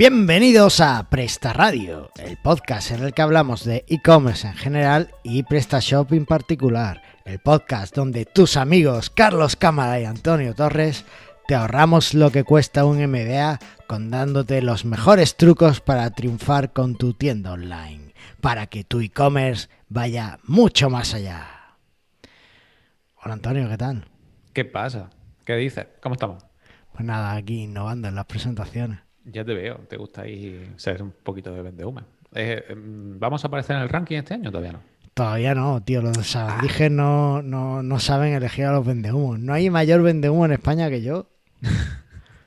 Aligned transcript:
Bienvenidos 0.00 0.80
a 0.80 1.10
Presta 1.10 1.52
Radio, 1.52 2.10
el 2.16 2.38
podcast 2.38 2.90
en 2.90 3.04
el 3.04 3.12
que 3.12 3.20
hablamos 3.20 3.66
de 3.66 3.84
e-commerce 3.86 4.46
en 4.46 4.54
general 4.54 5.10
y 5.22 5.42
PrestaShop 5.42 6.14
en 6.14 6.24
particular. 6.24 7.02
El 7.26 7.38
podcast 7.38 7.94
donde 7.94 8.24
tus 8.24 8.56
amigos 8.56 9.10
Carlos 9.10 9.56
Cámara 9.56 10.00
y 10.00 10.06
Antonio 10.06 10.54
Torres 10.54 11.04
te 11.46 11.54
ahorramos 11.54 12.14
lo 12.14 12.30
que 12.30 12.44
cuesta 12.44 12.86
un 12.86 12.96
MBA 12.96 13.58
contándote 13.86 14.62
los 14.62 14.86
mejores 14.86 15.36
trucos 15.36 15.82
para 15.82 16.08
triunfar 16.12 16.72
con 16.72 16.96
tu 16.96 17.12
tienda 17.12 17.52
online, 17.52 18.14
para 18.40 18.68
que 18.68 18.84
tu 18.84 19.00
e-commerce 19.00 19.68
vaya 19.90 20.38
mucho 20.44 20.88
más 20.88 21.12
allá. 21.12 21.76
Hola 23.22 23.34
Antonio, 23.34 23.68
¿qué 23.68 23.76
tal? 23.76 24.08
¿Qué 24.54 24.64
pasa? 24.64 25.10
¿Qué 25.44 25.56
dices? 25.56 25.88
¿Cómo 26.00 26.14
estamos? 26.14 26.46
Pues 26.90 27.04
nada, 27.04 27.34
aquí 27.34 27.64
innovando 27.64 28.08
en 28.08 28.14
las 28.14 28.24
presentaciones. 28.24 29.09
Ya 29.32 29.44
te 29.44 29.54
veo, 29.54 29.76
te 29.88 29.96
gusta 29.96 30.22
ahí 30.22 30.72
ser 30.76 31.02
un 31.02 31.12
poquito 31.22 31.52
de 31.52 31.62
vendehumo. 31.62 32.02
Eh, 32.34 32.64
em, 32.68 33.18
¿Vamos 33.18 33.44
a 33.44 33.48
aparecer 33.48 33.76
en 33.76 33.82
el 33.82 33.88
ranking 33.88 34.16
este 34.16 34.34
año 34.34 34.48
o 34.48 34.52
todavía 34.52 34.72
no? 34.72 34.80
Todavía 35.14 35.54
no, 35.54 35.82
tío. 35.82 36.00
Los 36.02 36.26
sabandijas 36.26 36.90
no, 36.90 37.42
no, 37.42 37.82
no 37.82 37.98
saben 37.98 38.32
elegir 38.32 38.66
a 38.66 38.72
los 38.72 38.86
vendehumos. 38.86 39.38
No 39.38 39.52
hay 39.52 39.68
mayor 39.70 40.02
vendehumo 40.02 40.44
en 40.46 40.52
España 40.52 40.88
que 40.90 41.02
yo. 41.02 41.26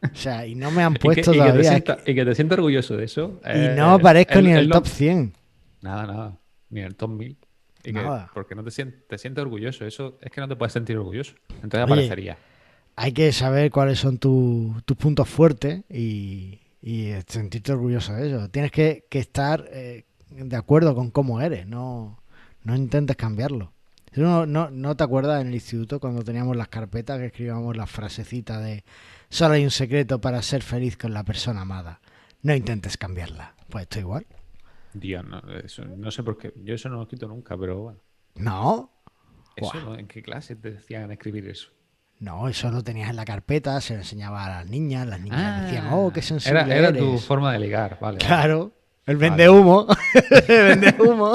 O 0.03 0.15
sea, 0.15 0.45
y 0.45 0.53
no 0.53 0.69
me 0.69 0.83
han 0.83 0.95
puesto 0.95 1.31
y 1.31 1.35
que, 1.35 1.39
todavía. 1.39 1.53
Y 1.53 1.55
que, 1.55 1.63
te 1.63 1.69
sienta, 1.69 1.97
y 2.11 2.15
que 2.15 2.25
te 2.25 2.35
sientas 2.35 2.57
orgulloso 2.57 2.97
de 2.97 3.05
eso. 3.05 3.39
Y 3.45 3.49
eh, 3.51 3.73
no 3.77 3.91
aparezco 3.91 4.41
ni 4.41 4.49
en 4.51 4.57
el, 4.57 4.65
el 4.65 4.69
top 4.69 4.85
100. 4.85 5.33
Nada, 5.81 6.05
nada. 6.05 6.37
Ni 6.69 6.81
en 6.81 6.87
el 6.87 6.95
top 6.95 7.11
1000. 7.11 7.37
Y 7.85 7.91
Nada. 7.93 8.25
que, 8.25 8.31
porque 8.33 8.53
no 8.55 8.63
te 8.63 8.71
sientes, 8.71 9.07
te 9.07 9.17
sientes 9.17 9.41
orgulloso. 9.41 9.85
Eso 9.85 10.17
es 10.21 10.31
que 10.31 10.41
no 10.41 10.47
te 10.47 10.55
puedes 10.57 10.73
sentir 10.73 10.97
orgulloso. 10.97 11.35
Entonces 11.61 11.83
Oye, 11.83 11.83
aparecería. 11.83 12.37
Hay 12.95 13.11
que 13.11 13.31
saber 13.31 13.71
cuáles 13.71 13.99
son 13.99 14.17
tu- 14.17 14.75
tus 14.85 14.97
puntos 14.97 15.27
fuertes 15.27 15.83
y, 15.89 16.59
y 16.83 17.13
sentirte 17.27 17.71
orgulloso 17.71 18.13
de 18.13 18.27
eso. 18.27 18.49
Tienes 18.49 18.71
que, 18.71 19.05
que 19.09 19.19
estar 19.19 19.65
eh, 19.71 20.03
de 20.29 20.55
acuerdo 20.57 20.93
con 20.93 21.11
cómo 21.11 21.39
eres, 21.39 21.65
no, 21.65 22.21
no 22.63 22.75
intentes 22.75 23.15
cambiarlo. 23.15 23.71
¿Tú 24.11 24.21
No, 24.21 24.45
no, 24.45 24.69
¿No 24.69 24.95
te 24.95 25.03
acuerdas 25.03 25.41
en 25.41 25.47
el 25.47 25.53
instituto 25.53 26.01
cuando 26.01 26.23
teníamos 26.23 26.57
las 26.57 26.67
carpetas 26.67 27.19
que 27.19 27.27
escribíamos 27.27 27.77
la 27.77 27.87
frasecita 27.87 28.59
de 28.59 28.83
solo 29.29 29.53
hay 29.55 29.63
un 29.63 29.71
secreto 29.71 30.19
para 30.19 30.41
ser 30.41 30.61
feliz 30.61 30.97
con 30.97 31.13
la 31.13 31.23
persona 31.23 31.61
amada? 31.61 32.01
No 32.41 32.53
intentes 32.53 32.97
cambiarla. 32.97 33.55
Pues 33.69 33.83
esto 33.83 33.99
igual. 33.99 34.25
Dios, 34.93 35.25
no, 35.25 35.39
eso, 35.63 35.85
no 35.85 36.11
sé 36.11 36.21
por 36.21 36.37
qué. 36.37 36.53
Yo 36.63 36.75
eso 36.75 36.89
no 36.89 36.97
lo 36.97 37.07
quito 37.07 37.27
nunca, 37.27 37.57
pero 37.57 37.79
bueno. 37.81 37.99
No, 38.35 38.91
Eso. 39.55 39.95
¿En 39.97 40.07
qué 40.07 40.21
clase 40.21 40.55
te 40.55 40.71
decían 40.71 41.11
escribir 41.11 41.47
eso? 41.47 41.69
No, 42.19 42.47
eso 42.47 42.71
lo 42.71 42.83
tenías 42.83 43.09
en 43.09 43.15
la 43.17 43.25
carpeta, 43.25 43.79
se 43.81 43.93
lo 43.93 43.99
enseñaba 43.99 44.45
a 44.45 44.49
las 44.49 44.69
niñas, 44.69 45.05
las 45.07 45.19
niñas 45.19 45.63
decían, 45.63 45.87
oh, 45.91 46.11
qué 46.13 46.21
sensible 46.21 46.59
Ah, 46.59 46.63
era, 46.65 46.75
era 46.89 46.93
tu 46.93 47.09
eres". 47.11 47.25
forma 47.25 47.51
de 47.51 47.59
ligar, 47.59 47.97
vale. 47.99 48.17
Claro, 48.19 48.71
el 49.05 49.17
vende 49.17 49.49
humo, 49.49 49.87
el 50.47 50.63
vende 50.67 50.95
humo 50.99 51.33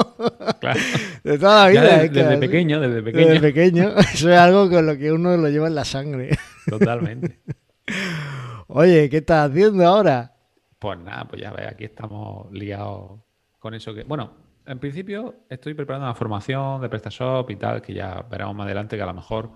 Claro. 0.59 0.79
de 1.23 1.37
toda 1.37 1.65
la 1.65 1.69
vida. 1.69 1.81
desde, 1.83 2.05
es 2.05 2.11
que 2.11 2.23
desde 2.23 2.37
pequeño, 2.39 2.79
desde 2.79 3.01
pequeño. 3.03 3.27
Desde 3.27 3.39
pequeño, 3.41 3.89
eso 4.13 4.31
es 4.31 4.37
algo 4.39 4.69
con 4.69 4.85
lo 4.85 4.97
que 4.97 5.11
uno 5.11 5.37
lo 5.37 5.49
lleva 5.49 5.67
en 5.67 5.75
la 5.75 5.85
sangre. 5.85 6.37
Totalmente. 6.67 7.39
Oye, 8.67 9.09
¿qué 9.09 9.17
estás 9.17 9.49
haciendo 9.49 9.85
ahora? 9.87 10.33
Pues 10.77 10.97
nada, 10.99 11.25
pues 11.27 11.41
ya 11.41 11.51
ves, 11.51 11.67
aquí 11.67 11.85
estamos 11.85 12.51
liados 12.51 13.19
con 13.59 13.73
eso 13.73 13.93
que. 13.93 14.03
Bueno, 14.03 14.31
en 14.65 14.79
principio 14.79 15.35
estoy 15.49 15.73
preparando 15.73 16.05
una 16.07 16.15
formación 16.15 16.81
de 16.81 16.89
PrestaShop 16.89 17.49
y 17.51 17.55
tal, 17.55 17.81
que 17.81 17.93
ya 17.93 18.25
veremos 18.29 18.55
más 18.55 18.65
adelante 18.65 18.95
que 18.95 19.01
a 19.03 19.07
lo 19.07 19.13
mejor 19.13 19.49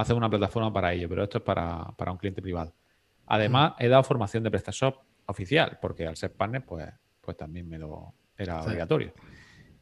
hace 0.00 0.14
una 0.14 0.28
plataforma 0.30 0.72
para 0.72 0.92
ello, 0.92 1.08
pero 1.08 1.22
esto 1.24 1.38
es 1.38 1.44
para, 1.44 1.84
para 1.96 2.12
un 2.12 2.18
cliente 2.18 2.40
privado. 2.42 2.74
Además, 3.26 3.74
he 3.78 3.88
dado 3.88 4.02
formación 4.02 4.42
de 4.42 4.50
PrestaShop 4.50 4.96
oficial, 5.26 5.78
porque 5.80 6.06
al 6.06 6.16
ser 6.16 6.32
partner, 6.32 6.64
pues, 6.64 6.88
pues 7.20 7.36
también 7.36 7.68
me 7.68 7.78
lo 7.78 8.14
era 8.36 8.62
Sí. 8.62 8.68
obligatorio. 8.68 9.12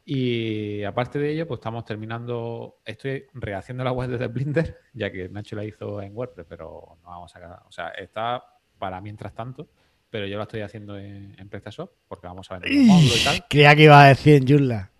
Y 0.04 0.82
aparte 0.84 1.18
de 1.18 1.32
ello, 1.32 1.46
pues 1.46 1.58
estamos 1.58 1.84
terminando, 1.84 2.78
estoy 2.84 3.26
rehaciendo 3.34 3.84
la 3.84 3.92
web 3.92 4.08
desde 4.10 4.26
Blender, 4.28 4.78
ya 4.94 5.12
que 5.12 5.28
Nacho 5.28 5.54
la 5.54 5.64
hizo 5.64 6.00
en 6.00 6.16
WordPress, 6.16 6.46
pero 6.48 6.98
no 7.02 7.08
vamos 7.10 7.30
a 7.34 7.38
sacar, 7.40 7.62
o 7.66 7.70
sea, 7.72 7.88
está 7.90 8.42
para 8.78 9.00
mientras 9.02 9.34
tanto, 9.34 9.68
pero 10.08 10.26
yo 10.26 10.38
la 10.38 10.44
estoy 10.44 10.62
haciendo 10.62 10.96
en, 10.98 11.36
en 11.38 11.48
PrestaShop, 11.50 11.90
porque 12.08 12.26
vamos 12.26 12.50
a 12.50 12.54
vender 12.58 12.72
los 12.72 12.86
módulos 12.86 13.20
y 13.20 13.24
tal. 13.24 13.44
Creía 13.50 13.76
que 13.76 13.82
iba 13.82 14.02
a 14.02 14.08
decir 14.08 14.34
en 14.36 14.48
Joomla. 14.48 14.90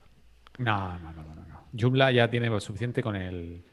No, 0.59 0.99
no, 0.99 1.13
no, 1.13 1.23
no, 1.23 1.35
no, 1.35 1.45
no. 1.47 1.63
Joomla 1.79 2.13
ya 2.13 2.29
tiene 2.29 2.49
lo 2.49 2.61
suficiente 2.61 3.03
con 3.03 3.17
el 3.17 3.65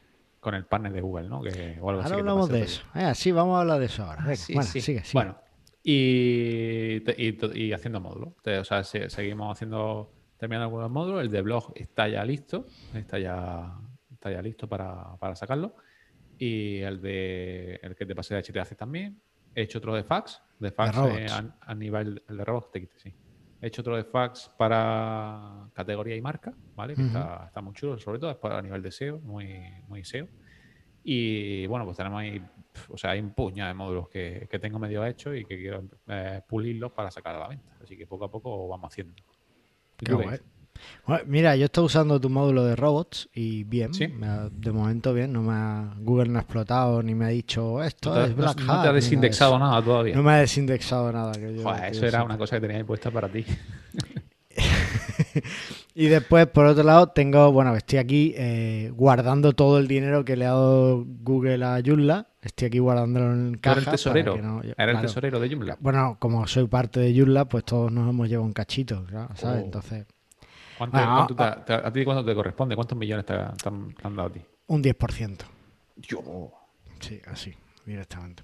con 0.46 0.54
el 0.54 0.64
partner 0.64 0.92
de 0.92 1.00
Google, 1.00 1.28
¿no? 1.28 1.42
Que, 1.42 1.50
o 1.80 1.90
algo 1.90 1.90
Ahora 1.90 2.04
así 2.04 2.12
hablamos 2.14 2.48
de 2.48 2.62
eso. 2.62 2.82
Eh, 2.94 3.12
sí, 3.16 3.32
vamos 3.32 3.56
a 3.56 3.62
hablar 3.62 3.80
de 3.80 3.86
eso 3.86 4.04
ahora. 4.04 4.22
Venga, 4.22 4.36
Sí, 4.36 4.54
bueno, 4.54 4.70
sí. 4.70 4.80
sigue, 4.80 5.00
sigue. 5.02 5.12
Bueno, 5.14 5.36
y, 5.82 7.72
haciendo 7.72 8.00
módulos. 8.00 8.34
O 8.60 8.64
sea, 8.64 8.84
se- 8.84 9.10
seguimos 9.10 9.50
haciendo, 9.56 10.12
terminando 10.38 10.66
algunos 10.66 10.88
módulos. 10.88 11.22
El 11.22 11.30
de 11.32 11.42
blog 11.42 11.72
está 11.74 12.06
ya 12.06 12.24
listo, 12.24 12.66
está 12.94 13.18
ya, 13.18 13.72
está 14.12 14.30
ya 14.30 14.40
listo 14.40 14.68
para, 14.68 15.16
para 15.18 15.34
sacarlo. 15.34 15.74
Y 16.38 16.78
el 16.82 17.00
de 17.02 17.80
el 17.82 17.96
que 17.96 18.06
te 18.06 18.14
pasé 18.14 18.34
de 18.36 18.42
HTAC 18.44 18.76
también. 18.76 19.20
He 19.52 19.62
hecho 19.62 19.78
otro 19.78 19.96
de 19.96 20.04
fax, 20.04 20.40
de 20.60 20.70
fax 20.70 20.94
robots. 20.94 21.18
eh, 21.18 21.26
a, 21.28 21.56
a 21.60 21.74
nivel 21.74 22.22
el 22.28 22.36
de 22.36 22.44
robots, 22.44 22.70
te 22.70 22.80
quité, 22.82 22.98
sí. 23.00 23.12
He 23.66 23.68
hecho 23.68 23.82
otro 23.82 23.96
de 23.96 24.04
fax 24.04 24.48
para 24.56 25.68
categoría 25.72 26.14
y 26.14 26.20
marca, 26.20 26.54
¿vale? 26.76 26.94
Que 26.94 27.02
está, 27.02 27.46
está 27.48 27.60
muy 27.60 27.74
chulo, 27.74 27.98
sobre 27.98 28.20
todo 28.20 28.38
a 28.40 28.62
nivel 28.62 28.80
de 28.80 28.92
SEO, 28.92 29.18
muy, 29.18 29.60
muy 29.88 30.04
SEO. 30.04 30.28
Y 31.02 31.66
bueno, 31.66 31.84
pues 31.84 31.96
tenemos 31.96 32.20
ahí, 32.20 32.40
o 32.88 32.96
sea, 32.96 33.10
hay 33.10 33.18
un 33.18 33.32
puñado 33.32 33.66
de 33.66 33.74
módulos 33.74 34.08
que, 34.08 34.46
que 34.48 34.60
tengo 34.60 34.78
medio 34.78 35.04
hecho 35.04 35.34
y 35.34 35.44
que 35.44 35.56
quiero 35.58 35.82
eh, 36.06 36.42
pulirlos 36.46 36.92
para 36.92 37.10
sacar 37.10 37.34
a 37.34 37.40
la 37.40 37.48
venta. 37.48 37.76
Así 37.82 37.96
que 37.96 38.06
poco 38.06 38.26
a 38.26 38.30
poco 38.30 38.68
vamos 38.68 38.92
haciendo. 38.92 39.16
¿Y 39.16 39.24
Qué 39.96 40.06
tú 40.12 40.18
qué 40.18 40.24
guay. 40.26 40.38
Bueno, 41.06 41.24
mira, 41.26 41.56
yo 41.56 41.66
estoy 41.66 41.84
usando 41.84 42.20
tu 42.20 42.28
módulo 42.30 42.64
de 42.64 42.76
robots 42.76 43.28
y 43.34 43.64
bien, 43.64 43.94
Sí. 43.94 44.08
me 44.08 44.26
ha- 44.26 44.48
de 44.50 44.72
momento 44.72 45.12
bien, 45.14 45.32
no 45.32 45.42
me 45.42 45.52
ha, 45.52 45.94
Google 46.00 46.28
no 46.30 46.38
ha 46.38 46.42
explotado 46.42 47.02
ni 47.02 47.14
me 47.14 47.24
ha 47.26 47.28
dicho 47.28 47.82
esto 47.82 48.10
No 48.10 48.16
te, 48.16 48.24
es 48.24 48.30
no- 48.30 48.36
Black 48.36 48.46
no 48.46 48.50
Hat", 48.50 48.56
te 48.56 48.62
ni 48.62 48.66
nada 48.68 48.82
ha 48.82 48.86
de 48.88 48.92
desindexado 48.94 49.58
nada 49.58 49.82
todavía. 49.82 50.14
No 50.14 50.22
me 50.22 50.32
ha 50.32 50.36
desindexado 50.36 51.12
nada. 51.12 51.32
Que 51.32 51.54
yo, 51.56 51.62
Joder, 51.62 51.80
que 51.82 51.88
eso 51.90 52.00
yo 52.02 52.06
era 52.08 52.22
una 52.24 52.36
cosa 52.38 52.60
que 52.60 52.66
tenía 52.66 52.84
puesta 52.84 53.10
para 53.10 53.28
ti. 53.28 53.44
Y 55.94 56.06
después, 56.08 56.46
por 56.46 56.66
otro 56.66 56.82
lado, 56.84 57.06
tengo, 57.08 57.50
bueno, 57.52 57.74
estoy 57.74 57.98
aquí 57.98 58.34
eh, 58.36 58.90
guardando 58.94 59.52
todo 59.54 59.78
el 59.78 59.88
dinero 59.88 60.24
que 60.26 60.36
le 60.36 60.44
ha 60.44 60.50
dado 60.50 61.04
Google 61.06 61.64
a 61.64 61.80
Joomla. 61.84 62.26
Estoy 62.42 62.68
aquí 62.68 62.78
guardándolo 62.78 63.32
en 63.32 63.54
caja. 63.56 63.76
eres 63.76 63.86
el 63.86 63.90
tesorero. 63.92 64.36
no- 64.36 64.60
Era 64.76 64.92
el 64.92 65.00
tesorero 65.00 65.40
de 65.40 65.48
Joomla. 65.48 65.78
Bueno, 65.80 66.16
como 66.18 66.46
soy 66.46 66.66
parte 66.66 67.00
de 67.00 67.18
Joomla, 67.18 67.46
pues 67.46 67.64
todos 67.64 67.90
nos 67.90 68.08
hemos 68.10 68.28
llevado 68.28 68.46
un 68.46 68.52
cachito, 68.52 69.06
¿sabes? 69.10 69.42
Oh. 69.44 69.64
Entonces, 69.64 70.06
¿Cuánto, 70.78 70.96
Bueno, 70.96 71.14
cuánto 71.16 71.36
te 71.36 71.42
ah, 71.42 71.64
te 71.64 71.72
ha- 71.74 71.86
¿A 71.88 71.92
ti 71.92 72.04
cuánto 72.04 72.24
te 72.24 72.34
corresponde? 72.34 72.74
¿Cuántos 72.74 72.98
millones 72.98 73.24
te, 73.26 73.32
ha- 73.34 73.52
te 73.52 73.68
han, 73.68 73.92
te 73.94 74.06
han 74.06 74.16
dado 74.16 74.28
a 74.28 74.32
ti? 74.32 74.40
un 74.68 74.82
10%. 74.82 75.44
Yo. 75.96 76.52
Sí, 77.00 77.20
así, 77.26 77.54
directamente. 77.84 78.42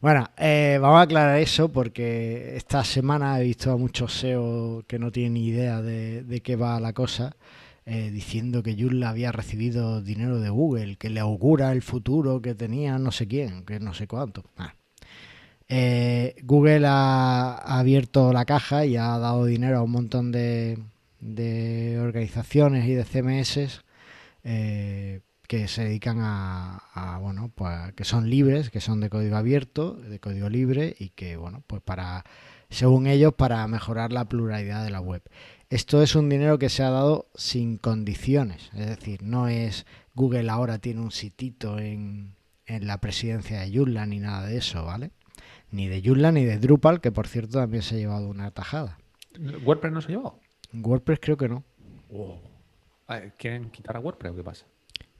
Bueno, 0.00 0.28
eh, 0.36 0.78
vamos 0.80 0.98
a 0.98 1.02
aclarar 1.02 1.38
eso 1.38 1.70
porque 1.72 2.54
esta 2.56 2.84
semana 2.84 3.40
he 3.40 3.44
visto 3.44 3.72
a 3.72 3.76
muchos 3.78 4.12
SEO 4.12 4.84
que 4.86 4.98
no 4.98 5.10
tienen 5.10 5.34
ni 5.34 5.46
idea 5.46 5.80
de, 5.80 6.22
de 6.22 6.40
qué 6.42 6.56
va 6.56 6.78
la 6.80 6.92
cosa, 6.92 7.34
eh, 7.86 8.10
diciendo 8.10 8.62
que 8.62 8.76
Joomla 8.78 9.08
había 9.10 9.32
recibido 9.32 10.02
dinero 10.02 10.38
de 10.40 10.50
Google, 10.50 10.96
que 10.96 11.08
le 11.08 11.20
augura 11.20 11.72
el 11.72 11.80
futuro 11.82 12.42
que 12.42 12.54
tenía 12.54 12.98
no 12.98 13.10
sé 13.10 13.26
quién, 13.26 13.64
que 13.64 13.80
no 13.80 13.94
sé 13.94 14.06
cuánto. 14.06 14.44
Ah. 14.58 14.74
Eh, 15.68 16.36
Google 16.42 16.86
ha, 16.86 17.54
ha 17.54 17.78
abierto 17.78 18.32
la 18.34 18.44
caja 18.44 18.84
y 18.84 18.96
ha 18.96 19.16
dado 19.18 19.46
dinero 19.46 19.78
a 19.78 19.82
un 19.82 19.90
montón 19.92 20.30
de, 20.30 20.78
de 21.24 21.98
organizaciones 22.00 22.86
y 22.86 22.92
de 22.92 23.04
CMS 23.04 23.82
eh, 24.44 25.20
que 25.48 25.68
se 25.68 25.84
dedican 25.84 26.18
a, 26.20 26.82
a, 26.92 27.18
bueno 27.18 27.50
pues 27.54 27.94
que 27.94 28.04
son 28.04 28.28
libres 28.28 28.68
que 28.68 28.80
son 28.82 29.00
de 29.00 29.08
código 29.08 29.36
abierto 29.36 29.94
de 29.94 30.20
código 30.20 30.50
libre 30.50 30.94
y 30.98 31.10
que 31.10 31.38
bueno 31.38 31.62
pues 31.66 31.80
para 31.80 32.24
según 32.68 33.06
ellos 33.06 33.32
para 33.34 33.66
mejorar 33.68 34.12
la 34.12 34.28
pluralidad 34.28 34.84
de 34.84 34.90
la 34.90 35.00
web. 35.00 35.22
Esto 35.70 36.02
es 36.02 36.14
un 36.14 36.28
dinero 36.28 36.58
que 36.58 36.68
se 36.68 36.82
ha 36.82 36.90
dado 36.90 37.28
sin 37.34 37.78
condiciones. 37.78 38.70
Es 38.74 38.86
decir 38.86 39.22
no 39.22 39.48
es 39.48 39.86
Google 40.14 40.50
ahora 40.50 40.78
tiene 40.78 41.00
un 41.00 41.10
sitito 41.10 41.78
en, 41.78 42.34
en 42.66 42.86
la 42.86 43.00
presidencia 43.00 43.60
de 43.60 43.74
Joomla 43.74 44.04
ni 44.04 44.18
nada 44.18 44.46
de 44.46 44.58
eso 44.58 44.84
vale 44.84 45.12
ni 45.70 45.88
de 45.88 46.02
Joomla 46.04 46.32
ni 46.32 46.44
de 46.44 46.58
Drupal 46.58 47.00
que 47.00 47.12
por 47.12 47.28
cierto 47.28 47.58
también 47.58 47.82
se 47.82 47.94
ha 47.94 47.98
llevado 47.98 48.28
una 48.28 48.50
tajada. 48.50 48.98
¿WordPress 49.64 49.92
no 49.92 50.02
se 50.02 50.08
ha 50.08 50.16
llevado? 50.16 50.43
WordPress 50.82 51.18
creo 51.20 51.36
que 51.36 51.48
no 51.48 51.64
A 53.06 53.16
ver, 53.16 53.32
¿Quieren 53.34 53.70
quitar 53.70 53.96
a 53.96 54.00
WordPress 54.00 54.32
o 54.32 54.36
qué 54.36 54.44
pasa? 54.44 54.66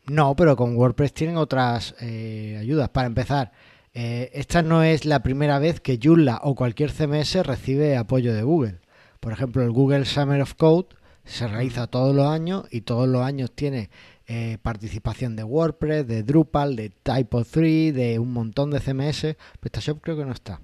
No, 0.07 0.37
pero 0.37 0.57
con 0.57 0.77
WordPress 0.77 1.15
tienen 1.15 1.37
otras 1.37 1.95
eh, 2.01 2.59
ayudas. 2.61 2.91
Para 2.91 3.07
empezar, 3.07 3.53
eh, 3.95 4.31
esta 4.35 4.63
no 4.63 4.83
es 4.83 5.05
la 5.05 5.23
primera 5.23 5.59
vez 5.59 5.81
que 5.81 5.99
Joomla 6.03 6.41
o 6.43 6.55
cualquier 6.55 6.91
CMS 6.91 7.47
recibe 7.47 7.97
apoyo 7.97 8.35
de 8.35 8.43
Google. 8.43 8.81
Por 9.21 9.33
ejemplo, 9.33 9.63
el 9.63 9.71
Google 9.71 10.05
Summer 10.05 10.43
of 10.43 10.55
Code 10.55 10.89
se 11.25 11.49
realiza 11.49 11.87
todos 11.87 12.15
los 12.15 12.27
años 12.27 12.67
y 12.71 12.83
todos 12.83 13.09
los 13.09 13.23
años 13.23 13.53
tiene 13.53 13.89
eh, 14.27 14.59
participación 14.61 15.37
de 15.37 15.45
WordPress, 15.45 16.07
de 16.07 16.23
Drupal, 16.23 16.77
de 16.77 16.93
Typo3, 16.93 17.93
de 17.93 18.19
un 18.19 18.33
montón 18.33 18.71
de 18.71 18.81
CMS. 18.81 19.37
PrestaShop 19.61 20.01
creo 20.03 20.17
que 20.17 20.25
no 20.27 20.33
está. 20.33 20.61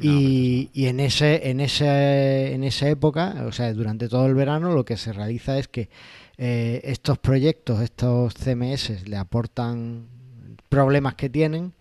Y, 0.00 0.70
y, 0.72 0.86
en 0.86 1.00
ese, 1.00 1.50
en 1.50 1.60
ese, 1.60 2.52
en 2.52 2.64
esa 2.64 2.88
época, 2.88 3.44
o 3.46 3.52
sea, 3.52 3.72
durante 3.72 4.08
todo 4.08 4.26
el 4.26 4.34
verano, 4.34 4.74
lo 4.74 4.84
que 4.84 4.96
se 4.96 5.12
realiza 5.12 5.58
es 5.58 5.68
que 5.68 5.88
eh, 6.36 6.80
estos 6.84 7.18
proyectos, 7.18 7.80
estos 7.80 8.34
CMS, 8.34 9.08
le 9.08 9.16
aportan 9.16 10.06
problemas 10.68 11.14
que 11.14 11.30
tienen 11.30 11.72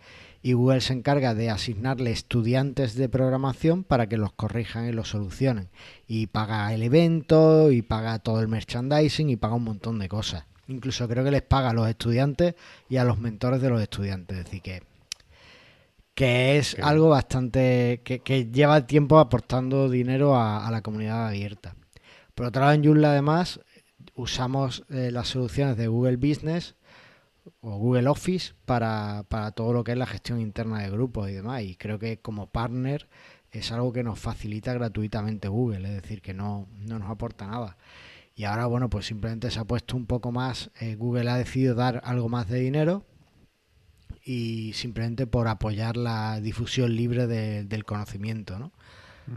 y 0.43 0.53
Google 0.53 0.81
se 0.81 0.93
encarga 0.93 1.33
de 1.33 1.49
asignarle 1.49 2.11
estudiantes 2.11 2.95
de 2.95 3.07
programación 3.07 3.83
para 3.83 4.07
que 4.07 4.17
los 4.17 4.33
corrijan 4.33 4.87
y 4.87 4.91
los 4.91 5.09
solucionen. 5.09 5.69
Y 6.05 6.27
paga 6.27 6.73
el 6.73 6.83
evento, 6.83 7.71
y 7.71 7.81
paga 7.81 8.19
todo 8.19 8.41
el 8.41 8.49
merchandising, 8.49 9.29
y 9.29 9.37
paga 9.37 9.55
un 9.55 9.63
montón 9.63 9.99
de 9.99 10.09
cosas. 10.09 10.45
Incluso 10.67 11.07
creo 11.07 11.23
que 11.23 11.31
les 11.31 11.41
paga 11.41 11.69
a 11.69 11.73
los 11.73 11.89
estudiantes 11.89 12.55
y 12.89 12.97
a 12.97 13.05
los 13.05 13.19
mentores 13.19 13.61
de 13.61 13.69
los 13.69 13.81
estudiantes. 13.81 14.37
Es 14.37 14.43
decir, 14.45 14.61
que, 14.61 14.83
que 16.13 16.57
es 16.57 16.77
algo 16.81 17.09
bastante... 17.09 18.01
Que, 18.03 18.19
que, 18.19 18.51
lleva 18.51 18.85
tiempo 18.87 19.19
aportando 19.19 19.89
dinero 19.89 20.35
a, 20.35 20.67
a, 20.67 20.71
la 20.71 20.81
comunidad 20.81 21.27
abierta. 21.27 21.75
Por 22.35 22.47
otro 22.47 22.61
lado, 22.61 22.73
en 22.73 22.83
Joomla 22.83 23.11
además 23.11 23.59
usamos 24.15 24.83
eh, 24.89 25.11
las 25.11 25.29
soluciones 25.29 25.77
de 25.77 25.87
Google 25.87 26.17
Business 26.17 26.75
o 27.61 27.77
Google 27.77 28.07
Office 28.07 28.53
para, 28.65 29.25
para, 29.27 29.51
todo 29.51 29.73
lo 29.73 29.83
que 29.83 29.93
es 29.93 29.97
la 29.97 30.05
gestión 30.05 30.39
interna 30.39 30.81
de 30.81 30.89
grupos 30.89 31.29
y 31.29 31.33
demás. 31.33 31.63
Y 31.63 31.75
creo 31.75 31.99
que 31.99 32.19
como 32.19 32.47
partner 32.47 33.07
es 33.51 33.71
algo 33.71 33.93
que 33.93 34.03
nos 34.03 34.19
facilita 34.19 34.73
gratuitamente 34.73 35.47
Google, 35.47 35.87
es 35.87 36.01
decir, 36.01 36.21
que 36.21 36.33
no, 36.33 36.67
no 36.79 36.99
nos 36.99 37.09
aporta 37.09 37.47
nada. 37.47 37.77
Y 38.35 38.45
ahora, 38.45 38.65
bueno, 38.65 38.89
pues 38.89 39.05
simplemente 39.05 39.51
se 39.51 39.59
ha 39.59 39.65
puesto 39.65 39.95
un 39.95 40.07
poco 40.07 40.31
más, 40.31 40.71
eh, 40.79 40.95
Google 40.95 41.29
ha 41.29 41.37
decidido 41.37 41.75
dar 41.75 42.01
algo 42.03 42.29
más 42.29 42.49
de 42.49 42.59
dinero 42.59 43.05
y 44.23 44.73
simplemente 44.73 45.27
por 45.27 45.47
apoyar 45.47 45.97
la 45.97 46.39
difusión 46.39 46.95
libre 46.95 47.27
de, 47.27 47.65
del 47.65 47.85
conocimiento, 47.85 48.57
¿no? 48.57 48.71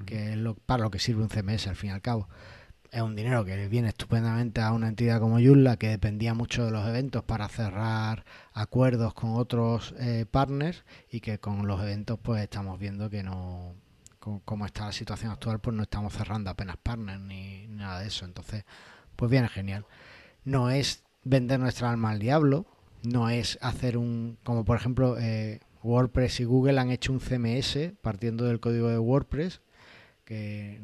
Que 0.05 0.33
es 0.33 0.37
lo, 0.37 0.55
para 0.55 0.83
lo 0.83 0.91
que 0.91 0.99
sirve 0.99 1.23
un 1.23 1.29
CMS 1.29 1.69
al 1.69 1.77
fin 1.77 1.91
y 1.91 1.93
al 1.93 2.03
cabo. 2.03 2.29
Es 2.91 3.03
un 3.03 3.15
dinero 3.15 3.44
que 3.44 3.69
viene 3.69 3.88
estupendamente 3.88 4.61
a 4.61 4.73
una 4.73 4.88
entidad 4.88 5.21
como 5.21 5.38
Yulla 5.38 5.77
que 5.77 5.88
dependía 5.88 6.35
mucho 6.35 6.65
de 6.65 6.73
los 6.73 6.87
eventos 6.88 7.23
para 7.23 7.49
cerrar 7.49 8.25
acuerdos 8.53 9.15
con 9.15 9.37
otros 9.37 9.94
eh, 9.99 10.27
partners 10.29 10.85
y 11.11 11.21
que 11.21 11.39
con 11.39 11.67
los 11.69 11.81
eventos 11.82 12.19
pues 12.21 12.43
estamos 12.43 12.79
viendo 12.81 13.11
que 13.11 13.23
no 13.23 13.75
como 14.44 14.67
está 14.67 14.87
la 14.87 14.93
situación 14.93 15.31
actual 15.31 15.61
pues 15.61 15.77
no 15.77 15.85
estamos 15.85 16.12
cerrando 16.12 16.50
apenas 16.50 16.77
partners 16.79 17.21
ni, 17.21 17.69
nada 17.69 18.00
de 18.00 18.09
eso. 18.09 18.25
Entonces 18.25 18.65
pues 19.15 19.31
viene 19.31 19.49
genial. 19.49 19.87
No 20.44 20.71
es 20.71 21.05
vender 21.23 21.61
nuestra 21.61 21.91
alma 21.91 22.11
al 22.11 22.19
diablo 22.19 22.67
no 23.02 23.31
es 23.31 23.58
hacer 23.60 23.96
un 23.96 24.38
como 24.43 24.64
por 24.64 24.76
ejemplo 24.76 25.19
eh, 25.19 25.60
WordPress 25.82 26.40
y 26.40 26.44
Google 26.44 26.81
han 26.81 26.90
hecho 26.90 27.12
un 27.12 27.20
CMS 27.20 27.93
partiendo 28.00 28.44
del 28.44 28.60
código 28.60 28.88
de 28.88 28.98
WordPress 28.98 29.60
que 30.26 30.81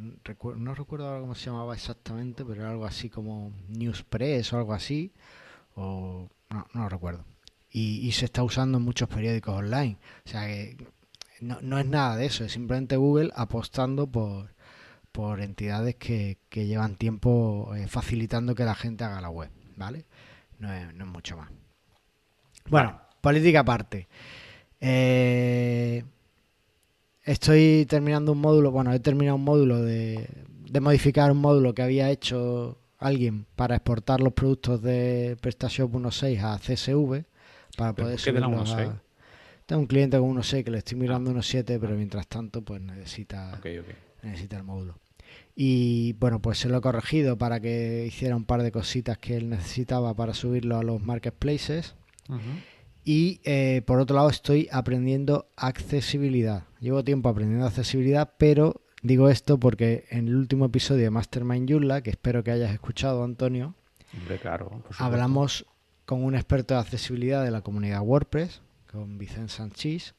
no 0.56 0.74
recuerdo 0.74 1.20
cómo 1.20 1.34
se 1.34 1.46
llamaba 1.46 1.74
exactamente, 1.74 2.44
pero 2.44 2.62
era 2.62 2.70
algo 2.70 2.86
así 2.86 3.10
como 3.10 3.52
Newspress 3.68 4.52
o 4.52 4.58
algo 4.58 4.72
así, 4.72 5.12
o 5.74 6.28
no, 6.48 6.66
no 6.72 6.82
lo 6.84 6.88
recuerdo. 6.88 7.24
Y, 7.68 8.06
y, 8.06 8.12
se 8.12 8.26
está 8.26 8.44
usando 8.44 8.78
en 8.78 8.84
muchos 8.84 9.08
periódicos 9.08 9.56
online. 9.56 9.98
O 10.24 10.28
sea 10.28 10.46
que 10.46 10.76
no, 11.40 11.58
no 11.60 11.78
es 11.80 11.86
nada 11.86 12.16
de 12.16 12.26
eso, 12.26 12.44
es 12.44 12.52
simplemente 12.52 12.96
Google 12.96 13.32
apostando 13.34 14.06
por, 14.06 14.54
por 15.10 15.40
entidades 15.40 15.96
que, 15.96 16.38
que 16.48 16.66
llevan 16.66 16.94
tiempo 16.94 17.74
eh, 17.74 17.88
facilitando 17.88 18.54
que 18.54 18.64
la 18.64 18.76
gente 18.76 19.02
haga 19.02 19.20
la 19.20 19.30
web, 19.30 19.50
¿vale? 19.76 20.06
No 20.60 20.72
es, 20.72 20.94
no 20.94 21.04
es 21.04 21.10
mucho 21.10 21.36
más. 21.36 21.50
Bueno, 22.68 23.00
política 23.20 23.60
aparte. 23.60 24.08
Eh, 24.80 26.04
Estoy 27.24 27.86
terminando 27.88 28.32
un 28.32 28.38
módulo, 28.38 28.72
bueno, 28.72 28.92
he 28.92 28.98
terminado 28.98 29.36
un 29.36 29.44
módulo 29.44 29.80
de, 29.80 30.28
de 30.68 30.80
modificar 30.80 31.30
un 31.30 31.38
módulo 31.38 31.72
que 31.72 31.82
había 31.82 32.10
hecho 32.10 32.78
alguien 32.98 33.46
para 33.54 33.76
exportar 33.76 34.20
los 34.20 34.32
productos 34.32 34.82
de 34.82 35.36
PrestaShop 35.40 35.92
1.6 35.94 36.40
a 36.42 36.58
CSV 36.58 37.24
para 37.76 37.94
poder 37.94 38.18
subirlos 38.18 38.72
a... 38.74 39.00
Tengo 39.66 39.82
un 39.82 39.86
cliente 39.86 40.18
con 40.18 40.36
1.6 40.36 40.64
que 40.64 40.70
le 40.72 40.78
estoy 40.78 40.98
mirando 40.98 41.30
1.7, 41.30 41.78
pero 41.80 41.94
mientras 41.94 42.26
tanto 42.26 42.62
pues 42.62 42.80
necesita, 42.80 43.54
okay, 43.56 43.78
okay. 43.78 43.94
necesita 44.22 44.56
el 44.56 44.64
módulo. 44.64 44.98
Y 45.54 46.14
bueno, 46.14 46.42
pues 46.42 46.58
se 46.58 46.68
lo 46.68 46.78
he 46.78 46.80
corregido 46.80 47.38
para 47.38 47.60
que 47.60 48.04
hiciera 48.04 48.34
un 48.34 48.44
par 48.44 48.62
de 48.62 48.72
cositas 48.72 49.16
que 49.18 49.36
él 49.36 49.48
necesitaba 49.48 50.12
para 50.14 50.34
subirlo 50.34 50.76
a 50.76 50.82
los 50.82 51.00
marketplaces. 51.00 51.94
Uh 52.28 52.34
-huh. 52.34 52.62
Y 53.04 53.40
eh, 53.44 53.82
por 53.84 53.98
otro 53.98 54.16
lado 54.16 54.30
estoy 54.30 54.69
aprendiendo 54.70 55.48
accesibilidad. 55.56 56.64
Llevo 56.80 57.02
tiempo 57.02 57.28
aprendiendo 57.28 57.66
accesibilidad, 57.66 58.34
pero 58.38 58.82
digo 59.02 59.28
esto 59.28 59.58
porque 59.58 60.04
en 60.10 60.28
el 60.28 60.36
último 60.36 60.66
episodio 60.66 61.02
de 61.04 61.10
Mastermind 61.10 61.69
Joomla, 61.69 62.02
que 62.02 62.10
espero 62.10 62.44
que 62.44 62.52
hayas 62.52 62.72
escuchado, 62.72 63.24
Antonio, 63.24 63.74
Hombre, 64.14 64.38
claro, 64.38 64.82
hablamos 64.98 65.66
con 66.04 66.22
un 66.22 66.34
experto 66.34 66.74
de 66.74 66.80
accesibilidad 66.80 67.42
de 67.42 67.50
la 67.50 67.62
comunidad 67.62 68.02
WordPress, 68.02 68.60
con 68.90 69.19
Vicente 69.19 69.52
Sanchís, 69.52 70.14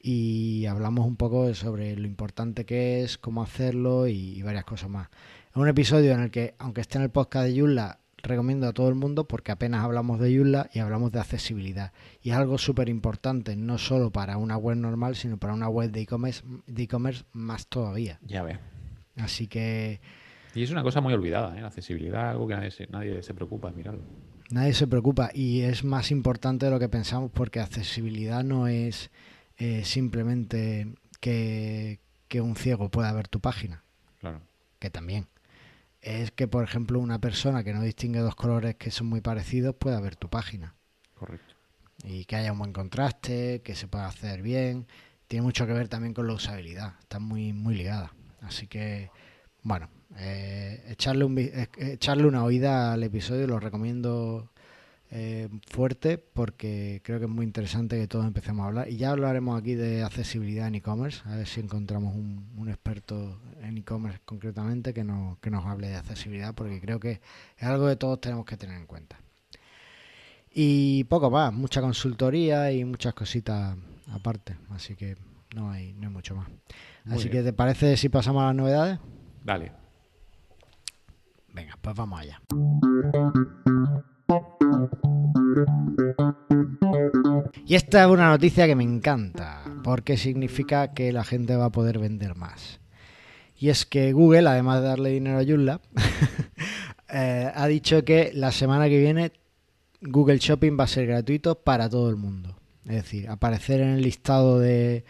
y 0.00 0.66
hablamos 0.66 1.06
un 1.06 1.16
poco 1.16 1.52
sobre 1.54 1.96
lo 1.96 2.06
importante 2.06 2.64
que 2.64 3.02
es, 3.02 3.18
cómo 3.18 3.42
hacerlo 3.42 4.06
y, 4.06 4.40
varias 4.42 4.64
cosas 4.64 4.88
más. 4.88 5.08
Es 5.50 5.56
un 5.56 5.68
episodio 5.68 6.12
en 6.12 6.20
el 6.20 6.30
que, 6.30 6.54
aunque 6.58 6.80
esté 6.80 6.98
en 6.98 7.04
el 7.04 7.10
podcast 7.10 7.48
de 7.48 7.58
Joomla, 7.58 7.98
recomiendo 8.28 8.68
a 8.68 8.72
todo 8.72 8.88
el 8.88 8.94
mundo 8.94 9.26
porque 9.26 9.52
apenas 9.52 9.84
hablamos 9.84 10.20
de 10.20 10.36
Joomla 10.36 10.70
y 10.72 10.78
hablamos 10.78 11.10
de 11.10 11.20
accesibilidad. 11.20 11.92
Y 12.22 12.30
es 12.30 12.36
algo 12.36 12.58
súper 12.58 12.88
importante, 12.88 13.56
no 13.56 13.78
solo 13.78 14.10
para 14.10 14.36
una 14.36 14.56
web 14.56 14.76
normal, 14.76 15.16
sino 15.16 15.38
para 15.38 15.54
una 15.54 15.68
web 15.68 15.90
de 15.90 16.02
e-commerce 16.02 16.44
de 16.66 16.82
e 16.84 17.24
más 17.32 17.66
todavía. 17.66 18.18
Ya 18.22 18.42
ve. 18.42 18.58
Así 19.16 19.48
que... 19.48 20.00
Y 20.54 20.62
es 20.62 20.70
una 20.70 20.82
cosa 20.82 21.00
muy 21.00 21.12
olvidada, 21.12 21.56
¿eh? 21.56 21.60
la 21.60 21.68
accesibilidad, 21.68 22.30
algo 22.30 22.46
que 22.46 22.54
nadie 22.54 22.70
se, 22.70 22.86
nadie 22.86 23.22
se 23.22 23.34
preocupa, 23.34 23.70
mirarlo. 23.70 24.02
Nadie 24.50 24.72
se 24.72 24.86
preocupa 24.86 25.30
y 25.34 25.60
es 25.60 25.84
más 25.84 26.10
importante 26.10 26.66
de 26.66 26.72
lo 26.72 26.78
que 26.78 26.88
pensamos 26.88 27.30
porque 27.32 27.60
accesibilidad 27.60 28.42
no 28.44 28.66
es 28.66 29.10
eh, 29.58 29.84
simplemente 29.84 30.94
que, 31.20 32.00
que 32.28 32.40
un 32.40 32.56
ciego 32.56 32.88
pueda 32.88 33.12
ver 33.12 33.28
tu 33.28 33.40
página. 33.40 33.84
Claro. 34.20 34.40
Que 34.78 34.90
también 34.90 35.26
es 36.00 36.30
que, 36.30 36.48
por 36.48 36.64
ejemplo, 36.64 37.00
una 37.00 37.20
persona 37.20 37.64
que 37.64 37.72
no 37.72 37.82
distingue 37.82 38.20
dos 38.20 38.34
colores 38.34 38.76
que 38.76 38.90
son 38.90 39.08
muy 39.08 39.20
parecidos 39.20 39.74
pueda 39.74 40.00
ver 40.00 40.16
tu 40.16 40.28
página. 40.28 40.74
Correcto. 41.14 41.54
Y 42.04 42.24
que 42.24 42.36
haya 42.36 42.52
un 42.52 42.58
buen 42.58 42.72
contraste, 42.72 43.62
que 43.62 43.74
se 43.74 43.88
pueda 43.88 44.06
hacer 44.06 44.42
bien. 44.42 44.86
Tiene 45.26 45.42
mucho 45.42 45.66
que 45.66 45.72
ver 45.72 45.88
también 45.88 46.14
con 46.14 46.26
la 46.26 46.34
usabilidad. 46.34 46.94
Está 47.00 47.18
muy, 47.18 47.52
muy 47.52 47.74
ligada. 47.74 48.12
Así 48.40 48.68
que, 48.68 49.10
bueno, 49.62 49.90
eh, 50.16 50.84
echarle, 50.88 51.24
un, 51.24 51.36
eh, 51.38 51.68
echarle 51.76 52.26
una 52.26 52.44
oída 52.44 52.92
al 52.92 53.02
episodio 53.02 53.46
lo 53.46 53.58
recomiendo 53.58 54.50
eh, 55.10 55.48
fuerte 55.66 56.18
porque 56.18 57.00
creo 57.02 57.18
que 57.18 57.24
es 57.24 57.30
muy 57.30 57.44
interesante 57.44 57.98
que 57.98 58.06
todos 58.06 58.26
empecemos 58.26 58.64
a 58.64 58.68
hablar. 58.68 58.88
Y 58.88 58.96
ya 58.96 59.10
hablaremos 59.10 59.58
aquí 59.58 59.74
de 59.74 60.02
accesibilidad 60.02 60.68
en 60.68 60.76
e-commerce, 60.76 61.22
a 61.24 61.36
ver 61.36 61.46
si 61.46 61.60
encontramos 61.60 62.14
un, 62.14 62.50
un 62.56 62.68
experto 62.68 63.40
en 63.62 63.78
e-commerce 63.78 64.20
concretamente 64.24 64.92
que, 64.92 65.04
no, 65.04 65.38
que 65.40 65.50
nos 65.50 65.64
hable 65.66 65.88
de 65.88 65.96
accesibilidad 65.96 66.54
porque 66.54 66.80
creo 66.80 67.00
que 67.00 67.20
es 67.56 67.62
algo 67.62 67.88
que 67.88 67.96
todos 67.96 68.20
tenemos 68.20 68.44
que 68.44 68.56
tener 68.56 68.76
en 68.76 68.86
cuenta. 68.86 69.18
Y 70.50 71.04
poco 71.04 71.30
más, 71.30 71.52
mucha 71.52 71.80
consultoría 71.80 72.72
y 72.72 72.84
muchas 72.84 73.14
cositas 73.14 73.76
aparte, 74.10 74.56
así 74.70 74.96
que 74.96 75.16
no 75.54 75.70
hay, 75.70 75.92
no 75.94 76.08
hay 76.08 76.12
mucho 76.12 76.34
más. 76.34 76.48
Muy 77.04 77.16
así 77.16 77.28
bien. 77.28 77.44
que, 77.44 77.50
¿te 77.50 77.52
parece 77.52 77.96
si 77.96 78.08
pasamos 78.08 78.42
a 78.42 78.46
las 78.46 78.54
novedades? 78.54 78.98
Dale. 79.44 79.72
Venga, 81.52 81.78
pues 81.80 81.96
vamos 81.96 82.20
allá. 82.20 82.40
Y 87.66 87.74
esta 87.74 88.04
es 88.04 88.10
una 88.10 88.28
noticia 88.28 88.66
que 88.66 88.74
me 88.74 88.84
encanta, 88.84 89.62
porque 89.84 90.16
significa 90.16 90.94
que 90.94 91.12
la 91.12 91.24
gente 91.24 91.56
va 91.56 91.66
a 91.66 91.72
poder 91.72 91.98
vender 91.98 92.34
más. 92.34 92.80
Y 93.58 93.68
es 93.68 93.84
que 93.84 94.12
Google, 94.12 94.48
además 94.48 94.80
de 94.80 94.88
darle 94.88 95.10
dinero 95.10 95.38
a 95.38 95.44
Joomla, 95.44 95.80
eh, 97.12 97.50
ha 97.54 97.66
dicho 97.66 98.04
que 98.04 98.30
la 98.34 98.52
semana 98.52 98.88
que 98.88 98.98
viene 98.98 99.32
Google 100.00 100.38
Shopping 100.38 100.78
va 100.78 100.84
a 100.84 100.88
ser 100.88 101.06
gratuito 101.06 101.56
para 101.56 101.88
todo 101.88 102.08
el 102.08 102.16
mundo. 102.16 102.56
Es 102.84 102.94
decir, 102.94 103.28
aparecer 103.28 103.80
en 103.80 103.88
el 103.88 104.02
listado 104.02 104.58
de, 104.58 105.04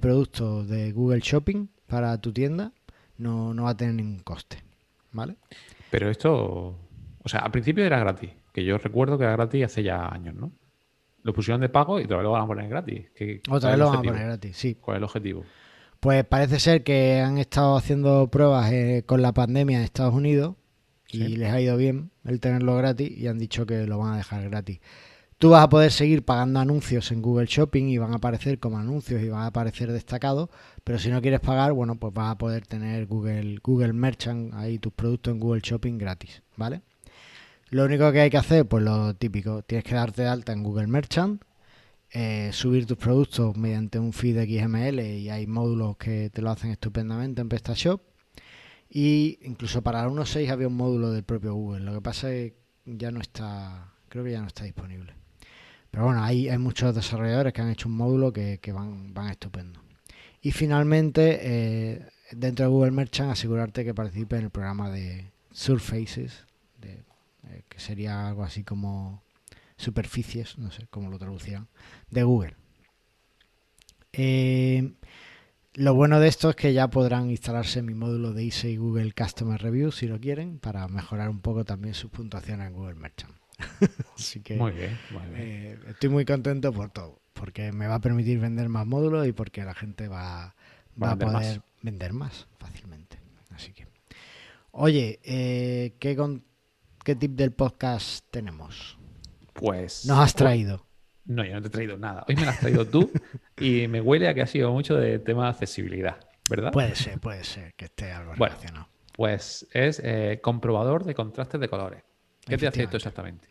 productos 0.00 0.68
de 0.68 0.92
Google 0.92 1.20
Shopping 1.20 1.68
para 1.86 2.20
tu 2.20 2.32
tienda 2.32 2.72
no, 3.18 3.54
no 3.54 3.64
va 3.64 3.70
a 3.70 3.76
tener 3.76 3.94
ningún 3.94 4.20
coste. 4.20 4.58
¿Vale? 5.12 5.36
Pero 5.90 6.10
esto, 6.10 6.76
o 7.22 7.28
sea, 7.28 7.40
al 7.40 7.50
principio 7.50 7.84
era 7.84 7.98
gratis, 7.98 8.30
que 8.52 8.64
yo 8.64 8.78
recuerdo 8.78 9.18
que 9.18 9.24
era 9.24 9.32
gratis 9.32 9.64
hace 9.64 9.82
ya 9.82 10.06
años, 10.06 10.34
¿no? 10.34 10.52
Lo 11.22 11.32
pusieron 11.32 11.60
de 11.60 11.68
pago 11.68 12.00
y 12.00 12.04
otra 12.04 12.18
vez 12.18 12.24
lo 12.24 12.32
van 12.32 12.42
a 12.42 12.46
poner 12.46 12.68
gratis. 12.68 13.06
¿Qué, 13.14 13.40
otra 13.48 13.70
vez 13.70 13.78
lo 13.78 13.86
van 13.86 13.98
a 13.98 14.02
poner 14.02 14.24
gratis, 14.24 14.56
sí. 14.56 14.74
¿Cuál 14.74 14.96
es 14.96 14.98
el 14.98 15.04
objetivo? 15.04 15.44
Pues 16.00 16.24
parece 16.24 16.58
ser 16.58 16.82
que 16.82 17.20
han 17.20 17.38
estado 17.38 17.76
haciendo 17.76 18.28
pruebas 18.28 18.72
eh, 18.72 19.04
con 19.06 19.22
la 19.22 19.32
pandemia 19.32 19.78
en 19.78 19.84
Estados 19.84 20.14
Unidos 20.14 20.56
y 21.08 21.18
sí. 21.18 21.36
les 21.36 21.52
ha 21.52 21.60
ido 21.60 21.76
bien 21.76 22.10
el 22.24 22.40
tenerlo 22.40 22.76
gratis 22.76 23.10
y 23.16 23.28
han 23.28 23.38
dicho 23.38 23.66
que 23.66 23.86
lo 23.86 23.98
van 23.98 24.14
a 24.14 24.16
dejar 24.16 24.48
gratis. 24.50 24.80
Tú 25.38 25.50
vas 25.50 25.64
a 25.64 25.68
poder 25.68 25.90
seguir 25.90 26.24
pagando 26.24 26.60
anuncios 26.60 27.10
en 27.10 27.20
Google 27.20 27.46
Shopping 27.46 27.88
y 27.88 27.98
van 27.98 28.12
a 28.12 28.16
aparecer 28.16 28.60
como 28.60 28.78
anuncios 28.78 29.22
y 29.22 29.28
van 29.28 29.42
a 29.42 29.46
aparecer 29.46 29.90
destacados, 29.90 30.50
pero 30.84 30.98
si 30.98 31.08
no 31.08 31.20
quieres 31.20 31.40
pagar, 31.40 31.72
bueno, 31.72 31.96
pues 31.96 32.14
vas 32.14 32.30
a 32.30 32.38
poder 32.38 32.66
tener 32.66 33.06
Google, 33.06 33.58
Google 33.62 33.92
Merchant, 33.92 34.54
ahí 34.54 34.78
tus 34.78 34.92
productos 34.92 35.34
en 35.34 35.40
Google 35.40 35.60
Shopping 35.60 35.98
gratis, 35.98 36.42
¿vale? 36.56 36.82
Lo 37.72 37.86
único 37.86 38.12
que 38.12 38.20
hay 38.20 38.28
que 38.28 38.36
hacer, 38.36 38.66
pues 38.68 38.84
lo 38.84 39.14
típico, 39.14 39.62
tienes 39.62 39.84
que 39.84 39.94
darte 39.94 40.20
de 40.20 40.28
alta 40.28 40.52
en 40.52 40.62
Google 40.62 40.88
Merchant, 40.88 41.42
eh, 42.10 42.50
subir 42.52 42.84
tus 42.84 42.98
productos 42.98 43.56
mediante 43.56 43.98
un 43.98 44.12
feed 44.12 44.44
XML 44.44 45.00
y 45.00 45.30
hay 45.30 45.46
módulos 45.46 45.96
que 45.96 46.28
te 46.28 46.42
lo 46.42 46.50
hacen 46.50 46.70
estupendamente 46.70 47.40
en 47.40 47.48
PrestaShop. 47.48 48.02
Y 48.90 49.38
incluso 49.40 49.80
para 49.80 50.02
el 50.02 50.10
1.6 50.10 50.50
había 50.50 50.68
un 50.68 50.76
módulo 50.76 51.12
del 51.12 51.22
propio 51.24 51.54
Google. 51.54 51.80
Lo 51.80 51.94
que 51.94 52.02
pasa 52.02 52.30
es 52.30 52.52
que 52.52 52.58
ya 52.84 53.10
no 53.10 53.22
está, 53.22 53.94
creo 54.10 54.22
que 54.22 54.32
ya 54.32 54.42
no 54.42 54.48
está 54.48 54.64
disponible. 54.64 55.14
Pero 55.90 56.04
bueno, 56.04 56.22
hay, 56.22 56.50
muchos 56.58 56.94
desarrolladores 56.94 57.54
que 57.54 57.62
han 57.62 57.70
hecho 57.70 57.88
un 57.88 57.96
módulo 57.96 58.34
que, 58.34 58.60
van, 58.74 59.14
estupendo. 59.30 59.80
Y 60.42 60.50
finalmente, 60.50 61.38
eh, 61.40 62.06
dentro 62.32 62.66
de 62.66 62.70
Google 62.70 62.90
Merchant, 62.90 63.30
asegurarte 63.30 63.82
que 63.82 63.94
participe 63.94 64.36
en 64.36 64.44
el 64.44 64.50
programa 64.50 64.90
de 64.90 65.32
Surfaces, 65.52 66.44
eh, 67.52 67.64
que 67.68 67.78
sería 67.80 68.28
algo 68.28 68.44
así 68.44 68.64
como 68.64 69.22
superficies, 69.76 70.58
no 70.58 70.70
sé 70.70 70.86
cómo 70.90 71.10
lo 71.10 71.18
traducían, 71.18 71.68
de 72.10 72.22
Google. 72.22 72.56
Eh, 74.12 74.92
lo 75.74 75.94
bueno 75.94 76.20
de 76.20 76.28
esto 76.28 76.50
es 76.50 76.56
que 76.56 76.72
ya 76.72 76.88
podrán 76.88 77.30
instalarse 77.30 77.82
mi 77.82 77.94
módulo 77.94 78.32
de 78.32 78.44
Easy 78.44 78.76
Google 78.76 79.12
Customer 79.12 79.60
Review 79.60 79.90
si 79.90 80.06
lo 80.06 80.20
quieren, 80.20 80.58
para 80.58 80.86
mejorar 80.88 81.30
un 81.30 81.40
poco 81.40 81.64
también 81.64 81.94
sus 81.94 82.10
puntuaciones 82.10 82.68
en 82.68 82.74
Google 82.74 82.94
Merchant. 82.94 83.34
Así 84.18 84.40
que 84.40 84.56
muy 84.56 84.72
bien, 84.72 84.98
eh, 85.34 85.78
estoy 85.88 86.08
muy 86.10 86.24
contento 86.24 86.72
por 86.72 86.90
todo, 86.90 87.20
porque 87.32 87.72
me 87.72 87.86
va 87.86 87.96
a 87.96 88.00
permitir 88.00 88.38
vender 88.38 88.68
más 88.68 88.86
módulos 88.86 89.26
y 89.26 89.32
porque 89.32 89.64
la 89.64 89.74
gente 89.74 90.08
va, 90.08 90.54
a 91.00 91.16
poder 91.16 91.62
vender 91.80 92.12
más 92.12 92.46
fácilmente. 92.58 93.18
Así 93.50 93.72
que, 93.72 93.86
oye, 94.72 95.20
eh, 95.22 95.94
¿qué, 95.98 96.16
¿qué 97.04 97.16
tip 97.16 97.32
del 97.32 97.52
podcast 97.52 98.24
tenemos? 98.30 98.98
Pues. 99.52 100.06
Nos 100.06 100.18
has 100.18 100.34
traído. 100.34 100.86
No, 101.24 101.44
yo 101.44 101.54
no 101.54 101.62
te 101.62 101.68
he 101.68 101.70
traído 101.70 101.96
nada. 101.98 102.24
Hoy 102.28 102.36
me 102.36 102.44
lo 102.44 102.50
has 102.50 102.60
traído 102.60 102.86
tú 102.86 103.10
y 103.58 103.86
me 103.88 104.00
huele 104.00 104.28
a 104.28 104.34
que 104.34 104.42
ha 104.42 104.46
sido 104.46 104.72
mucho 104.72 104.96
de 104.96 105.18
tema 105.18 105.44
de 105.44 105.50
accesibilidad, 105.50 106.16
¿verdad? 106.48 106.72
Puede 106.72 106.94
ser, 106.94 107.20
puede 107.20 107.44
ser 107.44 107.74
que 107.74 107.86
esté 107.86 108.12
algo 108.12 108.34
relacionado. 108.34 108.88
Pues 109.14 109.66
es 109.72 110.00
eh, 110.04 110.40
comprobador 110.42 111.04
de 111.04 111.14
contrastes 111.14 111.60
de 111.60 111.68
colores. 111.68 112.02
¿Qué 112.44 112.56
te 112.56 112.66
hace 112.66 112.84
esto 112.84 112.96
exactamente? 112.96 113.48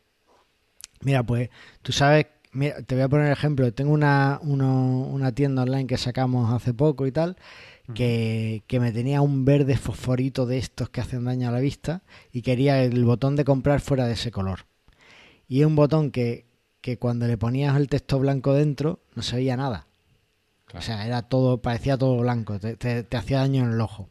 Mira, 1.01 1.23
pues 1.23 1.49
tú 1.81 1.91
sabes, 1.91 2.27
te 2.51 2.95
voy 2.95 3.01
a 3.01 3.09
poner 3.09 3.27
el 3.27 3.33
ejemplo. 3.33 3.71
Tengo 3.73 3.93
una, 3.93 4.39
una 4.41 5.31
tienda 5.33 5.63
online 5.63 5.87
que 5.87 5.97
sacamos 5.97 6.53
hace 6.53 6.73
poco 6.73 7.07
y 7.07 7.11
tal, 7.11 7.37
que, 7.93 8.63
que, 8.67 8.79
me 8.79 8.91
tenía 8.91 9.21
un 9.21 9.45
verde 9.45 9.77
fosforito 9.77 10.45
de 10.45 10.57
estos 10.57 10.89
que 10.89 11.01
hacen 11.01 11.25
daño 11.25 11.49
a 11.49 11.51
la 11.51 11.59
vista 11.59 12.03
y 12.31 12.41
quería 12.41 12.83
el 12.83 13.03
botón 13.03 13.35
de 13.35 13.45
comprar 13.45 13.81
fuera 13.81 14.07
de 14.07 14.13
ese 14.13 14.31
color. 14.31 14.65
Y 15.47 15.61
es 15.61 15.67
un 15.67 15.75
botón 15.75 16.11
que, 16.11 16.45
que 16.81 16.97
cuando 16.97 17.27
le 17.27 17.37
ponías 17.37 17.75
el 17.77 17.87
texto 17.87 18.19
blanco 18.19 18.53
dentro 18.53 18.99
no 19.15 19.21
se 19.21 19.37
veía 19.37 19.55
nada. 19.55 19.87
O 20.73 20.81
sea, 20.81 21.05
era 21.05 21.21
todo, 21.23 21.61
parecía 21.61 21.97
todo 21.97 22.17
blanco, 22.17 22.59
te, 22.59 23.05
hacía 23.11 23.39
daño 23.39 23.63
en 23.63 23.71
el 23.71 23.81
ojo. 23.81 24.09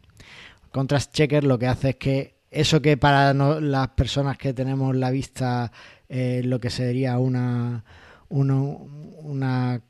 Contrast 0.70 1.12
Checker 1.12 1.44
lo 1.44 1.58
que 1.58 1.66
hace 1.66 1.90
es 1.90 1.96
que 1.96 2.40
eso 2.50 2.82
que 2.82 2.96
para 2.96 3.32
las 3.32 3.88
personas 3.88 4.36
que 4.36 4.52
tenemos 4.52 4.94
la 4.94 5.10
vista 5.10 5.72
eh, 6.08 6.42
lo 6.44 6.60
que 6.60 6.70
sería 6.70 7.18
una, 7.18 7.84
una, 8.28 9.80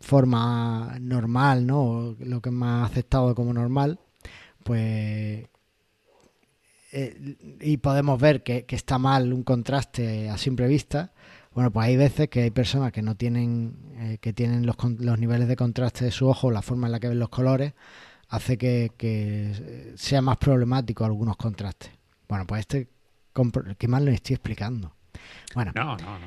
forma 0.00 0.96
normal, 1.00 1.66
¿no? 1.66 2.16
Lo 2.20 2.40
que 2.40 2.50
es 2.50 2.54
más 2.54 2.90
aceptado 2.90 3.34
como 3.34 3.52
normal, 3.52 3.98
pues 4.62 5.46
eh, 6.92 7.36
y 7.60 7.76
podemos 7.76 8.18
ver 8.18 8.42
que, 8.42 8.64
está 8.68 8.98
mal 8.98 9.32
un 9.32 9.42
contraste 9.42 10.30
a 10.30 10.38
simple 10.38 10.66
vista. 10.66 11.12
Bueno, 11.52 11.70
pues 11.70 11.88
hay 11.88 11.96
veces 11.96 12.28
que 12.28 12.42
hay 12.42 12.50
personas 12.50 12.90
que 12.90 13.02
no 13.02 13.16
tienen, 13.16 13.76
eh, 13.98 14.18
que 14.18 14.32
tienen 14.32 14.64
los, 14.64 14.76
los, 14.98 15.18
niveles 15.18 15.46
de 15.48 15.56
contraste 15.56 16.06
de 16.06 16.10
su 16.10 16.26
ojo, 16.26 16.50
la 16.50 16.62
forma 16.62 16.86
en 16.86 16.92
la 16.92 17.00
que 17.00 17.08
ven 17.08 17.18
los 17.18 17.28
colores, 17.28 17.74
hace 18.28 18.56
que, 18.56 19.92
sea 19.96 20.22
más 20.22 20.38
problemático 20.38 21.04
algunos 21.04 21.36
contrastes. 21.36 21.90
Bueno, 22.28 22.46
pues 22.46 22.60
este, 22.60 22.88
¿qué 23.78 23.88
más 23.88 24.02
lo 24.02 24.10
estoy 24.10 24.34
explicando? 24.34 24.94
Bueno. 25.54 25.72
No, 25.74 25.96
no, 25.98 26.18
no. 26.18 26.26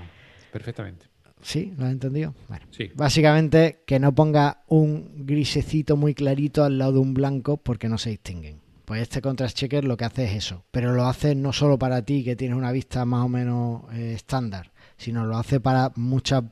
Perfectamente. 0.51 1.08
¿Sí? 1.41 1.73
¿Lo 1.77 1.85
has 1.85 1.91
entendido? 1.91 2.33
Bueno. 2.47 2.65
Sí. 2.71 2.91
Básicamente 2.95 3.83
que 3.85 3.99
no 3.99 4.13
ponga 4.13 4.63
un 4.67 5.25
grisecito 5.25 5.95
muy 5.95 6.13
clarito 6.13 6.63
al 6.63 6.77
lado 6.77 6.93
de 6.93 6.99
un 6.99 7.13
blanco 7.13 7.57
porque 7.57 7.89
no 7.89 7.97
se 7.97 8.09
distinguen. 8.11 8.59
Pues 8.85 9.01
este 9.03 9.21
contrast 9.21 9.55
checker 9.55 9.85
lo 9.85 9.97
que 9.97 10.05
hace 10.05 10.25
es 10.25 10.33
eso. 10.33 10.63
Pero 10.71 10.93
lo 10.93 11.05
hace 11.05 11.35
no 11.35 11.53
solo 11.53 11.77
para 11.77 12.01
ti 12.03 12.23
que 12.23 12.35
tienes 12.35 12.57
una 12.57 12.71
vista 12.71 13.05
más 13.05 13.23
o 13.23 13.29
menos 13.29 13.83
eh, 13.93 14.13
estándar, 14.15 14.71
sino 14.97 15.25
lo 15.25 15.37
hace 15.37 15.59
para 15.59 15.91
muchas... 15.95 16.43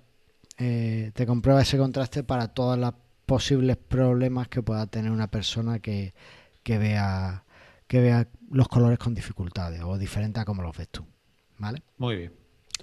Eh, 0.60 1.12
te 1.14 1.26
comprueba 1.26 1.62
ese 1.62 1.78
contraste 1.78 2.24
para 2.24 2.48
todos 2.48 2.78
los 2.78 2.94
posibles 3.26 3.78
problemas 3.78 4.48
que 4.48 4.64
pueda 4.64 4.88
tener 4.88 5.12
una 5.12 5.28
persona 5.28 5.80
que, 5.80 6.14
que 6.64 6.78
vea 6.78 7.44
que 7.88 8.02
vea 8.02 8.28
los 8.52 8.68
colores 8.68 9.00
con 9.00 9.14
dificultades 9.14 9.82
o 9.84 9.98
diferentes 9.98 10.42
a 10.42 10.46
como 10.46 10.62
los 10.62 10.76
ves 10.78 10.90
tú. 10.90 11.06
¿Vale? 11.58 11.82
Muy 11.98 12.16
bien. 12.18 12.34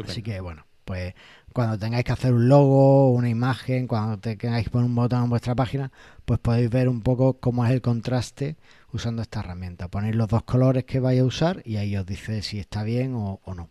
Así 0.04 0.22
que 0.22 0.40
bueno, 0.40 0.66
pues 0.84 1.14
cuando 1.52 1.78
tengáis 1.78 2.04
que 2.04 2.12
hacer 2.12 2.32
un 2.32 2.48
logo, 2.48 3.12
una 3.12 3.28
imagen, 3.28 3.86
cuando 3.86 4.18
tengáis 4.18 4.64
que 4.64 4.70
poner 4.70 4.86
un 4.86 4.94
botón 4.94 5.24
en 5.24 5.30
vuestra 5.30 5.54
página, 5.54 5.92
pues 6.24 6.40
podéis 6.40 6.70
ver 6.70 6.88
un 6.88 7.00
poco 7.00 7.34
cómo 7.34 7.64
es 7.64 7.70
el 7.70 7.80
contraste 7.80 8.56
usando 8.92 9.22
esta 9.22 9.40
herramienta. 9.40 9.88
Ponéis 9.88 10.14
los 10.16 10.28
dos 10.28 10.42
colores 10.42 10.84
que 10.84 11.00
vais 11.00 11.20
a 11.20 11.24
usar 11.24 11.62
y 11.64 11.76
ahí 11.76 11.96
os 11.96 12.06
dice 12.06 12.42
si 12.42 12.58
está 12.58 12.82
bien 12.82 13.14
o, 13.14 13.40
no. 13.54 13.70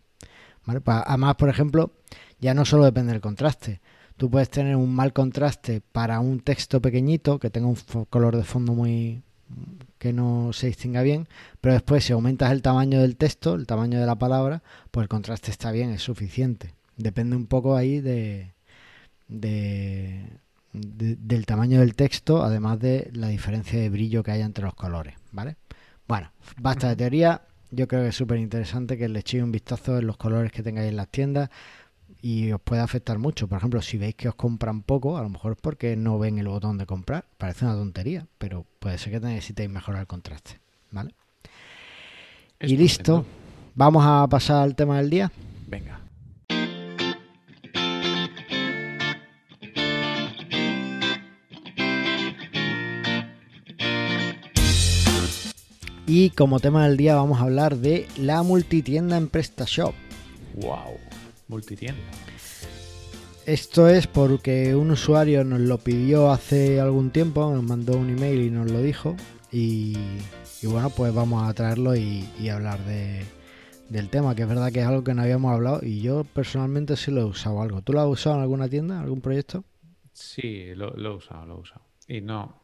¿Vale? 0.64 0.80
Pues, 0.80 0.96
además, 1.04 1.34
por 1.36 1.48
ejemplo, 1.48 1.92
ya 2.40 2.54
no 2.54 2.64
solo 2.64 2.84
depende 2.84 3.12
del 3.12 3.20
contraste. 3.20 3.80
Tú 4.16 4.30
puedes 4.30 4.48
tener 4.48 4.76
un 4.76 4.94
mal 4.94 5.12
contraste 5.12 5.80
para 5.80 6.20
un 6.20 6.40
texto 6.40 6.80
pequeñito 6.80 7.38
que 7.38 7.50
tenga 7.50 7.66
un 7.66 7.76
color 8.08 8.36
de 8.36 8.44
fondo 8.44 8.72
muy, 8.72 9.22
que 9.98 10.12
no 10.12 10.52
se 10.52 10.68
distinga 10.68 11.02
bien, 11.02 11.28
pero 11.60 11.74
después 11.74 12.04
si 12.04 12.12
aumentas 12.12 12.52
el 12.52 12.62
tamaño 12.62 13.00
del 13.00 13.16
texto, 13.16 13.54
el 13.54 13.66
tamaño 13.66 14.00
de 14.00 14.06
la 14.06 14.16
palabra, 14.16 14.62
pues 14.90 15.04
el 15.04 15.08
contraste 15.08 15.50
está 15.50 15.72
bien, 15.72 15.90
es 15.90 16.02
suficiente. 16.02 16.74
Depende 16.96 17.36
un 17.36 17.46
poco 17.46 17.76
ahí 17.76 18.00
de, 18.00 18.52
del 19.28 20.38
tamaño 21.46 21.80
del 21.80 21.94
texto, 21.94 22.42
además 22.42 22.78
de 22.78 23.10
la 23.12 23.28
diferencia 23.28 23.80
de 23.80 23.90
brillo 23.90 24.22
que 24.22 24.32
hay 24.32 24.42
entre 24.42 24.64
los 24.64 24.74
colores, 24.74 25.14
¿vale? 25.32 25.56
Bueno, 26.06 26.30
basta 26.58 26.88
de 26.88 26.96
teoría. 26.96 27.42
Yo 27.70 27.88
creo 27.88 28.02
que 28.02 28.08
es 28.08 28.16
súper 28.16 28.38
interesante 28.38 28.96
que 28.96 29.08
le 29.08 29.20
echéis 29.20 29.42
un 29.42 29.50
vistazo 29.50 29.98
en 29.98 30.06
los 30.06 30.16
colores 30.16 30.52
que 30.52 30.62
tengáis 30.62 30.90
en 30.90 30.96
las 30.96 31.08
tiendas 31.08 31.50
y 32.22 32.52
os 32.52 32.60
puede 32.60 32.82
afectar 32.82 33.18
mucho. 33.18 33.48
Por 33.48 33.58
ejemplo, 33.58 33.82
si 33.82 33.98
veis 33.98 34.14
que 34.14 34.28
os 34.28 34.34
compran 34.34 34.82
poco, 34.82 35.18
a 35.18 35.22
lo 35.22 35.28
mejor 35.28 35.52
es 35.52 35.58
porque 35.60 35.96
no 35.96 36.18
ven 36.18 36.38
el 36.38 36.46
botón 36.46 36.78
de 36.78 36.86
comprar. 36.86 37.26
Parece 37.36 37.64
una 37.64 37.74
tontería, 37.74 38.26
pero 38.38 38.64
puede 38.78 38.98
ser 38.98 39.12
que 39.12 39.20
necesitéis 39.20 39.68
mejorar 39.68 40.02
el 40.02 40.06
contraste. 40.06 40.60
¿Vale? 40.90 41.14
y 42.60 42.76
listo. 42.76 43.24
Vamos 43.74 44.04
a 44.06 44.26
pasar 44.28 44.62
al 44.62 44.76
tema 44.76 44.98
del 44.98 45.10
día. 45.10 45.32
Venga. 45.66 46.03
Y 56.06 56.30
como 56.30 56.60
tema 56.60 56.86
del 56.86 56.96
día 56.96 57.14
vamos 57.14 57.40
a 57.40 57.44
hablar 57.44 57.76
de 57.76 58.06
la 58.18 58.42
multitienda 58.42 59.16
en 59.16 59.28
PrestaShop. 59.28 59.94
Wow 60.56 60.98
multitienda. 61.48 62.02
Esto 63.46 63.88
es 63.88 64.06
porque 64.06 64.74
un 64.74 64.90
usuario 64.90 65.44
nos 65.44 65.60
lo 65.60 65.78
pidió 65.78 66.30
hace 66.30 66.80
algún 66.80 67.10
tiempo, 67.10 67.52
nos 67.52 67.62
mandó 67.62 67.98
un 67.98 68.10
email 68.10 68.40
y 68.42 68.50
nos 68.50 68.70
lo 68.70 68.80
dijo. 68.80 69.16
Y, 69.52 69.96
bueno, 70.62 70.90
pues 70.90 71.14
vamos 71.14 71.48
a 71.48 71.52
traerlo 71.52 71.94
y, 71.94 72.26
hablar 72.48 72.80
de, 72.84 73.22
del 73.90 74.08
tema, 74.08 74.34
que 74.34 74.42
es 74.42 74.48
verdad 74.48 74.72
que 74.72 74.80
es 74.80 74.86
algo 74.86 75.04
que 75.04 75.14
no 75.14 75.22
habíamos 75.22 75.52
hablado 75.52 75.80
y 75.82 76.00
yo 76.00 76.24
personalmente 76.24 76.96
sí 76.96 77.10
lo 77.10 77.20
he 77.20 77.24
usado 77.24 77.60
algo. 77.60 77.82
¿Tú 77.82 77.92
lo 77.92 78.00
has 78.00 78.08
usado 78.08 78.36
en 78.36 78.42
alguna 78.42 78.68
tienda, 78.68 79.00
algún 79.00 79.20
proyecto? 79.20 79.62
Sí, 80.12 80.74
lo, 80.74 80.90
lo 80.96 81.12
he 81.12 81.16
usado, 81.16 81.44
lo 81.46 81.56
he 81.56 81.60
usado. 81.60 81.82
Y 82.08 82.22
no, 82.22 82.56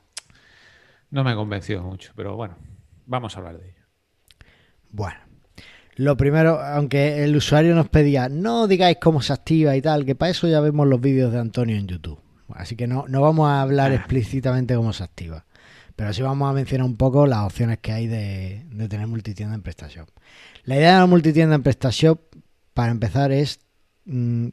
no 1.10 1.22
me 1.22 1.30
ha 1.30 1.34
convencido 1.36 1.82
mucho, 1.82 2.12
pero 2.16 2.36
bueno, 2.36 2.56
vamos 3.10 3.34
a 3.34 3.40
hablar 3.40 3.58
de 3.58 3.68
ello. 3.68 3.82
Bueno, 4.90 5.18
lo 5.96 6.16
primero, 6.16 6.60
aunque 6.60 7.24
el 7.24 7.36
usuario 7.36 7.74
nos 7.74 7.88
pedía, 7.88 8.28
no 8.28 8.68
digáis 8.68 8.98
cómo 9.00 9.20
se 9.20 9.32
activa 9.32 9.76
y 9.76 9.82
tal, 9.82 10.06
que 10.06 10.14
para 10.14 10.30
eso 10.30 10.46
ya 10.48 10.60
vemos 10.60 10.86
los 10.86 11.00
vídeos 11.00 11.32
de 11.32 11.40
Antonio 11.40 11.76
en 11.76 11.88
YouTube. 11.88 12.20
Así 12.54 12.76
que 12.76 12.86
no, 12.86 13.04
no 13.08 13.20
vamos 13.20 13.48
a 13.48 13.60
hablar 13.60 13.90
ah. 13.90 13.94
explícitamente 13.96 14.74
cómo 14.76 14.92
se 14.92 15.02
activa. 15.02 15.44
Pero 15.96 16.12
sí 16.14 16.22
vamos 16.22 16.48
a 16.48 16.52
mencionar 16.52 16.86
un 16.86 16.96
poco 16.96 17.26
las 17.26 17.40
opciones 17.40 17.78
que 17.78 17.92
hay 17.92 18.06
de, 18.06 18.64
tener 18.88 19.06
multitienda 19.06 19.54
en 19.54 19.62
PrestaShop. 19.62 20.08
La 20.64 20.76
idea 20.76 20.94
de 20.94 21.00
la 21.00 21.06
multitienda 21.06 21.56
en 21.56 21.62
PrestaShop, 21.62 22.20
para 22.72 22.92
empezar, 22.92 23.32
es 23.32 23.58
mm, 24.06 24.48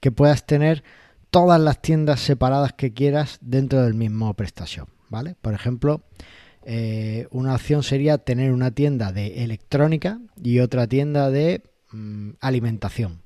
que 0.00 0.12
puedas 0.12 0.46
tener 0.46 0.84
todas 1.30 1.60
las 1.60 1.80
tiendas 1.80 2.20
separadas 2.20 2.74
que 2.74 2.92
quieras 2.92 3.38
dentro 3.40 3.82
del 3.82 3.94
mismo 3.94 4.32
PrestaShop, 4.34 4.88
¿vale? 5.08 5.34
Por 5.40 5.54
ejemplo, 5.54 6.04
eh, 6.68 7.28
una 7.30 7.54
opción 7.54 7.84
sería 7.84 8.18
tener 8.18 8.52
una 8.52 8.72
tienda 8.72 9.12
de 9.12 9.44
electrónica 9.44 10.18
y 10.42 10.58
otra 10.58 10.88
tienda 10.88 11.30
de 11.30 11.62
mm, 11.92 12.30
alimentación, 12.40 13.22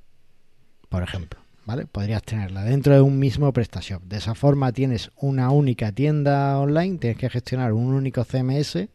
por 0.90 1.02
ejemplo. 1.02 1.40
¿Vale? 1.64 1.86
Podrías 1.86 2.22
tenerla 2.22 2.64
dentro 2.64 2.94
de 2.94 3.00
un 3.00 3.18
mismo 3.18 3.50
PrestaShop. 3.52 4.02
De 4.02 4.18
esa 4.18 4.34
forma 4.34 4.72
tienes 4.72 5.10
una 5.16 5.50
única 5.50 5.92
tienda 5.92 6.58
online, 6.58 6.98
tienes 6.98 7.16
que 7.16 7.30
gestionar 7.30 7.72
un 7.72 7.94
único 7.94 8.24
CMS. 8.24 8.88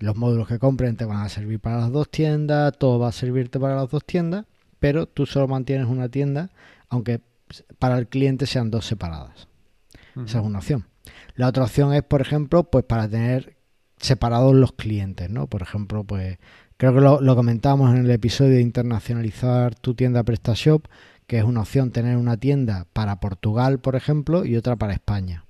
Los 0.00 0.16
módulos 0.16 0.48
que 0.48 0.58
compren 0.58 0.96
te 0.96 1.04
van 1.04 1.24
a 1.24 1.28
servir 1.28 1.60
para 1.60 1.78
las 1.78 1.92
dos 1.92 2.10
tiendas, 2.10 2.72
todo 2.76 2.98
va 2.98 3.08
a 3.08 3.12
servirte 3.12 3.60
para 3.60 3.76
las 3.76 3.90
dos 3.90 4.04
tiendas, 4.04 4.46
pero 4.80 5.06
tú 5.06 5.26
solo 5.26 5.46
mantienes 5.46 5.86
una 5.86 6.08
tienda, 6.08 6.50
aunque 6.88 7.20
para 7.78 7.98
el 7.98 8.08
cliente 8.08 8.46
sean 8.46 8.70
dos 8.70 8.86
separadas. 8.86 9.46
Esa 10.24 10.38
es 10.40 10.44
una 10.44 10.58
opción. 10.58 10.86
La 11.38 11.46
otra 11.46 11.62
opción 11.62 11.94
es, 11.94 12.02
por 12.02 12.20
ejemplo, 12.20 12.64
pues 12.64 12.84
para 12.84 13.08
tener 13.08 13.56
separados 13.96 14.56
los 14.56 14.72
clientes, 14.72 15.30
¿no? 15.30 15.46
Por 15.46 15.62
ejemplo, 15.62 16.02
pues 16.02 16.36
creo 16.76 16.92
que 16.92 17.00
lo, 17.00 17.36
comentábamos 17.36 17.94
en 17.94 18.04
el 18.04 18.10
episodio 18.10 18.56
de 18.56 18.60
internacionalizar 18.60 19.76
tu 19.76 19.94
tienda 19.94 20.24
PrestaShop, 20.24 20.86
que 21.28 21.38
es 21.38 21.44
una 21.44 21.60
opción 21.60 21.92
tener 21.92 22.16
una 22.16 22.36
tienda 22.38 22.88
para 22.92 23.20
Portugal, 23.20 23.78
por 23.78 23.94
ejemplo, 23.94 24.44
y 24.44 24.56
otra 24.56 24.74
para 24.74 24.94
España. 24.94 25.44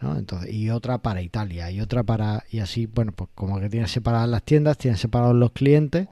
¿no? 0.00 0.16
Entonces, 0.16 0.50
y 0.50 0.70
otra 0.70 0.96
para 0.96 1.20
Italia, 1.20 1.70
y 1.70 1.82
otra 1.82 2.02
para. 2.02 2.44
Y 2.50 2.60
así, 2.60 2.86
bueno, 2.86 3.12
pues 3.12 3.28
como 3.34 3.60
que 3.60 3.68
tienes 3.68 3.90
separadas 3.90 4.30
las 4.30 4.42
tiendas, 4.42 4.78
tienes 4.78 5.00
separados 5.00 5.36
los 5.36 5.52
clientes, 5.52 6.08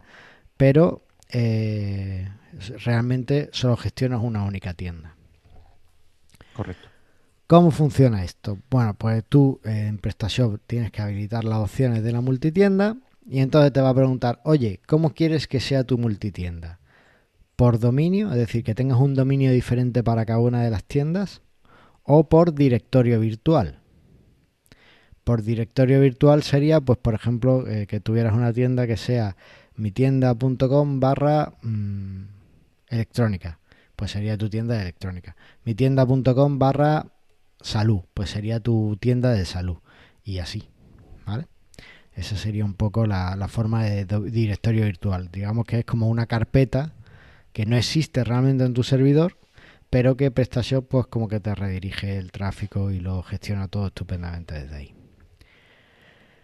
pero 0.59 1.01
eh, 1.31 2.29
realmente 2.85 3.49
solo 3.53 3.79
gestionas 3.79 4.21
una 4.23 4.45
única 4.45 4.75
tienda. 4.75 5.15
Correcto. 6.53 6.92
¿Cómo 7.53 7.71
funciona 7.71 8.25
esto? 8.25 8.57
Bueno, 8.71 8.95
pues 8.95 9.25
tú 9.29 9.61
eh, 9.65 9.85
en 9.87 9.99
PrestaShop 9.99 10.59
tienes 10.67 10.91
que 10.91 11.03
habilitar 11.03 11.45
las 11.45 11.59
opciones 11.59 12.03
de 12.03 12.11
la 12.11 12.23
multitienda 12.23 12.97
y 13.29 13.41
entonces 13.41 13.75
te 13.75 13.83
va 13.83 13.91
a 13.91 13.95
preguntar, 13.95 14.41
oye, 14.45 14.81
¿cómo 14.87 15.13
quieres 15.13 15.47
que 15.47 15.61
sea 15.61 15.85
tu 15.85 15.99
multitienda? 15.99 16.79
¿Por 17.55 17.79
dominio? 17.79 18.31
Es 18.31 18.37
decir, 18.37 18.65
que 18.65 18.75
tengas 18.75 18.99
un 18.99 19.15
dominio 19.15 19.53
diferente 19.53 20.03
para 20.03 20.25
cada 20.25 20.39
una 20.39 20.63
de 20.63 20.71
las 20.71 20.83
tiendas 20.85 21.43
o 22.05 22.27
por 22.27 22.55
directorio 22.55 23.21
virtual. 23.21 23.81
Por 25.23 25.43
directorio 25.43 26.01
virtual 26.01 26.43
sería, 26.43 26.81
pues 26.81 26.99
por 27.01 27.13
ejemplo, 27.13 27.69
eh, 27.69 27.87
que 27.87 28.01
tuvieras 28.01 28.33
una 28.33 28.55
tienda 28.55 28.87
que 28.87 28.97
sea 28.97 29.37
mitienda.com 29.77 31.01
barra 31.01 31.53
mm, 31.61 32.23
electrónica, 32.89 33.59
pues 33.95 34.11
sería 34.11 34.39
tu 34.39 34.49
tienda 34.49 34.77
de 34.77 34.81
electrónica. 34.81 35.37
Mitienda.com 35.67 36.59
barra 36.59 37.13
salud, 37.63 38.03
pues 38.15 38.31
sería 38.31 38.61
tu 38.61 38.97
tienda 39.01 39.33
de 39.33 39.45
salud. 39.45 39.79
Y 40.25 40.39
así, 40.39 40.69
¿vale? 41.27 41.47
Esa 42.15 42.37
sería 42.37 42.65
un 42.65 42.75
poco 42.75 43.07
la, 43.07 43.49
forma 43.49 43.85
de, 43.85 44.05
directorio 44.31 44.85
virtual. 44.85 45.31
Digamos 45.33 45.65
que 45.65 45.81
es 45.81 45.85
como 45.85 46.09
una 46.09 46.27
carpeta 46.27 46.93
que 47.53 47.67
no 47.67 47.77
existe 47.77 48.23
realmente 48.25 48.65
en 48.65 48.75
tu 48.75 48.83
servidor, 48.83 49.39
pero 49.89 50.17
que 50.17 50.31
PrestaShop 50.31 50.87
pues 50.89 51.07
como 51.07 51.29
que 51.29 51.41
te 51.41 51.55
redirige 51.55 52.19
el 52.19 52.31
tráfico 52.31 52.91
y 52.91 53.01
lo 53.01 53.23
gestiona 53.23 53.69
todo 53.69 53.87
estupendamente 53.87 54.55
desde 54.55 54.77
ahí. 54.77 54.95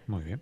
Muy 0.06 0.22
bien. 0.22 0.40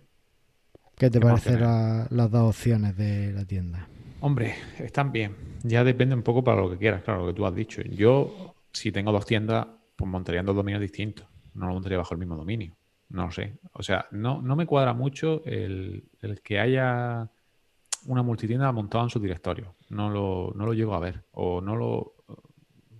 ¿Qué 0.97 1.09
te 1.09 1.19
parecen 1.19 1.61
las 1.61 2.31
dos 2.31 2.49
opciones 2.49 2.97
de 2.97 3.31
la 3.31 3.45
tienda? 3.45 3.87
Hombre, 4.19 4.55
están 4.79 5.11
bien. 5.11 5.35
Ya 5.63 5.83
depende 5.83 6.15
un 6.15 6.23
poco 6.23 6.43
para 6.43 6.61
lo 6.61 6.71
que 6.71 6.77
quieras, 6.77 7.03
claro, 7.03 7.21
lo 7.21 7.27
que 7.27 7.33
tú 7.33 7.45
has 7.45 7.53
dicho. 7.53 7.81
Yo, 7.83 8.55
si 8.71 8.91
tengo 8.91 9.11
dos 9.11 9.25
tiendas, 9.25 9.67
pues 9.97 10.09
montaría 10.09 10.43
dos 10.43 10.55
dominios 10.55 10.81
distintos. 10.81 11.27
No 11.55 11.67
lo 11.67 11.73
montaría 11.73 11.97
bajo 11.97 12.13
el 12.13 12.19
mismo 12.19 12.37
dominio. 12.37 12.77
No 13.09 13.25
lo 13.25 13.31
sé. 13.31 13.57
O 13.73 13.83
sea, 13.83 14.07
no, 14.11 14.41
no 14.41 14.55
me 14.55 14.65
cuadra 14.65 14.93
mucho 14.93 15.41
el, 15.43 16.09
que 16.43 16.59
haya 16.59 17.29
una 18.05 18.21
multitienda 18.21 18.71
montada 18.71 19.05
en 19.05 19.09
su 19.09 19.19
directorio. 19.19 19.75
No 19.89 20.09
lo, 20.09 20.53
no 20.55 20.65
lo 20.65 20.73
llego 20.73 20.93
a 20.93 20.99
ver. 20.99 21.25
O 21.31 21.59
no 21.61 21.75
lo. 21.75 22.15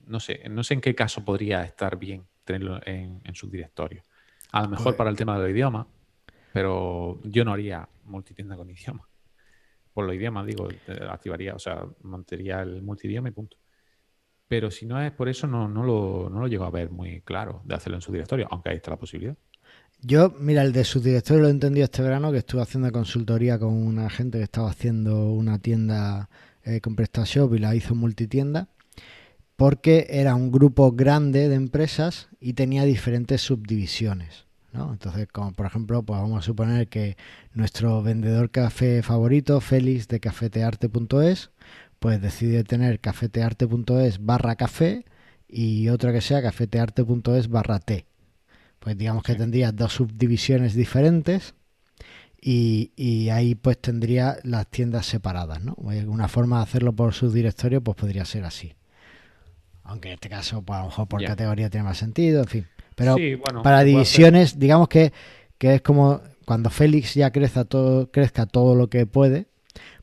No 0.08 0.20
sé. 0.20 0.44
No 0.50 0.64
sé 0.64 0.74
en 0.74 0.82
qué 0.82 0.96
caso 0.96 1.24
podría 1.24 1.64
estar 1.64 1.98
bien 1.98 2.26
tenerlo 2.44 2.80
en, 2.86 3.22
su 3.36 3.50
directorio. 3.50 4.02
A 4.54 4.64
lo 4.64 4.70
mejor 4.70 4.86
pues 4.86 4.96
para 4.96 5.10
el 5.10 5.18
tema 5.18 5.38
del 5.38 5.52
idioma, 5.52 5.86
pero 6.54 7.20
yo 7.24 7.46
no 7.46 7.54
haría 7.54 7.88
multitienda 8.06 8.56
con 8.56 8.70
idioma. 8.70 9.08
Por 9.94 10.06
los 10.06 10.16
idiomas, 10.16 10.46
digo, 10.46 10.70
eh, 10.70 11.00
activaría, 11.10 11.54
o 11.54 11.60
sea, 11.60 11.84
montaría 12.04 12.62
el 12.62 12.82
multidioma 12.82 13.30
y 13.30 13.32
punto. 13.34 13.58
Pero 14.48 14.72
si 14.72 14.86
no 14.86 15.02
es 15.02 15.12
por 15.12 15.28
eso, 15.30 15.48
no, 15.48 15.68
no, 15.68 15.84
lo, 15.84 16.30
no 16.30 16.40
lo 16.40 16.48
llego 16.48 16.66
a 16.66 16.72
ver 16.72 16.90
muy 16.90 17.22
claro 17.22 17.62
de 17.66 17.76
hacerlo 17.76 17.98
en 17.98 18.02
su 18.02 18.12
directorio, 18.12 18.48
aunque 18.50 18.70
ahí 18.70 18.78
está 18.78 18.92
la 18.92 18.98
posibilidad. 18.98 19.36
Yo, 20.02 20.34
mira, 20.40 20.62
el 20.62 20.74
de 20.74 20.84
su 20.84 21.02
directorio 21.02 21.42
lo 21.42 21.48
he 21.48 21.52
entendido 21.52 21.84
este 21.84 22.04
verano, 22.04 22.32
que 22.32 22.38
estuve 22.38 22.62
haciendo 22.62 22.92
consultoría 22.92 23.58
con 23.58 23.74
una 23.74 24.10
gente 24.10 24.38
que 24.38 24.44
estaba 24.44 24.70
haciendo 24.70 25.32
una 25.32 25.60
tienda 25.60 26.30
eh, 26.64 26.82
con 26.82 26.96
PrestaShop 26.96 27.56
y 27.56 27.60
la 27.60 27.76
hizo 27.76 27.96
multitienda, 27.96 28.70
porque 29.56 30.06
era 30.10 30.36
un 30.36 30.52
grupo 30.52 30.92
grande 30.92 31.50
de 31.50 31.56
empresas 31.56 32.30
y 32.40 32.54
tenía 32.54 32.84
diferentes 32.84 33.42
subdivisiones. 33.42 34.46
¿no? 34.72 34.92
Entonces, 34.92 35.28
como 35.32 35.54
por 35.54 35.66
ejemplo, 35.66 36.04
pues 36.04 36.22
vamos 36.22 36.40
a 36.40 36.46
suponer 36.46 36.88
que 36.88 37.18
nuestro 37.54 38.04
vendedor 38.04 38.52
café 38.52 39.02
favorito, 39.02 39.60
Félix 39.62 40.08
de 40.08 40.20
cafetearte.es, 40.20 41.50
pues 42.00 42.22
decide 42.22 42.64
tener 42.64 43.00
cafetearte.es 43.00 44.24
barra 44.26 44.56
café 44.56 45.06
y 45.48 45.90
otra 45.90 46.12
que 46.14 46.22
sea 46.22 46.42
cafetearte.es 46.42 47.50
barra 47.50 47.80
té. 47.80 48.06
Pues 48.80 48.98
digamos 48.98 49.24
que 49.24 49.36
tendría 49.36 49.72
dos 49.72 49.94
subdivisiones 49.94 50.74
diferentes 50.76 51.56
y, 52.40 53.30
ahí 53.30 53.56
pues 53.56 53.80
tendría 53.80 54.38
las 54.44 54.68
tiendas 54.68 55.06
separadas, 55.06 55.64
¿no? 55.64 55.74
Pues, 55.76 56.06
una 56.06 56.28
forma 56.28 56.58
de 56.58 56.64
hacerlo 56.64 56.94
por 56.94 57.14
subdirectorio 57.14 57.82
pues 57.82 57.98
podría 57.98 58.26
ser 58.26 58.46
así. 58.46 58.76
Aunque 59.84 60.10
en 60.10 60.16
este 60.16 60.30
caso, 60.30 60.62
pues 60.62 60.78
a 60.78 60.82
lo 60.82 60.88
mejor 60.90 61.08
por 61.08 61.24
categoría 61.24 61.70
tiene 61.70 61.86
más 61.86 61.98
sentido, 61.98 62.42
en 62.42 62.48
fin. 62.48 62.68
Pero 62.96 63.16
para 63.64 63.84
divisiones, 63.84 64.60
digamos 64.60 64.88
que, 64.88 65.14
que 65.58 65.76
es 65.76 65.82
como 65.82 66.22
cuando 66.46 66.70
Félix 66.70 67.14
ya 67.14 67.32
crezca 67.32 67.66
todo, 67.66 68.12
crezca 68.12 68.46
todo 68.46 68.76
lo 68.76 68.90
que 68.90 69.06
puede, 69.06 69.48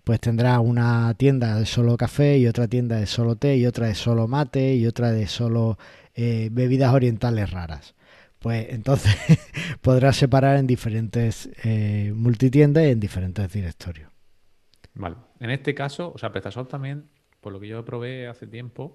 pues 0.04 0.20
tendrá 0.20 0.60
una 0.60 1.14
tienda 1.14 1.58
de 1.58 1.66
solo 1.66 1.96
café 1.96 2.38
y 2.38 2.46
otra 2.46 2.68
tienda 2.68 2.96
de 2.96 3.06
solo 3.06 3.36
té 3.36 3.56
y 3.56 3.66
otra 3.66 3.88
de 3.88 3.94
solo 3.94 4.28
mate 4.28 4.74
y 4.74 4.86
otra 4.86 5.10
de 5.10 5.26
solo 5.26 5.78
eh, 6.14 6.50
bebidas 6.52 6.92
orientales 6.92 7.50
raras. 7.50 7.94
Pues 8.38 8.66
entonces 8.68 9.16
podrá 9.80 10.12
separar 10.12 10.58
en 10.58 10.66
diferentes 10.66 11.48
eh, 11.64 12.12
multitiendas 12.14 12.84
y 12.84 12.90
en 12.90 13.00
diferentes 13.00 13.50
directorios. 13.50 14.10
Vale. 14.92 15.16
En 15.40 15.50
este 15.50 15.74
caso, 15.74 16.12
o 16.14 16.18
sea, 16.18 16.30
PrestaShop 16.30 16.68
también, 16.68 17.08
por 17.40 17.52
lo 17.52 17.58
que 17.58 17.68
yo 17.68 17.82
probé 17.84 18.28
hace 18.28 18.46
tiempo, 18.46 18.92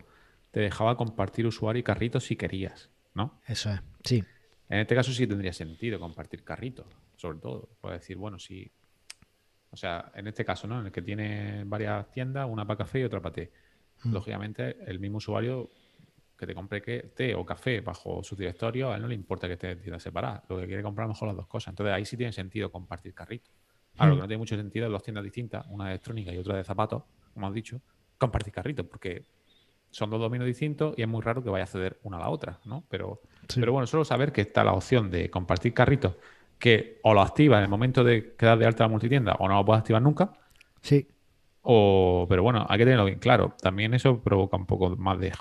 te 0.52 0.60
dejaba 0.60 0.95
compartir 0.95 1.48
usuario 1.48 1.80
y 1.80 1.84
carrito 1.84 2.19
si 2.19 2.36
querías, 2.36 2.89
¿no? 3.15 3.41
Eso 3.48 3.72
es, 3.72 3.82
sí. 4.04 4.24
En 4.69 4.80
este 4.80 4.95
caso 4.95 5.12
sí 5.12 5.26
tendría 5.26 5.52
sentido 5.52 6.00
compartir 6.00 6.43
carrito, 6.43 6.88
sobre 7.17 7.39
todo. 7.39 7.69
Puedes 7.82 8.02
decir, 8.02 8.17
bueno, 8.17 8.38
si 8.38 8.72
o 9.71 9.77
sea, 9.77 10.12
en 10.15 10.27
este 10.27 10.43
caso, 10.43 10.67
¿no? 10.67 10.79
En 10.79 10.88
el 10.88 10.91
que 10.91 11.01
tiene 11.01 11.63
varias 11.65 12.10
tiendas, 12.12 12.47
una 12.49 12.65
para 12.65 12.79
café 12.79 13.01
y 13.01 13.03
otra 13.03 13.21
para 13.21 13.34
té. 13.34 13.51
Mm. 14.03 14.13
Lógicamente, 14.13 14.77
el 14.86 14.99
mismo 14.99 15.17
usuario 15.17 15.69
que 16.38 16.47
te 16.47 16.55
compre 16.55 16.82
té 16.82 17.36
o 17.36 17.45
café 17.45 17.82
bajo 17.82 18.23
su 18.23 18.36
directorio, 18.36 18.91
a 18.91 18.95
él 18.95 19.01
no 19.01 19.08
le 19.08 19.15
importa 19.15 19.47
que 19.47 19.53
esté 19.53 19.75
tienda 19.75 19.99
separada. 19.99 20.43
Lo 20.47 20.58
que 20.58 20.67
quiere 20.67 20.82
comprar 20.82 21.08
mejor 21.08 21.27
las 21.27 21.38
dos 21.38 21.47
cosas. 21.47 21.73
Entonces 21.73 21.93
ahí 21.93 22.05
sí 22.05 22.15
tiene 22.15 22.32
sentido 22.32 22.71
compartir 22.71 23.13
carrito. 23.13 23.51
Ahora, 23.97 24.12
lo 24.12 24.15
que 24.15 24.19
mm. 24.19 24.21
no 24.21 24.27
tiene 24.27 24.38
mucho 24.39 24.55
sentido 24.55 24.86
es 24.86 24.91
dos 24.91 25.03
tiendas 25.03 25.23
distintas, 25.23 25.65
una 25.69 25.86
de 25.86 25.91
electrónica 25.91 26.34
y 26.34 26.38
otra 26.38 26.55
de 26.55 26.63
zapatos, 26.63 27.03
como 27.34 27.47
has 27.47 27.53
dicho, 27.53 27.82
compartir 28.17 28.53
carrito, 28.53 28.88
porque 28.88 29.25
son 29.91 30.10
dos 30.10 30.19
dominios 30.19 30.47
distintos 30.47 30.93
y 30.97 31.01
es 31.01 31.08
muy 31.08 31.21
raro 31.21 31.43
que 31.43 31.49
vaya 31.49 31.65
a 31.65 31.67
ceder 31.67 31.99
una 32.03 32.17
a 32.17 32.21
la 32.21 32.29
otra, 32.29 32.60
¿no? 32.65 32.86
Pero, 32.89 33.21
pero 33.55 33.73
bueno, 33.73 33.88
solo 33.88 34.05
saber 34.05 34.32
que 34.32 34.41
está 34.41 34.63
la 34.63 34.73
opción 34.73 35.10
de 35.12 35.29
compartir 35.29 35.73
carritos 35.73 36.15
que 36.60 37.00
o 37.04 37.13
lo 37.13 37.22
activa 37.22 37.58
en 37.58 37.63
el 37.63 37.69
momento 37.69 38.04
de 38.04 38.36
quedar 38.36 38.60
de 38.60 38.65
alta 38.65 38.84
la 38.84 38.89
multitienda 38.89 39.36
o 39.39 39.48
no 39.48 39.56
lo 39.56 39.65
puedes 39.65 39.80
activar 39.80 40.02
nunca. 40.02 40.34
Sí. 40.82 41.08
O, 41.62 42.26
pero 42.30 42.43
bueno, 42.43 42.65
hay 42.69 42.78
que 42.78 42.84
tenerlo 42.84 43.06
bien 43.06 43.19
claro. 43.19 43.56
También 43.62 43.93
eso 43.93 44.22
provoca 44.22 44.58
un 44.58 44.65
poco 44.65 44.95
más 44.98 45.19
de 45.19 45.32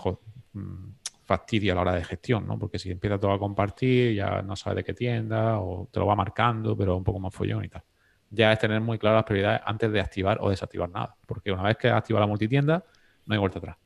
mm, 0.52 0.90
fastidio 1.24 1.72
a 1.72 1.74
la 1.74 1.80
hora 1.82 1.94
de 1.94 2.04
gestión, 2.04 2.46
¿no? 2.46 2.58
Porque 2.58 2.78
si 2.78 2.90
empieza 2.90 3.18
todo 3.18 3.32
a 3.32 3.38
compartir, 3.38 4.14
ya 4.14 4.42
no 4.42 4.54
sabes 4.54 4.76
de 4.76 4.84
qué 4.84 4.94
tienda 4.94 5.58
o 5.58 5.88
te 5.90 5.98
lo 5.98 6.06
va 6.06 6.14
marcando, 6.14 6.76
pero 6.76 6.96
un 6.96 7.04
poco 7.04 7.18
más 7.18 7.34
follón 7.34 7.64
y 7.64 7.68
tal. 7.68 7.82
Ya 8.30 8.52
es 8.52 8.58
tener 8.58 8.80
muy 8.80 8.98
claras 8.98 9.18
las 9.18 9.24
prioridades 9.24 9.60
antes 9.64 9.90
de 9.90 10.00
activar 10.00 10.38
o 10.40 10.50
desactivar 10.50 10.88
nada. 10.88 11.16
Porque 11.26 11.50
una 11.50 11.64
vez 11.64 11.76
que 11.76 11.88
activa 11.88 12.20
la 12.20 12.26
multitienda, 12.26 12.84
no 13.26 13.34
hay 13.34 13.40
vuelta 13.40 13.58
atrás. 13.58 13.76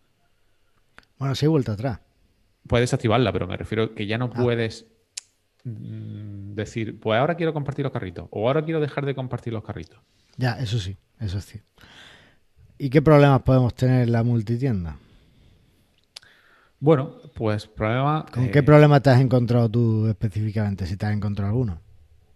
Bueno, 1.18 1.34
sí 1.34 1.46
hay 1.46 1.50
vuelta 1.50 1.72
atrás. 1.72 2.00
Puedes 2.66 2.92
activarla, 2.92 3.32
pero 3.32 3.46
me 3.46 3.56
refiero 3.56 3.94
que 3.94 4.06
ya 4.06 4.18
no 4.18 4.26
ah. 4.26 4.42
puedes 4.42 4.91
decir, 5.64 6.98
pues 6.98 7.18
ahora 7.18 7.36
quiero 7.36 7.52
compartir 7.52 7.84
los 7.84 7.92
carritos 7.92 8.26
o 8.30 8.48
ahora 8.48 8.64
quiero 8.64 8.80
dejar 8.80 9.06
de 9.06 9.14
compartir 9.14 9.52
los 9.52 9.62
carritos. 9.62 9.98
Ya, 10.36 10.52
eso 10.58 10.78
sí, 10.78 10.96
eso 11.20 11.40
sí. 11.40 11.60
¿Y 12.78 12.90
qué 12.90 13.00
problemas 13.00 13.42
podemos 13.42 13.74
tener 13.74 14.02
en 14.02 14.12
la 14.12 14.22
multitienda? 14.22 14.96
Bueno, 16.80 17.12
pues 17.34 17.68
problema. 17.68 18.26
¿Con 18.32 18.50
qué 18.50 18.62
problema 18.62 19.00
te 19.00 19.10
has 19.10 19.20
encontrado 19.20 19.68
tú 19.68 20.08
específicamente, 20.08 20.84
si 20.86 20.96
te 20.96 21.06
has 21.06 21.12
encontrado 21.12 21.50
alguno? 21.52 21.78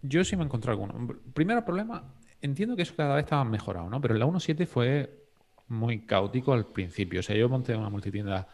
Yo 0.01 0.23
sí 0.23 0.37
me 0.37 0.43
he 0.43 0.45
encontrado 0.45 0.81
alguno. 0.81 1.15
Primero 1.33 1.65
problema, 1.65 2.13
entiendo 2.41 2.77
que 2.77 2.83
eso 2.83 2.93
cada 2.95 3.15
vez 3.15 3.25
estaba 3.25 3.43
mejorado, 3.43 3.89
¿no? 3.89 3.99
Pero 3.99 4.15
la 4.15 4.25
1.7 4.25 4.65
fue 4.65 5.27
muy 5.67 6.05
caótico 6.05 6.53
al 6.53 6.65
principio. 6.67 7.19
O 7.19 7.23
sea, 7.23 7.35
yo 7.35 7.49
monté 7.49 7.75
una 7.75 7.89
multitienda, 7.89 8.47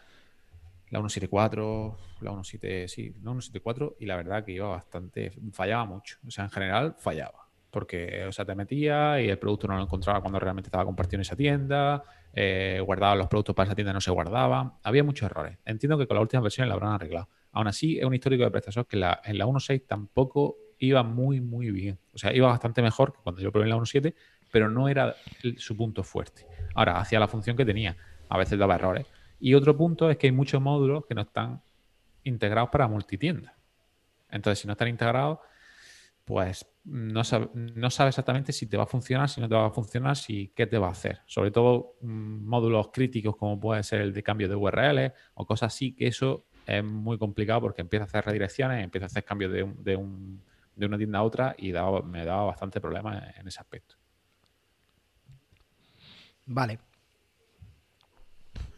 la 0.94 1.00
1.7.4, 1.00 1.96
la 2.20 2.30
1.7, 2.30 2.86
sí, 2.86 3.12
la 3.24 3.32
1.7.4, 3.32 3.96
y 3.98 4.06
la 4.06 4.14
verdad 4.14 4.44
que 4.44 4.52
iba 4.52 4.68
bastante, 4.68 5.32
fallaba 5.50 5.84
mucho. 5.84 6.18
O 6.24 6.30
sea, 6.30 6.44
en 6.44 6.50
general 6.50 6.94
fallaba. 7.00 7.48
Porque, 7.72 8.24
o 8.28 8.30
sea, 8.30 8.44
te 8.44 8.54
metía 8.54 9.20
y 9.20 9.28
el 9.28 9.36
producto 9.36 9.66
no 9.66 9.76
lo 9.76 9.82
encontraba 9.82 10.20
cuando 10.20 10.38
realmente 10.38 10.68
estaba 10.68 10.84
compartido 10.84 11.16
en 11.16 11.22
esa 11.22 11.34
tienda, 11.34 12.04
eh, 12.32 12.80
guardaba 12.86 13.16
los 13.16 13.26
productos 13.26 13.56
para 13.56 13.66
esa 13.66 13.74
tienda 13.74 13.90
y 13.90 13.94
no 13.94 14.00
se 14.00 14.12
guardaban. 14.12 14.74
Había 14.84 15.02
muchos 15.02 15.28
errores. 15.28 15.58
Entiendo 15.64 15.98
que 15.98 16.06
con 16.06 16.14
la 16.14 16.20
última 16.20 16.40
versión 16.40 16.68
la 16.68 16.74
habrán 16.74 16.92
arreglado. 16.92 17.28
Aún 17.50 17.66
así, 17.66 17.98
es 17.98 18.04
un 18.04 18.14
histórico 18.14 18.44
de 18.44 18.52
prestaciones 18.52 18.86
que 18.86 18.96
en 18.96 19.38
la 19.38 19.46
1.6 19.46 19.86
tampoco 19.88 20.56
iba 20.78 21.02
muy, 21.02 21.40
muy 21.40 21.72
bien. 21.72 21.98
O 22.12 22.18
sea, 22.18 22.32
iba 22.32 22.46
bastante 22.46 22.82
mejor 22.82 23.12
que 23.12 23.18
cuando 23.20 23.42
yo 23.42 23.50
probé 23.50 23.64
en 23.64 23.70
la 23.70 23.76
1.7, 23.76 24.14
pero 24.52 24.70
no 24.70 24.88
era 24.88 25.16
su 25.56 25.76
punto 25.76 26.04
fuerte. 26.04 26.46
Ahora, 26.76 26.98
hacía 26.98 27.18
la 27.18 27.26
función 27.26 27.56
que 27.56 27.64
tenía. 27.64 27.96
A 28.28 28.38
veces 28.38 28.56
daba 28.56 28.76
errores. 28.76 29.06
Y 29.44 29.52
otro 29.52 29.76
punto 29.76 30.08
es 30.08 30.16
que 30.16 30.28
hay 30.28 30.32
muchos 30.32 30.58
módulos 30.62 31.04
que 31.04 31.14
no 31.14 31.20
están 31.20 31.60
integrados 32.22 32.70
para 32.70 32.88
multitienda. 32.88 33.54
Entonces, 34.30 34.60
si 34.60 34.66
no 34.66 34.72
están 34.72 34.88
integrados, 34.88 35.38
pues 36.24 36.64
no 36.84 37.22
sabe, 37.24 37.50
no 37.52 37.90
sabe 37.90 38.08
exactamente 38.08 38.54
si 38.54 38.66
te 38.66 38.78
va 38.78 38.84
a 38.84 38.86
funcionar, 38.86 39.28
si 39.28 39.42
no 39.42 39.48
te 39.50 39.54
va 39.54 39.66
a 39.66 39.70
funcionar, 39.70 40.16
si 40.16 40.50
qué 40.56 40.66
te 40.66 40.78
va 40.78 40.86
a 40.86 40.92
hacer. 40.92 41.20
Sobre 41.26 41.50
todo 41.50 41.96
mm, 42.00 42.48
módulos 42.48 42.88
críticos 42.90 43.36
como 43.36 43.60
puede 43.60 43.82
ser 43.82 44.00
el 44.00 44.14
de 44.14 44.22
cambio 44.22 44.48
de 44.48 44.54
URL 44.56 45.12
o 45.34 45.44
cosas 45.44 45.74
así, 45.74 45.92
que 45.92 46.06
eso 46.06 46.46
es 46.64 46.82
muy 46.82 47.18
complicado 47.18 47.60
porque 47.60 47.82
empieza 47.82 48.04
a 48.04 48.06
hacer 48.06 48.24
redirecciones, 48.24 48.82
empieza 48.82 49.04
a 49.04 49.08
hacer 49.08 49.24
cambios 49.24 49.52
de, 49.52 49.70
de 49.76 49.94
un 49.94 50.40
de 50.74 50.86
una 50.86 50.96
tienda 50.96 51.18
a 51.18 51.22
otra 51.22 51.54
y 51.58 51.70
me 52.06 52.24
daba 52.24 52.44
bastante 52.44 52.80
problema 52.80 53.30
en 53.36 53.46
ese 53.46 53.60
aspecto. 53.60 53.96
Vale. 56.46 56.93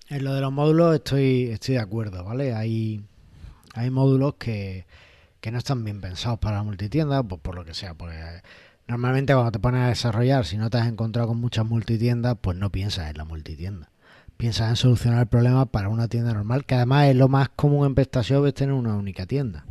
En 0.09 0.25
lo 0.25 0.35
de 0.35 0.41
los 0.41 0.53
módulos 0.53 0.95
estoy, 0.95 1.51
estoy 1.51 1.75
de 1.75 1.81
acuerdo, 1.81 2.25
¿vale? 2.25 2.55
Hay, 2.55 3.05
hay 3.75 3.91
módulos 3.91 4.35
que, 4.35 4.87
que 5.41 5.51
no 5.51 5.59
están 5.59 5.85
bien 5.85 6.01
pensados 6.01 6.39
para 6.39 6.57
la 6.57 6.63
multitienda, 6.63 7.23
pues 7.23 7.41
por 7.41 7.55
lo 7.57 7.65
que 7.65 7.75
sea. 7.75 7.95
Pues 7.95 8.15
normalmente 8.87 9.33
cuando 9.33 9.53
te 9.53 9.59
pones 9.59 9.83
a 9.83 9.89
desarrollar, 9.89 10.45
si 10.45 10.57
no 10.59 10.71
te 10.71 10.79
has 10.79 10.87
encontrado 10.87 11.29
con 11.29 11.41
muchas 11.41 11.67
multitiendas, 11.67 12.37
pues 12.41 12.57
no 12.57 12.71
piensas 12.71 13.11
en 13.11 13.17
la 13.17 13.25
multitienda. 13.25 13.91
Piensas 14.37 14.71
en 14.71 14.77
solucionar 14.77 15.21
el 15.21 15.27
problema 15.27 15.67
para 15.67 15.89
una 15.89 16.09
tienda 16.09 16.35
normal, 16.35 16.65
que 16.67 16.75
además 16.75 17.09
es 17.09 17.17
lo 17.17 17.29
más 17.29 17.49
común 17.49 17.87
en 17.87 17.95
PrestaShop 17.95 18.47
es 18.47 18.55
tener 18.55 18.75
una 18.75 18.95
única 18.97 19.27
tienda. 19.27 19.67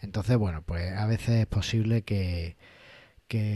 Entonces, 0.00 0.36
bueno, 0.36 0.62
pues 0.62 0.92
a 0.92 1.06
veces 1.06 1.40
es 1.40 1.46
posible 1.46 2.02
que, 2.02 2.56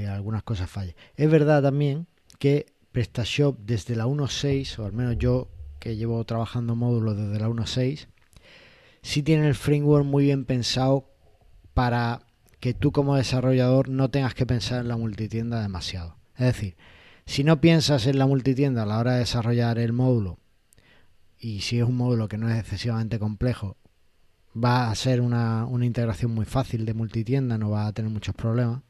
algunas 0.09 0.43
cosas 0.43 0.69
fallen. 0.69 0.97
Es 1.15 1.31
verdad 1.31 1.63
también 1.63 2.09
que 2.39 2.67
PrestaShop 2.91 3.59
desde 3.61 3.95
la 3.95 4.07
1.6, 4.07 4.79
o 4.81 4.87
al 4.87 4.93
menos 4.93 5.17
yo 5.19 5.49
que 5.79 5.97
llevo 5.97 6.25
trabajando 6.25 6.77
módulos 6.77 7.17
desde 7.17 7.41
la 7.41 7.49
1.6, 7.49 8.09
sí 9.03 9.23
tiene 9.23 9.49
el 9.49 9.55
framework 9.55 10.05
muy 10.05 10.25
bien 10.25 10.45
pensado 10.45 11.11
para 11.75 12.23
que 12.61 12.75
tú 12.75 12.93
como 12.93 13.17
desarrollador 13.17 13.89
no 13.89 14.11
tengas 14.11 14.35
que 14.35 14.47
pensar 14.47 14.81
en 14.81 14.89
la 14.89 14.97
multitienda 14.97 15.63
demasiado. 15.63 16.17
Es 16.37 16.47
decir, 16.47 16.77
si 17.25 17.45
no 17.45 17.61
piensas 17.61 18.07
en 18.07 18.19
la 18.19 18.27
multitienda 18.27 18.83
a 18.83 18.87
la 18.87 18.99
hora 18.99 19.13
de 19.13 19.21
desarrollar 19.21 19.79
el 19.79 19.93
módulo, 19.93 20.39
y 21.39 21.61
si 21.61 21.79
es 21.79 21.85
un 21.85 21.97
módulo 21.97 22.29
que 22.29 22.39
no 22.39 22.49
es 22.49 22.59
excesivamente 22.59 23.19
complejo, 23.19 23.77
va 24.57 24.91
a 24.91 24.95
ser 24.95 25.21
una, 25.21 25.69
integración 25.83 26.33
muy 26.33 26.47
fácil 26.47 26.85
de 26.85 26.95
multitienda, 26.95 27.59
no 27.59 27.71
va 27.71 27.87
a 27.87 27.93
tener 27.93 28.11
muchos 28.11 28.35
problemas. 28.35 28.83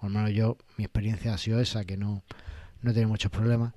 O 0.00 0.06
al 0.06 0.12
menos 0.12 0.32
yo, 0.32 0.56
mi 0.76 0.84
experiencia 0.84 1.34
ha 1.34 1.38
sido 1.38 1.60
esa, 1.60 1.84
que 1.84 1.96
no, 1.96 2.24
no 2.82 2.92
tiene 2.92 3.06
muchos 3.06 3.30
problemas. 3.30 3.74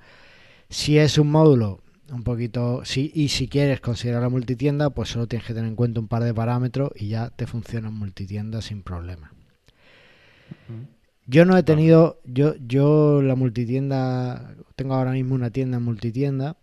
Si 0.69 0.97
es 0.97 1.17
un 1.17 1.29
módulo 1.29 1.81
un 2.11 2.23
poquito, 2.23 2.83
si, 2.85 3.11
y 3.13 3.29
si 3.29 3.47
quieres 3.47 3.81
considerar 3.81 4.21
la 4.21 4.29
multitienda, 4.29 4.89
pues 4.89 5.09
solo 5.09 5.27
tienes 5.27 5.47
que 5.47 5.53
tener 5.53 5.69
en 5.69 5.75
cuenta 5.75 5.99
un 5.99 6.07
par 6.07 6.23
de 6.23 6.33
parámetros 6.33 6.91
y 6.95 7.09
ya 7.09 7.29
te 7.29 7.47
funciona 7.47 7.89
en 7.89 7.95
multitienda 7.95 8.61
sin 8.61 8.83
problema. 8.83 9.33
Yo 11.25 11.43
no 11.45 11.57
he 11.57 11.63
tenido, 11.63 12.21
yo, 12.23 12.55
yo 12.55 13.21
la 13.21 13.35
multitienda, 13.35 14.55
tengo 14.75 14.93
ahora 14.93 15.11
mismo 15.11 15.35
una 15.35 15.49
tienda 15.49 15.77
en 15.77 15.83
multitienda 15.83 16.57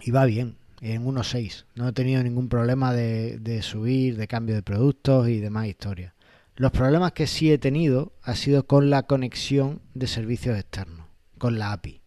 y 0.00 0.12
va 0.12 0.24
bien 0.24 0.56
en 0.80 1.04
1.6. 1.04 1.64
No 1.74 1.88
he 1.88 1.92
tenido 1.92 2.22
ningún 2.22 2.48
problema 2.48 2.92
de, 2.92 3.60
subir, 3.62 4.16
de 4.16 4.28
cambio 4.28 4.54
de 4.54 4.62
productos 4.62 5.28
y 5.28 5.40
demás 5.40 5.66
historias. 5.66 6.12
Los 6.54 6.72
problemas 6.72 7.12
que 7.12 7.26
sí 7.26 7.52
he 7.52 7.58
tenido 7.58 8.12
ha 8.22 8.34
sido 8.34 8.66
con 8.66 8.88
la 8.88 9.02
conexión 9.02 9.82
de 9.94 10.06
servicios 10.06 10.58
externos, 10.58 11.06
con 11.38 11.58
la 11.58 11.72
API. 11.72 12.00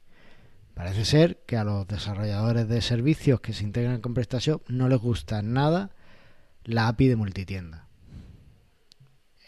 Parece 0.79 1.03
ser 1.03 1.43
que 1.45 1.57
a 1.57 1.65
los 1.65 1.85
desarrolladores 1.87 2.69
de 2.69 2.81
servicios 2.81 3.41
que 3.41 3.51
se 3.51 3.65
integran 3.65 3.99
con 3.99 4.13
PrestaShop 4.13 4.69
no 4.69 4.87
les 4.87 4.99
gusta 4.99 5.41
nada 5.41 5.89
la 6.63 6.87
API 6.87 7.09
de 7.09 7.15
multitienda. 7.17 7.87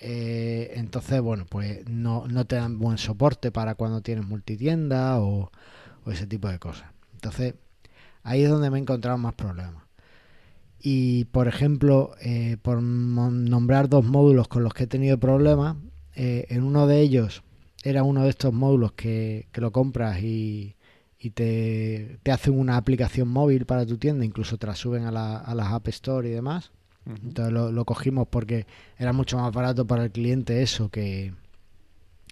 Eh, 0.01 0.73
entonces, 0.75 1.21
bueno, 1.21 1.45
pues 1.49 1.87
no, 1.87 2.27
te 2.45 2.57
dan 2.57 2.79
buen 2.79 2.97
soporte 2.97 3.49
para 3.49 3.75
cuando 3.75 4.01
tienes 4.01 4.25
multitienda 4.25 5.21
o, 5.21 5.51
o 6.03 6.11
ese 6.11 6.27
tipo 6.27 6.49
de 6.49 6.59
cosas. 6.59 6.89
Entonces, 7.13 7.53
Ahí 8.23 8.43
es 8.43 8.49
donde 8.49 8.69
me 8.69 8.77
he 8.77 8.81
encontrado 8.81 9.17
más 9.17 9.33
problemas. 9.33 9.83
Y 10.79 11.25
por 11.25 11.47
ejemplo, 11.47 12.13
eh, 12.21 12.57
por 12.61 12.81
nombrar 12.81 13.89
dos 13.89 14.03
módulos 14.05 14.47
con 14.47 14.63
los 14.63 14.73
que 14.73 14.83
he 14.83 14.87
tenido 14.87 15.19
problemas, 15.19 15.77
eh, 16.15 16.45
en 16.49 16.63
uno 16.63 16.87
de 16.87 17.01
ellos 17.01 17.43
era 17.83 18.03
uno 18.03 18.23
de 18.23 18.29
estos 18.29 18.53
módulos 18.53 18.91
que, 18.93 19.47
lo 19.53 19.71
compras 19.71 20.21
y, 20.21 20.75
te, 21.29 22.19
hacen 22.31 22.59
una 22.59 22.77
aplicación 22.77 23.27
móvil 23.27 23.65
para 23.65 23.85
tu 23.85 23.97
tienda, 23.97 24.25
incluso 24.25 24.57
te 24.57 24.67
la 24.67 24.75
suben 24.75 25.05
a, 25.05 25.11
la, 25.11 25.37
a 25.37 25.53
las 25.53 25.71
App 25.71 25.87
Store 25.89 26.27
y 26.27 26.31
demás. 26.31 26.71
Entonces 27.05 27.53
lo, 27.53 27.85
cogimos 27.85 28.27
porque 28.27 28.67
era 28.97 29.13
mucho 29.13 29.37
más 29.37 29.53
barato 29.53 29.85
para 29.85 30.03
el 30.03 30.11
cliente 30.11 30.61
eso 30.61 30.89
que, 30.89 31.33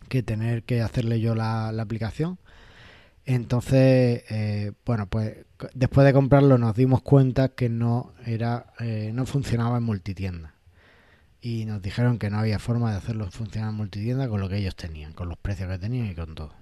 que 0.10 0.23
tener 0.23 0.63
que 0.63 0.82
hacerle 0.82 1.19
yo 1.19 1.36
la, 1.36 1.71
la 1.71 1.84
aplicación. 1.84 2.39
Entonces, 3.25 4.23
eh, 4.30 4.71
bueno, 4.86 5.08
pues 5.08 5.45
después 5.75 6.04
de 6.04 6.13
comprarlo 6.13 6.58
nos 6.58 6.75
dimos 6.75 7.04
cuenta 7.04 7.49
que 7.49 7.69
no 7.69 8.13
era, 8.25 8.73
eh, 8.80 9.12
no 9.13 9.28
funcionaba 9.28 9.78
en 9.78 9.84
multitienda. 9.84 10.56
Y 11.41 11.65
nos 11.65 11.82
dijeron 11.82 12.17
que 12.17 12.30
no 12.30 12.39
había 12.39 12.58
forma 12.58 12.91
de 12.91 12.97
hacerlo 12.97 13.30
funcionar 13.30 13.69
en 13.69 13.75
multitienda 13.75 14.28
con 14.28 14.41
lo 14.41 14.49
que 14.49 14.58
ellos 14.58 14.75
tenían, 14.75 15.13
con 15.13 15.30
los 15.30 15.38
precios 15.38 15.69
que 15.69 15.78
tenían 15.78 16.08
y 16.08 16.15
con 16.15 16.34
todo. 16.34 16.58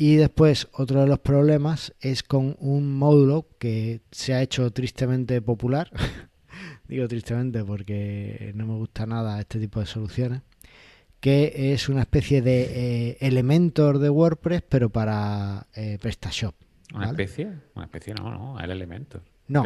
Y 0.00 0.16
después, 0.16 0.66
otro 0.72 1.02
de 1.02 1.06
los 1.06 1.18
problemas 1.18 1.92
es 2.00 2.22
con 2.22 2.56
un 2.58 2.96
módulo 2.96 3.48
que 3.58 4.00
se 4.10 4.32
ha 4.32 4.40
hecho 4.40 4.70
tristemente 4.70 5.42
popular. 5.42 5.90
Digo 6.88 7.06
tristemente 7.06 7.62
porque 7.62 8.50
no 8.54 8.64
me 8.64 8.76
gusta 8.76 9.04
nada 9.04 9.38
este 9.38 9.60
tipo 9.60 9.78
de 9.78 9.84
soluciones 9.84 10.40
que 11.20 11.74
es 11.74 11.90
una 11.90 12.00
especie 12.00 12.40
de 12.40 13.10
eh, 13.10 13.18
Elementor 13.20 13.98
de 13.98 14.08
WordPress, 14.08 14.62
pero 14.66 14.88
para 14.88 15.66
eh, 15.74 15.98
PrestaShop. 16.00 16.54
¿Una 16.94 17.08
especie? 17.08 17.52
Una 17.74 17.84
especie, 17.84 18.14
no, 18.14 18.30
no, 18.30 18.58
el 18.58 18.70
Elementor. 18.70 19.22
No, 19.48 19.64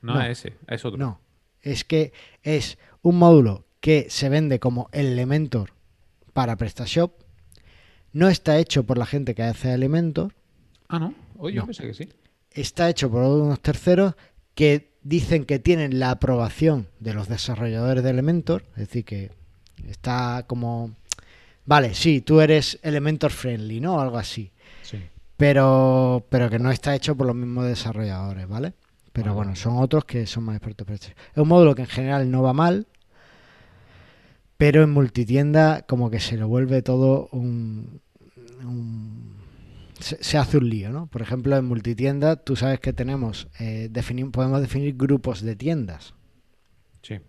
no, 0.00 0.20
es 0.22 0.44
ese, 0.44 0.56
es 0.68 0.84
otro. 0.84 0.96
No, 0.96 1.20
es 1.60 1.82
que 1.82 2.12
es 2.44 2.78
un 3.02 3.18
módulo 3.18 3.66
que 3.80 4.06
se 4.10 4.28
vende 4.28 4.60
como 4.60 4.88
Elementor 4.92 5.72
para 6.32 6.54
PrestaShop. 6.54 7.25
No 8.16 8.28
está 8.28 8.58
hecho 8.58 8.84
por 8.84 8.98
la 8.98 9.06
gente 9.06 9.34
que 9.34 9.42
hace 9.42 9.72
Elementor. 9.72 10.34
Ah, 10.88 10.98
no. 10.98 11.14
Oye, 11.36 11.56
yo 11.56 11.66
pensé 11.66 11.82
que 11.86 11.94
sí. 11.94 12.08
Está 12.50 12.88
hecho 12.88 13.10
por 13.10 13.22
unos 13.22 13.60
terceros 13.60 14.14
que 14.54 14.92
dicen 15.02 15.44
que 15.44 15.58
tienen 15.58 15.98
la 15.98 16.12
aprobación 16.12 16.88
de 16.98 17.12
los 17.12 17.28
desarrolladores 17.28 18.02
de 18.02 18.10
Elementor, 18.10 18.64
es 18.72 18.88
decir, 18.88 19.04
que 19.04 19.30
Está 19.88 20.44
como... 20.46 20.92
Vale, 21.64 21.94
sí, 21.94 22.20
tú 22.20 22.40
eres 22.40 22.78
Elementor 22.82 23.30
friendly, 23.30 23.80
¿no? 23.80 24.00
Algo 24.00 24.18
así. 24.18 24.52
Sí. 24.82 24.98
Pero, 25.36 26.24
pero 26.28 26.48
que 26.48 26.58
no 26.58 26.70
está 26.70 26.94
hecho 26.94 27.16
por 27.16 27.26
los 27.26 27.36
mismos 27.36 27.66
desarrolladores, 27.66 28.48
¿vale? 28.48 28.72
Pero 29.12 29.34
bueno, 29.34 29.56
son 29.56 29.78
otros 29.78 30.04
que 30.04 30.26
son 30.26 30.44
más 30.44 30.56
expertos. 30.56 30.86
Es 30.88 31.14
un 31.36 31.48
módulo 31.48 31.74
que 31.74 31.82
en 31.82 31.88
general 31.88 32.30
no 32.30 32.42
va 32.42 32.52
mal, 32.52 32.86
pero 34.56 34.82
en 34.82 34.90
multitienda 34.90 35.82
como 35.82 36.10
que 36.10 36.20
se 36.20 36.36
lo 36.36 36.48
vuelve 36.48 36.82
todo 36.82 37.28
un... 37.32 38.00
se, 40.00 40.38
hace 40.38 40.58
un 40.58 40.68
lío, 40.68 40.90
¿no? 40.90 41.06
Por 41.06 41.22
ejemplo, 41.22 41.56
en 41.56 41.64
multitienda 41.64 42.36
tú 42.36 42.56
sabes 42.56 42.80
que 42.80 42.92
tenemos, 42.92 43.48
eh, 43.58 43.90
podemos 44.32 44.60
definir 44.60 44.96
grupos 44.96 45.40
de 45.40 45.56
tiendas. 45.56 46.14
Sí. 47.02 47.20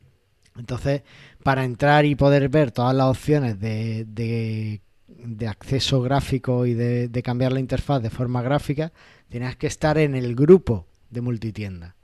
Entonces, 0.57 1.03
para 1.43 1.63
entrar 1.63 2.05
y 2.05 2.15
poder 2.15 2.49
ver 2.49 2.71
todas 2.71 2.95
las 2.95 3.07
opciones 3.07 3.59
de, 3.59 4.05
de, 4.05 5.47
acceso 5.47 6.01
gráfico 6.01 6.65
y 6.65 6.73
de, 6.73 7.21
cambiar 7.23 7.53
la 7.53 7.59
interfaz 7.59 8.01
de 8.01 8.09
forma 8.09 8.41
gráfica, 8.41 8.91
tienes 9.29 9.55
que 9.55 9.67
estar 9.67 9.97
en 9.97 10.15
el 10.15 10.35
grupo 10.35 10.87
de 11.09 11.21
multitienda. 11.21 11.95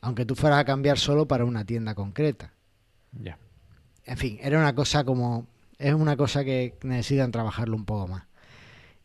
aunque 0.00 0.24
tú 0.24 0.34
fueras 0.34 0.60
a 0.60 0.64
cambiar 0.64 0.98
solo 0.98 1.26
para 1.26 1.44
una 1.44 1.64
tienda 1.64 1.94
concreta. 1.94 2.52
Ya. 3.12 3.38
En 4.04 4.16
fin, 4.16 4.38
era 4.40 4.58
una 4.58 4.74
cosa 4.74 5.04
como... 5.04 5.46
Es 5.78 5.94
una 5.94 6.16
cosa 6.16 6.44
que 6.44 6.78
necesitan 6.82 7.32
trabajarlo 7.32 7.76
un 7.76 7.84
poco 7.84 8.08
más. 8.08 8.24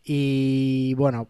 Y 0.03 0.93
bueno, 0.95 1.29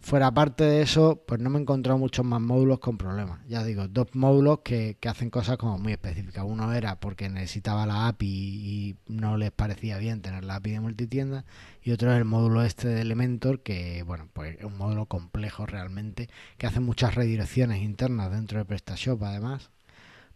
fuera 0.00 0.32
parte 0.32 0.64
de 0.64 0.82
eso, 0.82 1.22
pues 1.26 1.40
no 1.40 1.50
me 1.50 1.58
he 1.58 1.62
encontrado 1.62 1.98
muchos 1.98 2.24
más 2.24 2.40
módulos 2.40 2.78
con 2.78 2.98
problemas. 2.98 3.40
Ya 3.48 3.64
digo, 3.64 3.88
dos 3.88 4.08
módulos 4.14 4.60
que, 4.60 4.96
hacen 5.06 5.30
cosas 5.30 5.56
como 5.58 5.78
muy 5.78 5.92
específicas. 5.92 6.44
Uno 6.46 6.72
era 6.72 6.98
porque 7.00 7.28
necesitaba 7.28 7.86
la 7.86 8.08
API 8.08 8.26
y 8.26 8.96
no 9.06 9.36
les 9.36 9.50
parecía 9.52 9.98
bien 9.98 10.22
tener 10.22 10.44
la 10.44 10.56
API 10.56 10.72
de 10.72 10.80
multitienda. 10.80 11.44
Y 11.82 11.92
otro 11.92 12.12
es 12.12 12.18
el 12.18 12.24
módulo 12.24 12.62
este 12.62 12.88
de 12.88 13.02
Elementor, 13.02 13.62
que 13.62 14.02
bueno, 14.02 14.28
pues 14.32 14.58
es 14.58 14.64
un 14.64 14.76
módulo 14.78 15.06
complejo 15.06 15.66
realmente, 15.66 16.28
que 16.56 16.66
hace 16.66 16.80
muchas 16.80 17.14
redirecciones 17.14 17.82
internas 17.82 18.30
dentro 18.30 18.58
de 18.58 18.64
PrestaShop 18.64 19.22
además, 19.24 19.70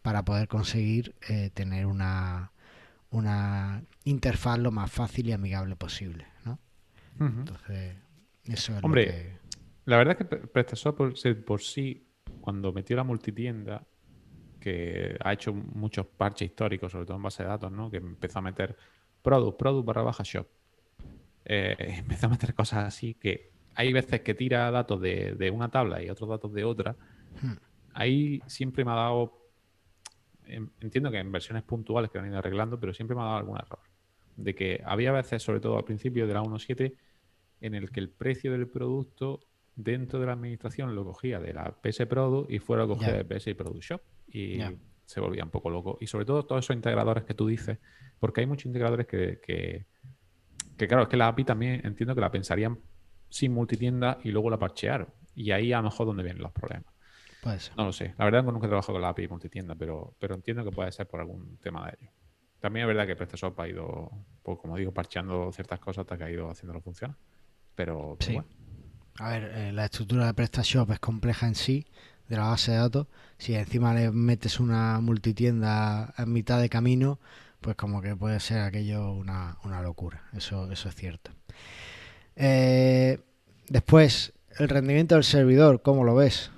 para 0.03 0.25
poder 0.25 0.49
conseguir 0.49 1.15
eh, 1.29 1.51
tener 1.55 1.87
una, 1.87 2.53
una 3.11 3.83
interfaz 4.05 4.59
lo 4.59 4.71
más 4.71 4.91
fácil 4.91 5.29
y 5.29 5.33
amigable 5.33 5.77
posible. 5.77 6.32
Entonces, 7.21 7.97
eso 8.45 8.77
es 8.77 8.85
Hombre, 8.85 9.07
lo 9.07 9.13
que... 9.13 9.39
la 9.85 9.97
verdad 9.97 10.17
es 10.19 10.27
que 10.27 10.37
PrestaShop 10.37 10.97
por, 10.97 11.45
por 11.45 11.61
sí, 11.63 12.09
cuando 12.41 12.73
metió 12.73 12.97
la 12.97 13.05
multitienda, 13.05 13.87
que 14.63 15.17
ha 15.21 15.33
hecho 15.33 15.53
muchos 15.53 16.07
parches 16.07 16.51
históricos, 16.51 16.93
sobre 16.93 17.05
todo 17.05 17.17
en 17.17 17.23
base 17.23 17.43
de 17.43 17.49
datos, 17.49 17.71
¿no? 17.73 17.91
Que 17.91 17.97
empezó 17.99 18.39
a 18.39 18.43
meter 18.43 18.77
product, 19.21 19.59
product 19.59 19.87
barra 19.87 20.03
baja 20.03 20.23
shop. 20.25 20.47
Eh, 21.45 21.77
empezó 21.99 22.27
a 22.27 22.31
meter 22.31 22.55
cosas 22.55 22.85
así 22.85 23.15
que 23.15 23.51
hay 23.75 23.93
veces 23.93 24.21
que 24.21 24.35
tira 24.35 24.71
datos 24.71 25.01
de, 25.01 25.51
una 25.53 25.71
tabla 25.71 26.03
y 26.03 26.11
otros 26.11 26.29
datos 26.29 26.53
de 26.53 26.65
otra. 26.65 26.95
Hmm. 27.41 27.55
Ahí 27.95 28.41
siempre 28.47 28.85
me 28.85 28.93
ha 28.93 28.97
dado, 28.97 29.49
entiendo 30.47 31.11
que 31.11 31.19
en 31.19 31.33
versiones 31.33 31.63
puntuales 31.63 32.11
que 32.11 32.19
han 32.19 32.27
ido 32.27 32.39
arreglando, 32.39 32.79
pero 32.79 32.95
siempre 32.95 33.17
me 33.17 33.23
ha 33.23 33.27
dado 33.27 33.39
algún 33.39 33.59
error. 33.59 33.81
De 34.37 34.55
que 34.55 34.83
había 34.85 35.13
veces, 35.13 35.43
sobre 35.43 35.61
todo 35.61 35.77
al 35.77 35.85
principio 35.85 36.27
de 36.27 36.35
la 36.35 36.43
1.7, 36.43 36.95
en 37.61 37.75
el 37.75 37.91
que 37.91 38.01
el 38.01 38.11
precio 38.11 38.53
del 38.53 38.69
producto 38.69 39.41
dentro 39.75 40.21
de 40.21 40.27
la 40.27 40.33
administración 40.33 40.95
lo 40.95 41.05
cogía 41.05 41.41
de 41.41 41.55
la 41.55 41.77
PS 41.83 42.07
Product 42.07 42.51
y 42.51 42.59
fuera 42.59 42.83
lo 42.83 42.95
cogía 42.95 43.13
de 43.13 43.25
PS 43.25 43.55
Product 43.55 43.83
Shop. 43.83 44.03
Y 44.29 44.61
se 45.05 45.21
volvía 45.21 45.45
un 45.45 45.51
poco 45.51 45.71
loco. 45.71 45.99
Y 46.01 46.07
sobre 46.07 46.25
todo 46.25 46.45
todos 46.45 46.65
esos 46.65 46.75
integradores 46.75 47.25
que 47.25 47.35
tú 47.35 47.47
dices, 47.47 47.79
porque 48.19 48.41
hay 48.41 48.47
muchos 48.47 48.67
integradores 48.67 49.07
que, 49.07 49.41
que, 49.41 49.87
claro, 50.87 51.03
es 51.03 51.09
que 51.09 51.17
la 51.17 51.29
API 51.29 51.45
también 51.45 51.81
entiendo 51.85 52.15
que 52.15 52.21
la 52.21 52.31
pensarían 52.31 52.79
sin 53.29 53.53
multitienda 53.53 54.19
y 54.25 54.31
luego 54.31 54.51
la 54.51 54.59
parchearon. 54.59 55.09
Y 55.35 55.51
ahí 55.51 55.73
a 55.73 55.79
lo 55.79 55.85
mejor 55.85 56.07
donde 56.07 56.23
vienen 56.23 56.43
los 56.43 56.53
problemas. 56.53 56.93
No 57.77 57.85
lo 57.85 57.93
sé. 57.93 58.15
La 58.19 58.25
verdad 58.25 58.41
es 58.41 58.47
que 58.47 58.53
nunca 58.53 58.67
he 58.67 58.71
trabajado 58.71 58.95
con 58.95 59.03
la 59.03 59.09
API 59.09 59.29
multitienda, 59.29 59.75
pero, 59.75 60.15
pero 60.19 60.35
entiendo 60.35 60.65
que 60.65 60.71
puede 60.71 60.93
ser 60.93 61.07
por 61.09 61.21
algún 61.21 61.59
tema 61.59 61.87
de 61.87 61.97
ello. 62.01 62.13
También 62.63 62.85
es 62.85 62.95
verdad 62.95 63.09
que 63.09 63.17
PrestaShop 63.17 63.59
ha 63.59 63.69
ido, 63.69 64.09
pues, 64.45 64.57
como 64.61 64.77
digo, 64.77 64.93
parcheando 64.93 65.51
ciertas 65.53 65.81
cosas 65.81 66.03
hasta 66.03 66.17
que 66.17 66.23
ha 66.23 66.31
ido 66.31 66.49
haciéndolo 66.49 66.81
funcionar. 66.81 67.17
Pero, 67.75 68.17
sí. 68.21 68.39
A 69.19 69.31
ver, 69.31 69.51
eh, 69.53 69.73
la 69.73 69.87
estructura 69.87 70.27
de 70.27 70.35
PrestaShop 70.35 70.93
es 70.93 71.01
compleja 71.01 71.49
en 71.49 71.57
sí, 71.57 71.85
de 72.29 72.37
la 72.37 72.45
base 72.45 72.71
de 72.71 72.77
datos. 72.77 73.09
Si 73.37 73.57
encima 73.57 73.93
le 73.95 74.13
metes 74.13 74.61
una 74.61 75.01
multitienda 75.01 76.15
en 76.17 76.33
mitad 76.33 76.61
de 76.61 76.69
camino, 76.69 77.19
pues 77.61 77.75
como 77.75 78.01
que 78.01 78.15
puede 78.15 78.39
ser 78.39 78.61
aquello 78.61 79.11
una, 79.11 79.59
locura. 79.83 80.23
Eso, 80.33 80.71
eso 80.71 80.89
es 80.89 80.95
cierto. 80.95 81.33
Eh, 82.37 83.19
después, 83.71 84.35
el 84.61 84.69
rendimiento 84.69 85.17
del 85.17 85.25
servidor, 85.25 85.83
¿cómo 85.83 86.05
lo 86.05 86.15
ves? 86.15 86.53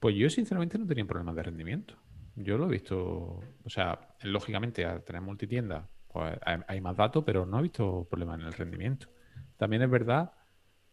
Pues 0.00 0.16
yo 0.16 0.30
sinceramente 0.30 0.78
no 0.78 0.86
tenía 0.86 1.04
problemas 1.04 1.36
de 1.36 1.42
rendimiento. 1.42 1.96
Yo 2.40 2.56
lo 2.56 2.66
he 2.66 2.70
visto, 2.70 3.40
o 3.64 3.70
sea, 3.70 4.14
lógicamente 4.22 4.84
al 4.84 5.02
tener 5.02 5.22
multitienda 5.22 5.88
pues 6.08 6.38
hay 6.66 6.80
más 6.80 6.96
datos, 6.96 7.22
pero 7.24 7.44
no 7.44 7.58
he 7.58 7.62
visto 7.62 8.06
problemas 8.10 8.40
en 8.40 8.46
el 8.46 8.52
rendimiento. 8.52 9.08
También 9.56 9.82
es 9.82 9.90
verdad 9.90 10.32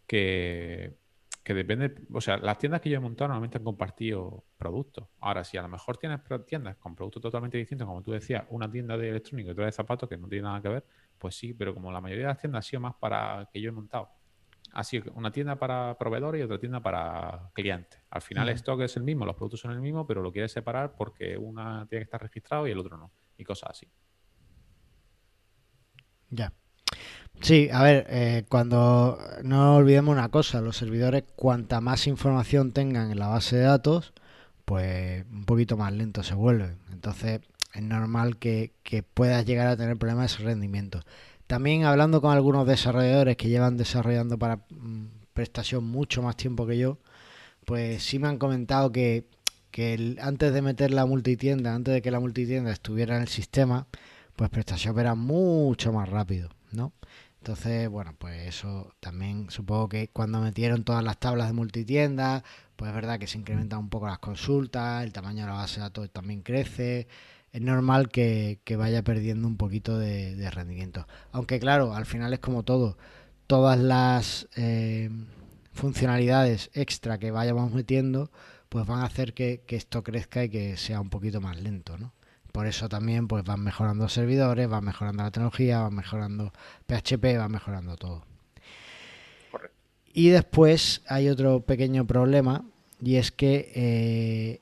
que, 0.06 0.98
depende, 1.46 1.96
o 2.14 2.20
sea, 2.20 2.38
las 2.38 2.58
tiendas 2.58 2.82
que 2.82 2.90
yo 2.90 2.98
he 2.98 3.00
montado 3.00 3.30
normalmente 3.30 3.58
han 3.58 3.64
compartido 3.64 4.44
productos. 4.58 5.08
Ahora, 5.22 5.44
si 5.44 5.58
a 5.58 5.62
lo 5.62 5.70
mejor 5.70 5.98
tienes 5.98 6.20
tiendas 6.46 6.76
con 6.78 6.96
productos 6.96 7.22
totalmente 7.22 7.58
distintos, 7.58 7.88
como 7.88 8.02
tú 8.02 8.12
decías, 8.12 8.44
una 8.50 8.70
tienda 8.70 8.98
de 8.98 9.10
electrónico 9.10 9.50
y 9.50 9.52
otra 9.54 9.66
de 9.66 9.72
zapatos 9.72 10.10
que 10.10 10.18
no 10.18 10.28
tiene 10.28 10.44
nada 10.44 10.62
que 10.62 10.70
ver, 10.70 10.86
pues 11.18 11.36
sí, 11.36 11.54
pero 11.54 11.74
como 11.74 11.92
la 11.92 12.02
mayoría 12.02 12.26
de 12.26 12.30
las 12.34 12.40
tiendas 12.40 12.66
ha 12.66 12.70
sido 12.70 12.82
más 12.82 12.96
para 12.96 13.50
que 13.52 13.62
yo 13.62 13.70
he 13.70 13.72
montado. 13.72 14.10
Ha 14.76 14.84
sido 14.84 15.12
una 15.16 15.32
tienda 15.32 15.56
para 15.56 15.98
proveedores 15.98 16.42
y 16.42 16.44
otra 16.44 16.60
tienda 16.60 16.82
para 16.82 17.50
clientes. 17.54 18.00
Al 18.10 18.22
final 18.22 18.50
el 18.50 18.56
stock 18.56 18.82
es 18.82 18.96
el 18.98 19.04
mismo, 19.04 19.26
los 19.26 19.36
productos 19.36 19.62
son 19.62 19.72
el 19.72 19.82
mismo, 19.82 20.06
pero 20.06 20.22
lo 20.22 20.32
quieres 20.32 20.52
separar 20.52 20.96
porque 20.96 21.38
una 21.38 21.88
tiene 21.88 22.02
que 22.02 22.08
estar 22.08 22.22
registrado 22.22 22.68
y 22.68 22.72
el 22.72 22.80
otro 22.80 22.98
no. 22.98 23.12
Y 23.38 23.44
cosas 23.44 23.72
así. 23.72 23.88
Ya. 26.30 26.54
Sí, 27.42 27.70
a 27.72 27.84
ver, 27.84 28.06
eh, 28.10 28.46
cuando 28.50 29.20
no 29.44 29.76
olvidemos 29.76 30.14
una 30.14 30.30
cosa, 30.30 30.62
los 30.62 30.78
servidores 30.78 31.24
cuanta 31.36 31.82
más 31.82 32.08
información 32.08 32.72
tengan 32.72 33.12
en 33.12 33.20
la 33.20 33.28
base 33.28 33.58
de 33.58 33.64
datos, 33.64 34.14
pues 34.66 35.26
un 35.32 35.46
poquito 35.46 35.78
más 35.78 35.94
lento 35.94 36.24
se 36.24 36.36
vuelven. 36.36 36.80
Entonces 36.92 37.42
es 37.74 37.82
normal 37.82 38.38
que, 38.38 38.74
puedas 39.14 39.46
llegar 39.46 39.68
a 39.68 39.78
tener 39.78 39.98
problemas 39.98 40.38
de 40.38 40.46
rendimiento. 40.46 41.02
También 41.48 41.86
hablando 41.86 42.22
con 42.22 42.32
algunos 42.32 42.66
desarrolladores 42.68 43.38
que 43.38 43.50
llevan 43.50 43.78
desarrollando 43.78 44.38
para 44.38 44.58
mm, 44.70 45.06
prestación 45.34 45.84
mucho 45.84 46.22
más 46.22 46.36
tiempo 46.38 46.66
que 46.66 46.78
yo, 46.78 46.98
pues 47.66 48.04
sí 48.04 48.20
me 48.20 48.28
han 48.28 48.38
comentado 48.38 48.92
que, 48.92 49.26
antes 50.22 50.54
de 50.54 50.62
meter 50.62 50.92
la 50.92 51.06
multitienda, 51.06 51.76
antes 51.76 51.94
de 51.94 52.02
que 52.02 52.12
la 52.12 52.20
multitienda 52.20 52.72
estuviera 52.72 53.18
en 53.18 53.24
el 53.24 53.28
sistema, 53.28 53.88
pues 54.36 54.50
prestación 54.50 54.98
era 55.00 55.16
mucho 55.16 55.92
más 55.92 56.10
rápido, 56.10 56.50
¿no? 56.72 56.94
Entonces, 57.40 57.88
bueno, 57.90 58.16
pues 58.18 58.48
eso 58.48 58.96
también 59.00 59.52
supongo 59.52 59.90
que 59.90 60.08
cuando 60.08 60.42
metieron 60.42 60.84
todas 60.84 61.04
las 61.04 61.20
tablas 61.20 61.48
de 61.48 61.54
multitienda, 61.54 62.44
pues 62.76 62.90
es 62.90 62.96
verdad 62.96 63.20
que 63.20 63.28
se 63.28 63.38
incrementan 63.38 63.80
un 63.80 63.90
poco 63.90 64.08
las 64.08 64.20
consultas, 64.20 65.04
el 65.04 65.14
tamaño 65.14 65.42
de 65.42 65.52
la 65.52 65.58
base 65.58 65.76
de 65.76 65.82
datos 65.82 66.10
también 66.12 66.42
crece. 66.42 67.08
Es 67.56 67.62
normal 67.62 68.10
que, 68.10 68.60
vaya 68.78 69.02
perdiendo 69.02 69.48
un 69.48 69.56
poquito 69.56 69.98
de, 69.98 70.52
rendimiento. 70.52 71.08
Aunque 71.32 71.58
claro, 71.58 71.94
al 71.94 72.06
final 72.06 72.34
es 72.34 72.40
como 72.40 72.64
todo. 72.64 72.98
Todas 73.48 73.80
las 73.80 74.50
eh, 74.58 75.10
funcionalidades 75.72 76.70
extra 76.74 77.18
que 77.18 77.32
vayamos 77.32 77.72
metiendo, 77.72 78.30
pues 78.68 78.86
van 78.86 79.00
a 79.00 79.06
hacer 79.06 79.34
que, 79.34 79.62
que 79.66 79.78
esto 79.78 80.04
crezca 80.04 80.44
y 80.44 80.50
que 80.50 80.76
sea 80.76 81.00
un 81.00 81.10
poquito 81.10 81.40
más 81.40 81.58
lento, 81.62 81.98
¿no? 81.98 82.12
Por 82.52 82.68
eso 82.68 82.90
también 82.90 83.30
pues 83.30 83.46
van 83.46 83.64
mejorando 83.64 84.10
servidores, 84.10 84.68
van 84.68 84.84
mejorando 84.84 85.24
la 85.24 85.32
tecnología, 85.32 85.80
van 85.80 85.96
mejorando 85.96 86.52
PHP, 86.88 87.38
van 87.38 87.54
mejorando 87.54 87.96
todo. 87.96 88.26
Y 90.14 90.28
después 90.28 91.04
hay 91.08 91.30
otro 91.30 91.62
pequeño 91.62 92.06
problema 92.06 92.66
y 93.02 93.16
es 93.16 93.32
que 93.32 93.72
eh, 93.76 94.62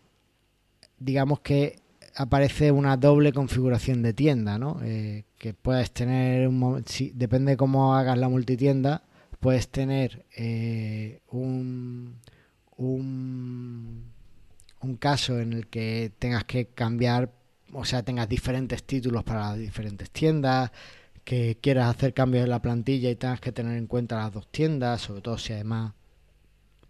digamos 1.00 1.40
que 1.40 1.82
aparece 2.16 2.72
una 2.72 2.98
doble 2.98 3.34
configuración 3.34 4.02
de 4.02 4.14
tienda, 4.14 4.58
¿no? 4.58 4.80
Eh, 4.84 5.26
que 5.38 5.54
puedes 5.54 5.92
tener, 5.92 6.48
un, 6.48 6.84
si, 6.86 7.12
depende 7.12 7.58
cómo 7.58 7.96
hagas 7.96 8.18
la 8.18 8.30
multitienda, 8.30 9.04
puedes 9.40 9.70
tener 9.70 10.26
eh, 10.36 11.22
un, 11.30 12.20
un, 12.78 14.04
un 14.82 14.96
caso 14.98 15.40
en 15.40 15.54
el 15.54 15.68
que 15.68 16.12
tengas 16.20 16.44
que 16.46 16.68
cambiar 16.68 17.32
o 17.74 17.86
sea, 17.86 18.04
tengas 18.04 18.30
diferentes 18.30 18.84
títulos 18.84 19.24
para 19.24 19.50
las 19.50 19.58
diferentes 19.58 20.10
tiendas, 20.12 20.72
que 21.24 21.58
quieras 21.62 21.96
hacer 21.96 22.14
cambios 22.14 22.44
en 22.44 22.50
la 22.50 22.62
plantilla 22.62 23.10
y 23.10 23.16
tengas 23.16 23.40
que 23.40 23.52
tener 23.52 23.78
en 23.78 23.88
cuenta 23.88 24.18
las 24.18 24.34
dos 24.34 24.48
tiendas, 24.52 25.02
sobre 25.02 25.22
todo 25.22 25.38
si 25.38 25.54
además 25.54 25.94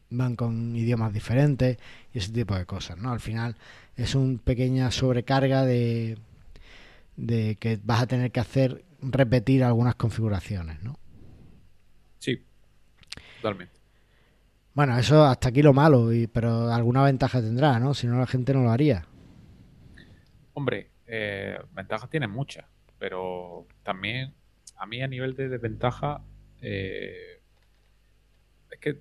van 0.10 0.36
con 0.36 0.76
idiomas 0.76 1.14
diferentes 1.14 1.78
y 2.14 2.20
ese 2.20 2.32
tipo 2.32 2.56
de 2.56 2.66
cosas, 2.66 2.98
¿no? 2.98 3.12
Al 3.12 3.20
final 3.20 3.56
es 3.95 4.15
una 4.15 4.39
pequeña 4.39 4.91
sobrecarga 4.91 5.65
de, 5.65 6.17
de 7.15 7.56
que 7.56 7.79
vas 7.84 8.01
a 8.01 8.08
tener 8.08 8.32
que 8.32 8.39
hacer 8.39 8.84
repetir 9.01 9.63
algunas 9.63 9.95
configuraciones, 9.95 10.82
¿no? 10.84 10.97
Sí, 12.19 12.43
totalmente. 13.41 13.73
Bueno, 14.73 14.97
eso 14.97 15.23
hasta 15.23 15.49
aquí 15.49 15.62
lo 15.62 15.73
malo, 15.73 16.12
y, 16.12 16.27
pero 16.27 16.71
alguna 16.71 17.03
ventaja 17.03 17.41
tendrá, 17.41 17.79
¿no? 17.79 17.93
Si 17.93 18.08
no 18.08 18.17
la 18.17 18.25
gente 18.25 18.53
no 18.53 18.63
lo 18.63 18.71
haría. 18.71 19.06
Hombre, 20.53 20.89
eh, 21.06 21.60
ventajas 21.73 22.10
tienen 22.10 22.32
muchas, 22.32 22.65
pero 22.97 23.67
también 23.84 24.34
a 24.77 24.86
mí 24.86 25.01
a 25.03 25.08
nivel 25.08 25.36
de 25.36 25.49
desventaja 25.49 26.21
eh, 26.62 27.33
que 28.84 29.00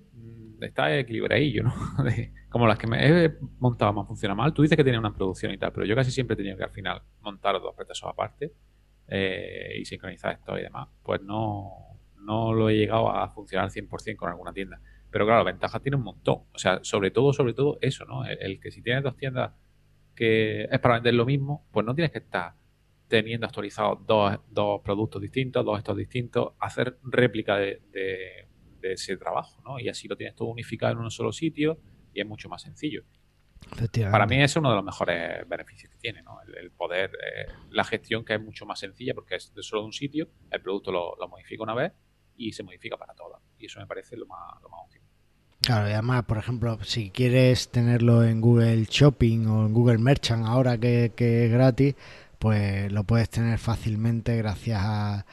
está 0.61 0.97
equilibradillo, 0.97 1.63
¿no? 1.63 1.73
como 2.49 2.67
las 2.67 2.77
que 2.77 2.87
me 2.87 3.25
he 3.25 3.33
montado 3.59 3.91
más 3.93 4.07
funciona 4.07 4.33
mal. 4.33 4.53
Tú 4.53 4.61
dices 4.61 4.77
que 4.77 4.83
tiene 4.83 4.97
una 4.97 5.13
producción 5.13 5.51
y 5.53 5.57
tal, 5.57 5.73
pero 5.73 5.85
yo 5.85 5.95
casi 5.95 6.11
siempre 6.11 6.35
tenido 6.35 6.55
que 6.55 6.63
al 6.63 6.71
final 6.71 7.01
montar 7.21 7.59
dos 7.59 7.75
procesos 7.75 8.09
aparte 8.09 8.53
eh, 9.07 9.75
y 9.79 9.85
sincronizar 9.85 10.33
esto 10.33 10.57
y 10.57 10.61
demás. 10.61 10.87
Pues 11.03 11.21
no, 11.21 11.99
no 12.21 12.53
lo 12.53 12.69
he 12.69 12.77
llegado 12.77 13.11
a 13.11 13.29
funcionar 13.29 13.65
al 13.65 13.71
100% 13.71 14.15
con 14.15 14.29
alguna 14.29 14.53
tienda. 14.53 14.79
Pero 15.11 15.25
claro, 15.25 15.43
ventajas 15.43 15.81
tiene 15.81 15.97
un 15.97 16.03
montón. 16.03 16.43
O 16.53 16.57
sea, 16.57 16.79
sobre 16.83 17.11
todo, 17.11 17.33
sobre 17.33 17.53
todo 17.53 17.77
eso, 17.81 18.05
¿no? 18.05 18.25
El, 18.25 18.59
que 18.59 18.71
si 18.71 18.81
tienes 18.81 19.03
dos 19.03 19.17
tiendas 19.17 19.51
que 20.15 20.63
es 20.71 20.79
para 20.79 20.95
vender 20.95 21.15
lo 21.15 21.25
mismo, 21.25 21.67
pues 21.71 21.85
no 21.85 21.93
tienes 21.93 22.11
que 22.11 22.19
estar 22.19 22.53
teniendo 23.07 23.45
actualizados 23.45 23.99
dos, 24.07 24.39
dos 24.49 24.81
productos 24.81 25.21
distintos, 25.21 25.65
dos 25.65 25.77
estos 25.77 25.97
distintos, 25.97 26.53
hacer 26.59 26.97
réplica 27.03 27.57
de, 27.57 28.47
ese 28.91 29.15
trabajo, 29.17 29.61
¿no? 29.63 29.79
Y 29.79 29.87
así 29.87 30.07
lo 30.07 30.17
tienes 30.17 30.35
todo 30.35 30.49
unificado 30.49 30.93
en 30.93 30.99
un 30.99 31.11
solo 31.11 31.31
sitio 31.31 31.79
y 32.13 32.19
es 32.19 32.27
mucho 32.27 32.49
más 32.49 32.61
sencillo. 32.61 33.03
Para 34.11 34.25
mí 34.25 34.41
es 34.41 34.55
uno 34.57 34.69
de 34.69 34.75
los 34.75 34.83
mejores 34.83 35.47
beneficios 35.47 35.89
que 35.89 35.97
tiene, 35.97 36.21
¿no? 36.21 36.37
El, 36.59 36.71
poder, 36.71 37.11
eh, 37.11 37.47
la 37.69 37.85
gestión 37.85 38.25
que 38.25 38.33
es 38.33 38.41
mucho 38.41 38.65
más 38.65 38.79
sencilla 38.79 39.13
porque 39.13 39.35
es 39.35 39.53
de 39.53 39.63
solo 39.63 39.85
un 39.85 39.93
sitio, 39.93 40.27
el 40.51 40.61
producto 40.61 40.91
lo, 40.91 41.15
lo 41.17 41.27
modifica 41.29 41.63
una 41.63 41.73
vez 41.73 41.93
y 42.35 42.51
se 42.51 42.63
modifica 42.63 42.97
para 42.97 43.13
todas. 43.13 43.41
Y 43.57 43.67
eso 43.67 43.79
me 43.79 43.87
parece 43.87 44.17
lo 44.17 44.25
más, 44.25 44.61
lo 44.61 44.69
más 44.69 44.81
útil. 44.87 45.01
Claro, 45.61 45.87
y 45.87 45.93
además, 45.93 46.25
por 46.25 46.37
ejemplo, 46.37 46.77
si 46.83 47.09
quieres 47.09 47.69
tenerlo 47.69 48.23
en 48.23 48.41
Google 48.41 48.83
Shopping 48.83 49.47
o 49.47 49.65
en 49.65 49.73
Google 49.73 49.97
Merchant 49.97 50.45
ahora 50.45 50.77
que, 50.77 51.05
es 51.15 51.51
gratis, 51.51 51.95
pues 52.37 52.91
lo 52.91 53.05
puedes 53.05 53.29
tener 53.29 53.57
fácilmente 53.59 54.35
gracias 54.35 54.81
a, 54.83 55.25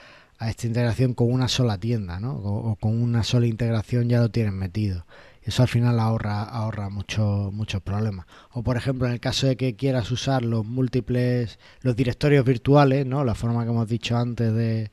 esta 0.48 0.66
integración 0.66 1.14
con 1.14 1.32
una 1.32 1.48
sola 1.48 1.78
tienda, 1.78 2.18
¿no? 2.20 2.32
O, 2.36 2.76
con 2.76 3.00
una 3.02 3.22
sola 3.22 3.46
integración 3.46 4.08
ya 4.08 4.20
lo 4.20 4.30
tienes 4.30 4.52
metido. 4.52 5.06
Eso 5.42 5.62
al 5.62 5.68
final 5.68 5.98
ahorra, 6.00 6.42
ahorra 6.42 6.88
muchos 6.90 7.52
muchos 7.52 7.82
problemas. 7.82 8.26
O 8.52 8.62
por 8.62 8.76
ejemplo, 8.76 9.06
en 9.06 9.12
el 9.14 9.20
caso 9.20 9.46
de 9.46 9.56
que 9.56 9.76
quieras 9.76 10.10
usar 10.10 10.44
los 10.44 10.64
múltiples, 10.64 11.58
los 11.82 11.96
directorios 11.96 12.44
virtuales, 12.44 13.06
¿no? 13.06 13.24
La 13.24 13.34
forma 13.34 13.64
que 13.64 13.70
hemos 13.70 13.88
dicho 13.88 14.16
antes 14.16 14.52
de, 14.54 14.90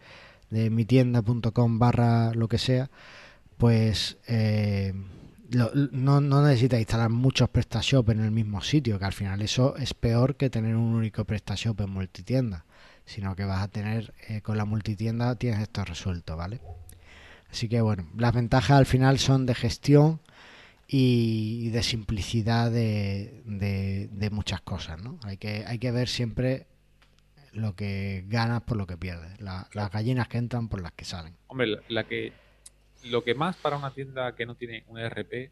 de 0.49 0.69
mi 0.69 0.85
tienda.com 0.85 1.79
barra 1.79 2.33
lo 2.33 2.47
que 2.47 2.57
sea, 2.57 2.89
pues 3.57 4.17
eh, 4.27 4.93
no, 5.91 6.21
no 6.21 6.41
necesitas 6.41 6.79
instalar 6.79 7.09
muchos 7.09 7.49
PrestaShop 7.49 8.09
en 8.09 8.19
el 8.21 8.31
mismo 8.31 8.61
sitio, 8.61 8.99
que 8.99 9.05
al 9.05 9.13
final 9.13 9.41
eso 9.41 9.75
es 9.77 9.93
peor 9.93 10.35
que 10.35 10.49
tener 10.49 10.75
un 10.75 10.93
único 10.95 11.25
PrestaShop 11.25 11.81
en 11.81 11.89
multitienda, 11.89 12.65
sino 13.07 13.35
que 13.35 13.45
vas 13.45 13.63
a 13.63 13.69
tener 13.69 14.13
eh, 14.27 14.41
con 14.41 14.57
la 14.57 14.65
multitienda 14.65 15.35
tienes 15.35 15.61
esto 15.61 15.83
resuelto, 15.85 16.35
¿vale? 16.35 16.59
Así 17.49 17.69
que 17.69 17.79
bueno, 17.79 18.07
las 18.17 18.33
ventajas 18.33 18.77
al 18.77 18.85
final 18.85 19.17
son 19.17 19.45
de 19.45 19.55
gestión 19.55 20.19
y 20.87 21.69
de 21.69 21.83
simplicidad 21.83 22.69
de, 22.69 24.29
muchas 24.31 24.61
cosas, 24.61 25.01
¿no? 25.01 25.19
Hay 25.23 25.37
que, 25.37 25.63
hay 25.65 25.79
que 25.79 25.91
ver 25.91 26.09
siempre 26.09 26.67
lo 27.53 27.75
que 27.75 28.25
ganas 28.27 28.61
por 28.63 28.75
lo 28.75 28.85
que 28.85 28.97
pierdes, 28.97 29.39
las 29.39 29.91
gallinas 29.91 30.27
que 30.27 30.37
entran 30.37 30.67
por 30.67 30.81
las 30.81 30.91
que 30.91 31.05
salen. 31.05 31.33
Hombre, 31.47 31.79
la 31.87 32.03
que 32.03 32.33
lo 33.05 33.23
que 33.23 33.35
más 33.35 33.55
para 33.55 33.77
una 33.77 33.93
tienda 33.93 34.35
que 34.35 34.45
no 34.45 34.55
tiene 34.55 34.83
un 34.87 34.99
ERP, 34.99 35.49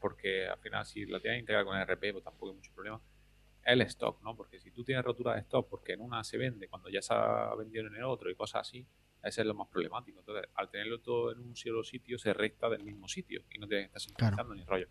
porque 0.00 0.46
al 0.46 0.58
final 0.58 0.84
si 0.84 1.06
la 1.06 1.18
tienda 1.18 1.38
integrada 1.38 1.64
con 1.64 1.78
ERP, 1.78 2.12
pues 2.12 2.24
tampoco 2.24 2.50
hay 2.50 2.56
mucho 2.56 2.72
problema, 2.74 3.00
el 3.64 3.82
stock, 3.82 4.22
¿no? 4.22 4.36
Porque 4.36 4.58
si 4.58 4.70
tú 4.70 4.84
tienes 4.84 5.04
rotura 5.04 5.34
de 5.34 5.40
stock 5.40 5.68
porque 5.68 5.92
en 5.92 6.00
una 6.00 6.24
se 6.24 6.38
vende 6.38 6.68
cuando 6.68 6.88
ya 6.88 7.02
se 7.02 7.14
ha 7.14 7.54
vendido 7.54 7.86
en 7.86 7.94
el 7.94 8.04
otro 8.04 8.30
y 8.30 8.34
cosas 8.34 8.68
así, 8.68 8.86
ese 9.22 9.42
es 9.42 9.46
lo 9.46 9.54
más 9.54 9.68
problemático. 9.68 10.20
Entonces, 10.20 10.48
al 10.54 10.70
tenerlo 10.70 11.00
todo 11.00 11.32
en 11.32 11.40
un 11.40 11.54
solo 11.54 11.84
sitio, 11.84 12.18
se 12.18 12.32
resta 12.32 12.68
del 12.68 12.82
mismo 12.82 13.06
sitio 13.06 13.42
y 13.50 13.58
no 13.58 13.66
te 13.66 13.82
estás 13.82 14.02
sincronizando 14.02 14.54
ni 14.54 14.64
rollo. 14.64 14.88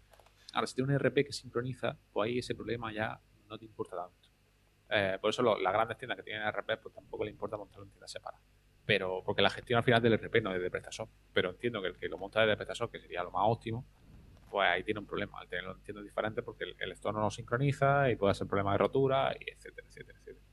Ahora, 0.54 0.68
si 0.68 0.76
tienes 0.76 0.90
un 0.90 0.96
ERP 0.96 1.26
que 1.26 1.34
sincroniza, 1.34 1.98
pues 2.12 2.28
ahí 2.28 2.40
ese 2.40 2.56
problema 2.56 2.92
ya 2.94 3.20
no 3.48 3.58
te 3.58 3.66
importa 3.66 3.96
tanto. 3.96 4.30
Eh, 4.92 5.18
por 5.22 5.30
eso 5.30 5.44
las 5.44 5.74
grandes 5.74 5.98
tiendas 5.98 6.18
que 6.18 6.24
tienen 6.24 6.48
ERP, 6.48 6.82
pues 6.82 6.94
tampoco 6.94 7.24
le 7.24 7.32
importa 7.32 7.58
montarlo 7.58 7.86
en 7.86 7.92
tiendas 7.92 8.12
separadas 8.12 8.42
pero 8.90 9.22
porque 9.24 9.44
la 9.44 9.52
gestión 9.52 9.78
al 9.78 9.84
final 9.84 10.02
del 10.02 10.18
RP 10.18 10.42
no 10.42 10.52
es 10.52 10.60
de 10.60 10.72
PrestaShop, 10.72 11.08
pero 11.32 11.52
entiendo 11.52 11.80
que 11.80 11.90
el 11.90 11.98
que 12.00 12.10
lo 12.10 12.18
monta 12.18 12.42
desde 12.42 12.58
PrestaShop, 12.58 12.90
que 12.90 13.00
sería 13.00 13.22
lo 13.22 13.30
más 13.30 13.44
óptimo, 13.46 13.86
pues 14.50 14.68
ahí 14.68 14.84
tiene 14.84 15.00
un 15.00 15.06
problema 15.06 15.40
al 15.40 15.48
tenerlo 15.48 15.74
en 15.74 15.82
tiendas 15.82 16.04
diferentes 16.04 16.44
porque 16.44 16.66
el, 16.78 16.92
store 16.94 17.16
no 17.16 17.22
lo 17.22 17.32
sincroniza 17.32 18.10
y 18.10 18.16
puede 18.16 18.34
ser 18.34 18.48
problema 18.48 18.74
de 18.74 18.80
rotura, 18.80 19.34
y 19.40 19.52
etcétera, 19.52 19.88
etcétera, 19.88 20.20
etcétera. 20.20 20.46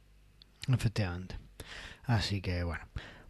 Efectivamente. 0.68 1.38
Así 2.04 2.40
que 2.40 2.62
bueno, 2.64 2.84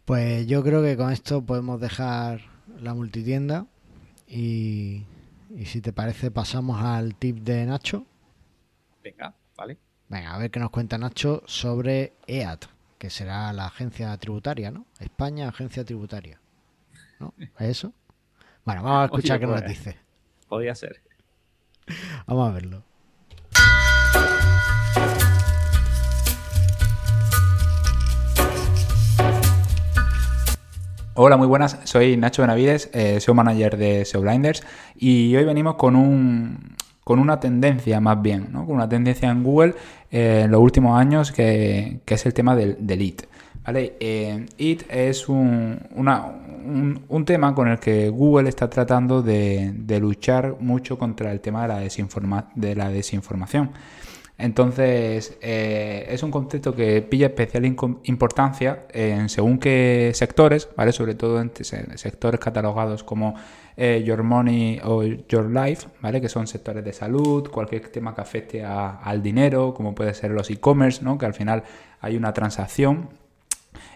pues 0.05 0.45
yo 0.47 0.63
creo 0.63 0.81
que 0.83 0.97
con 0.97 1.11
esto 1.11 1.45
podemos 1.45 1.79
dejar 1.79 2.41
la 2.79 2.93
multitienda 2.93 3.65
y, 4.27 5.03
y 5.49 5.65
si 5.65 5.81
te 5.81 5.93
parece 5.93 6.31
pasamos 6.31 6.81
al 6.81 7.15
tip 7.15 7.37
de 7.37 7.65
Nacho. 7.65 8.05
Venga, 9.03 9.33
vale. 9.55 9.77
Venga, 10.09 10.35
a 10.35 10.37
ver 10.37 10.51
qué 10.51 10.59
nos 10.59 10.69
cuenta 10.69 10.97
Nacho 10.97 11.43
sobre 11.45 12.13
EAT 12.27 12.65
que 12.97 13.09
será 13.09 13.53
la 13.53 13.67
agencia 13.67 14.15
tributaria, 14.17 14.71
¿no? 14.71 14.85
España, 14.99 15.47
agencia 15.47 15.85
tributaria. 15.85 16.39
¿No? 17.19 17.33
¿Es 17.37 17.69
eso? 17.69 17.93
Bueno, 18.65 18.83
vamos 18.83 19.01
a 19.01 19.05
escuchar 19.15 19.39
qué 19.39 19.45
nos 19.45 19.61
pues, 19.61 19.69
dice. 19.69 19.97
Podría 20.47 20.75
ser. 20.75 21.01
Vamos 22.25 22.49
a 22.49 22.53
verlo. 22.53 22.83
Hola, 31.19 31.35
muy 31.35 31.47
buenas. 31.47 31.79
Soy 31.85 32.15
Nacho 32.15 32.43
Benavides, 32.43 32.91
eh, 32.93 33.19
SEO 33.19 33.33
Manager 33.33 33.75
de 33.75 34.05
SEO 34.05 34.21
Blinders 34.21 34.63
y 34.95 35.35
hoy 35.35 35.45
venimos 35.45 35.73
con 35.73 35.95
un, 35.95 36.75
con 37.03 37.17
una 37.17 37.39
tendencia 37.39 37.99
más 37.99 38.21
bien, 38.21 38.49
¿no? 38.51 38.67
con 38.67 38.75
una 38.75 38.87
tendencia 38.87 39.31
en 39.31 39.41
Google 39.41 39.73
eh, 40.11 40.43
en 40.45 40.51
los 40.51 40.61
últimos 40.61 40.99
años 40.99 41.31
que, 41.31 42.01
es 42.05 42.25
el 42.27 42.33
tema 42.35 42.55
del, 42.55 42.77
del 42.79 43.01
IT. 43.01 43.23
¿Vale? 43.67 43.97
Eh, 43.99 44.45
IT 44.57 44.85
es 44.89 45.27
un, 45.27 45.77
un, 47.09 47.25
tema 47.25 47.53
con 47.53 47.67
el 47.67 47.79
que 47.79 48.09
Google 48.09 48.47
está 48.47 48.69
tratando 48.69 49.21
de, 49.21 49.99
luchar 49.99 50.55
mucho 50.61 50.97
contra 50.97 51.33
el 51.33 51.41
tema 51.41 51.63
de 51.63 51.67
la, 51.67 51.79
desinforma, 51.79 52.49
de 52.55 52.75
la 52.75 52.89
desinformación. 52.89 53.71
Entonces, 54.37 55.37
eh, 55.41 56.05
es 56.09 56.23
un 56.23 56.31
concepto 56.31 56.73
que 56.75 57.01
pilla 57.01 57.27
especial 57.27 57.65
importancia 57.65 58.85
en 58.93 59.29
según 59.29 59.57
qué 59.57 60.11
sectores, 60.13 60.69
¿vale? 60.77 60.93
Sobre 60.93 61.15
todo 61.15 61.41
en 61.41 61.51
sectores 61.97 62.39
catalogados 62.39 63.03
como 63.03 63.35
eh, 63.75 64.03
Your 64.05 64.23
Money 64.23 64.79
o 64.83 65.03
Your 65.03 65.49
Life, 65.49 65.87
¿vale? 66.01 66.21
Que 66.21 66.29
son 66.29 66.47
sectores 66.47 66.85
de 66.85 66.93
salud, 66.93 67.49
cualquier 67.49 67.89
tema 67.89 68.15
que 68.15 68.21
afecte 68.21 68.63
al 68.63 69.21
dinero, 69.21 69.73
como 69.73 69.93
puede 69.93 70.13
ser 70.13 70.31
los 70.31 70.49
e-commerce, 70.51 71.03
¿no? 71.03 71.17
Que 71.17 71.25
al 71.25 71.33
final 71.33 71.63
hay 71.99 72.15
una 72.15 72.31
transacción 72.31 73.09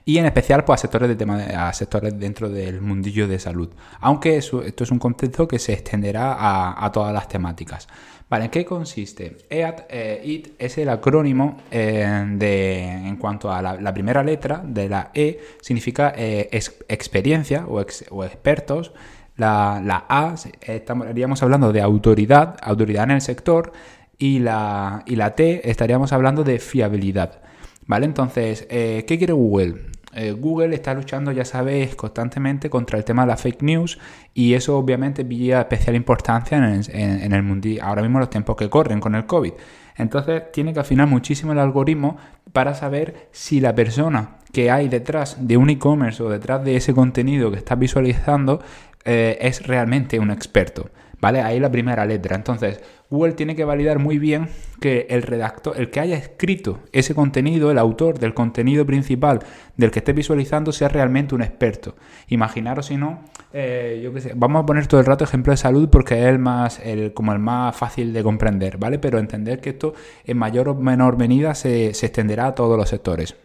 y 0.06 0.18
en 0.18 0.26
especial 0.26 0.64
pues, 0.64 0.80
a 0.80 0.82
sectores 0.82 1.10
de 1.10 1.16
tema 1.16 1.74
sectores 1.74 2.18
dentro 2.20 2.50
del 2.50 2.82
mundillo 2.82 3.28
de 3.28 3.40
salud. 3.40 3.70
Aunque 4.00 4.38
esto 4.38 4.84
es 4.84 4.92
un 4.92 5.00
concepto 5.00 5.48
que 5.48 5.60
se 5.60 5.74
extenderá 5.74 6.36
a, 6.84 6.92
todas 6.92 7.14
las 7.14 7.28
temáticas. 7.28 7.88
Vale, 8.30 8.46
¿en 8.46 8.52
qué 8.52 8.64
consiste? 8.64 9.38
EAT, 9.50 9.88
eh, 9.90 10.22
IT 10.24 10.54
es 10.58 10.78
el 10.78 10.88
acrónimo 10.88 11.58
eh, 11.70 12.26
de, 12.38 12.84
en 12.84 13.18
cuanto 13.18 13.52
a 13.52 13.62
la, 13.62 13.94
primera 13.94 14.24
letra 14.24 14.62
de 14.66 14.88
la 14.88 15.12
E, 15.14 15.40
significa 15.62 16.14
experiencia 16.16 17.66
o, 17.68 17.82
expertos, 17.82 18.94
la, 19.36 20.06
A, 20.08 20.36
estaríamos 20.62 21.44
hablando 21.44 21.74
de 21.74 21.82
autoridad, 21.82 22.58
autoridad 22.62 23.04
en 23.04 23.12
el 23.12 23.22
sector, 23.22 23.74
y 24.22 24.38
la, 24.38 25.04
y 25.08 25.16
la 25.16 25.36
T 25.36 25.70
estaríamos 25.70 26.14
hablando 26.14 26.44
de 26.44 26.60
fiabilidad. 26.60 27.42
¿Vale? 27.88 28.06
Entonces, 28.06 28.68
eh, 28.70 29.04
¿qué 29.08 29.18
quiere 29.18 29.34
Google? 29.34 29.90
Eh, 30.13 30.34
Google 30.34 30.76
está 30.76 30.93
luchando, 30.93 31.32
ya 31.32 31.45
sabéis, 31.45 31.95
constantemente 31.95 32.69
contra 32.69 32.97
el 32.97 33.06
tema 33.06 33.24
de 33.24 33.30
la 33.30 33.38
fake 33.38 33.62
news 33.62 33.97
y 34.34 34.54
eso 34.54 34.78
obviamente 34.78 35.24
pilla 35.24 35.62
especial 35.62 35.95
importancia 35.95 36.58
en 36.58 37.34
el, 37.34 37.43
mundo, 37.43 37.69
ahora 37.82 38.02
mismo 38.02 38.19
los 38.19 38.30
tiempos 38.30 38.56
que 38.56 38.69
corren 38.69 39.00
con 39.00 39.15
el 39.15 39.26
COVID. 39.26 39.54
Entonces 39.95 40.52
tiene 40.52 40.74
que 40.74 40.80
afinar 40.80 41.08
muchísimo 41.08 41.54
el 41.54 41.60
algoritmo 41.60 42.17
para 42.52 42.74
saber 42.74 43.29
si 43.31 43.60
la 43.62 43.73
persona 43.75 44.38
que 44.52 44.69
hay 44.69 44.90
detrás 44.90 45.38
de 45.48 45.58
un 45.58 45.69
e-commerce 45.69 46.21
o 46.23 46.29
detrás 46.29 46.63
de 46.63 46.75
ese 46.75 46.94
contenido 46.94 47.52
que 47.52 47.58
estás 47.58 47.79
visualizando 47.79 48.62
eh, 49.06 49.38
es 49.42 49.65
realmente 49.65 50.19
un 50.19 50.31
experto. 50.31 50.90
¿Vale? 51.22 51.42
Ahí 51.42 51.60
la 51.60 51.72
primera 51.72 52.06
letra. 52.06 52.36
Entonces, 52.36 52.82
Google 53.12 53.34
tiene 53.34 53.56
que 53.56 53.63
validar 53.63 54.00
muy 54.00 54.17
bien 54.17 54.50
que 54.80 55.06
el 55.10 55.22
redactor, 55.22 55.80
el 55.80 55.92
que 55.92 56.00
haya 56.00 56.17
escrito 56.17 56.80
ese 56.92 57.13
contenido, 57.13 57.69
el 57.69 57.78
autor 57.78 58.17
del 58.17 58.34
contenido 58.34 58.86
principal 58.86 59.40
del 59.78 59.92
que 59.92 60.00
esté 60.00 60.13
visualizando, 60.13 60.72
sea 60.72 60.90
realmente 60.90 61.36
un 61.36 61.44
experto. 61.44 61.96
Imaginaros 62.30 62.88
si 62.88 62.98
no, 62.98 63.19
eh, 63.54 64.02
yo 64.04 64.13
qué 64.13 64.22
sé, 64.22 64.34
vamos 64.36 64.63
a 64.63 64.65
poner 64.65 64.88
todo 64.88 65.00
el 65.00 65.06
rato 65.06 65.24
ejemplo 65.24 65.52
de 65.52 65.58
salud 65.58 65.90
porque 65.90 66.19
es 66.19 66.26
el 66.26 66.40
más, 66.40 66.80
el, 66.80 67.13
como 67.13 67.34
el 67.34 67.40
más 67.40 67.76
fácil 67.76 68.13
de 68.13 68.24
comprender, 68.24 68.78
¿vale? 68.78 68.98
Pero 68.98 69.19
entender 69.19 69.62
que 69.62 69.72
esto 69.72 69.94
en 70.26 70.38
mayor 70.38 70.69
o 70.69 70.76
menor 70.76 71.17
medida 71.17 71.54
se, 71.54 71.94
se 71.94 72.08
extenderá 72.08 72.48
a 72.48 72.56
todos 72.56 72.78
los 72.78 72.90
sectores 72.90 73.36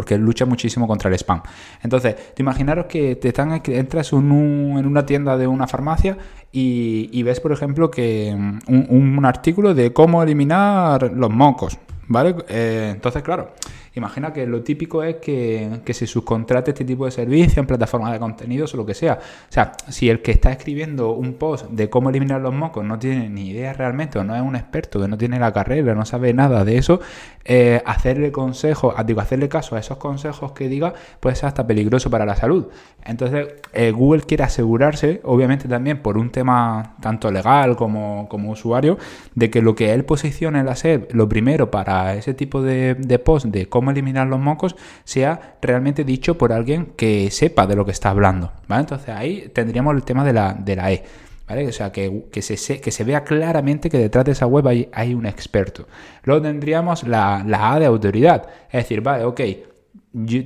porque 0.00 0.16
lucha 0.16 0.46
muchísimo 0.46 0.88
contra 0.88 1.10
el 1.10 1.14
spam. 1.18 1.42
Entonces, 1.82 2.16
te 2.32 2.40
imaginaros 2.42 2.86
que 2.86 3.16
te 3.16 3.28
están, 3.28 3.60
entras 3.66 4.14
en, 4.14 4.32
una 4.32 5.04
tienda 5.04 5.36
de 5.36 5.46
una 5.46 5.66
farmacia 5.66 6.16
y, 6.50 7.22
ves, 7.22 7.38
por 7.38 7.52
ejemplo, 7.52 7.90
que 7.90 8.34
mm, 8.34 8.86
un, 8.88 9.26
artículo 9.26 9.74
de 9.74 9.92
cómo 9.92 10.22
eliminar 10.22 11.12
los 11.12 11.28
mocos, 11.28 11.78
¿vale? 12.08 12.34
Eh, 12.48 12.92
entonces, 12.94 13.22
claro, 13.22 13.52
Imagina 13.94 14.32
que 14.32 14.46
lo 14.46 14.62
típico 14.62 15.02
es 15.02 15.16
que, 15.16 15.80
que 15.84 15.94
se 15.94 16.06
subcontrate 16.06 16.70
este 16.70 16.84
tipo 16.84 17.06
de 17.06 17.10
servicio 17.10 17.60
en 17.60 17.66
plataformas 17.66 18.12
de 18.12 18.20
contenidos 18.20 18.72
o 18.74 18.76
lo 18.76 18.86
que 18.86 18.94
sea. 18.94 19.14
O 19.14 19.52
sea, 19.52 19.72
si 19.88 20.08
el 20.08 20.22
que 20.22 20.30
está 20.30 20.52
escribiendo 20.52 21.12
un 21.12 21.34
post 21.34 21.66
de 21.70 21.90
cómo 21.90 22.10
eliminar 22.10 22.40
los 22.40 22.54
mocos 22.54 22.84
no 22.84 22.98
tiene 22.98 23.28
ni 23.28 23.48
idea 23.50 23.72
realmente 23.72 24.18
o 24.18 24.24
no 24.24 24.36
es 24.36 24.42
un 24.42 24.54
experto, 24.54 25.00
que 25.00 25.08
no 25.08 25.18
tiene 25.18 25.40
la 25.40 25.52
carrera, 25.52 25.94
no 25.94 26.04
sabe 26.04 26.32
nada 26.32 26.64
de 26.64 26.78
eso, 26.78 27.00
eh, 27.44 27.82
hacerle 27.84 28.30
consejos, 28.30 28.94
ah, 28.96 29.02
digo, 29.02 29.20
hacerle 29.20 29.48
caso 29.48 29.74
a 29.74 29.80
esos 29.80 29.98
consejos 29.98 30.52
que 30.52 30.68
diga 30.68 30.94
puede 31.18 31.34
ser 31.34 31.46
hasta 31.46 31.66
peligroso 31.66 32.10
para 32.10 32.24
la 32.24 32.36
salud. 32.36 32.68
Entonces, 33.04 33.48
eh, 33.72 33.90
Google 33.90 34.22
quiere 34.22 34.44
asegurarse, 34.44 35.20
obviamente 35.24 35.66
también 35.66 36.00
por 36.02 36.16
un 36.16 36.30
tema 36.30 36.96
tanto 37.00 37.30
legal 37.32 37.76
como, 37.76 38.28
como 38.28 38.52
usuario, 38.52 38.98
de 39.34 39.50
que 39.50 39.62
lo 39.62 39.74
que 39.74 39.92
él 39.92 40.04
posicione 40.04 40.60
en 40.60 40.66
la 40.66 40.76
SER, 40.76 41.08
lo 41.12 41.28
primero 41.28 41.70
para 41.70 42.14
ese 42.14 42.34
tipo 42.34 42.62
de, 42.62 42.94
de 42.94 43.18
post 43.18 43.46
de 43.46 43.66
cómo 43.68 43.79
eliminar 43.88 44.26
los 44.26 44.40
mocos, 44.40 44.76
sea 45.04 45.56
realmente 45.62 46.04
dicho 46.04 46.36
por 46.36 46.52
alguien 46.52 46.92
que 46.96 47.30
sepa 47.30 47.66
de 47.66 47.76
lo 47.76 47.84
que 47.84 47.92
está 47.92 48.10
hablando. 48.10 48.52
¿vale? 48.68 48.82
Entonces 48.82 49.08
ahí 49.10 49.50
tendríamos 49.54 49.94
el 49.94 50.02
tema 50.02 50.24
de 50.24 50.32
la, 50.32 50.52
de 50.52 50.76
la 50.76 50.92
E. 50.92 51.04
¿Vale? 51.48 51.66
O 51.66 51.72
sea, 51.72 51.90
que, 51.90 52.26
que, 52.30 52.42
se, 52.42 52.80
que 52.80 52.90
se 52.92 53.02
vea 53.02 53.24
claramente 53.24 53.90
que 53.90 53.98
detrás 53.98 54.24
de 54.24 54.32
esa 54.32 54.46
web 54.46 54.68
hay, 54.68 54.88
hay 54.92 55.14
un 55.14 55.26
experto. 55.26 55.88
Luego 56.22 56.42
tendríamos 56.42 57.02
la, 57.02 57.42
la, 57.44 57.72
A 57.72 57.80
de 57.80 57.86
autoridad. 57.86 58.46
Es 58.70 58.84
decir, 58.84 59.00
vale, 59.00 59.24
ok, 59.24 59.40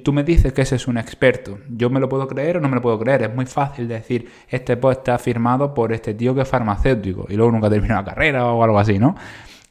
tú 0.03 0.13
me 0.13 0.25
dices 0.25 0.53
que 0.53 0.63
ese 0.63 0.77
es 0.77 0.87
un 0.87 0.99
experto. 0.99 1.59
¿Yo 1.69 1.91
me 1.91 2.01
lo 2.01 2.09
puedo 2.09 2.27
creer 2.27 2.57
o 2.57 2.61
no 2.61 2.69
me 2.69 2.77
lo 2.77 2.83
puedo 2.83 2.99
creer? 2.99 3.23
Es 3.23 3.35
muy 3.35 3.47
fácil 3.47 3.89
decir, 3.89 4.31
este 4.49 4.77
post 4.77 5.01
está 5.01 5.19
firmado 5.19 5.73
por 5.75 5.93
este 5.93 6.15
tío 6.15 6.35
que 6.35 6.43
es 6.43 6.49
farmacéutico 6.49 7.27
y 7.29 7.35
luego 7.35 7.53
nunca 7.53 7.71
termina 7.71 7.97
la 7.97 8.05
carrera 8.05 8.47
o 8.47 8.63
algo 8.63 8.79
así, 8.79 8.99
¿no? 8.99 9.15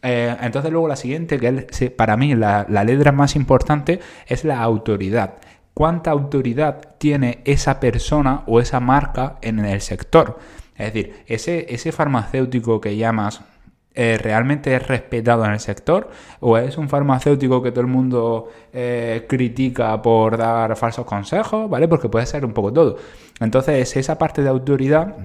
Eh, 0.04 0.36
entonces 0.41 0.72
luego 0.72 0.88
la 0.88 0.95
siguiente, 0.95 1.39
que 1.39 1.89
para 1.89 2.18
mí 2.18 2.36
la, 2.36 2.66
la 2.70 2.84
letra 2.84 3.12
más 3.12 3.36
importante, 3.36 3.99
es 4.28 4.43
la 4.43 4.62
autoridad 4.62 5.36
cuánta 5.74 6.12
autoridad 6.12 6.95
tiene 6.97 7.39
esa 7.45 7.80
persona 7.80 8.43
o 8.47 8.60
esa 8.60 8.80
marca 8.80 9.38
en 9.41 9.60
el 9.60 9.82
sector. 9.82 10.38
Es 10.76 10.93
decir, 10.93 11.24
ese, 11.28 11.74
ese 11.74 11.91
farmacéutico 11.91 12.82
que 12.82 12.95
llamas 12.97 13.41
eh, 13.95 14.18
realmente 14.22 14.76
es 14.76 14.88
respetado 14.88 15.45
en 15.45 15.51
el 15.51 15.60
sector 15.60 16.10
o 16.39 16.58
es 16.58 16.78
un 16.78 16.89
farmacéutico 16.89 17.62
que 17.62 17.72
todo 17.72 17.82
el 17.82 17.88
mundo 17.88 18.49
eh, 18.72 19.26
critica 19.30 20.01
por 20.01 20.38
dar 20.38 20.76
falsos 20.76 21.06
consejos, 21.06 21.70
¿vale? 21.70 21.88
Porque 21.88 22.10
puede 22.10 22.26
ser 22.26 22.43
un 22.45 22.54
poco 22.54 22.74
todo. 22.74 22.97
Entonces, 23.39 23.95
esa 23.95 24.18
parte 24.18 24.41
de 24.41 24.49
autoridad 24.49 25.16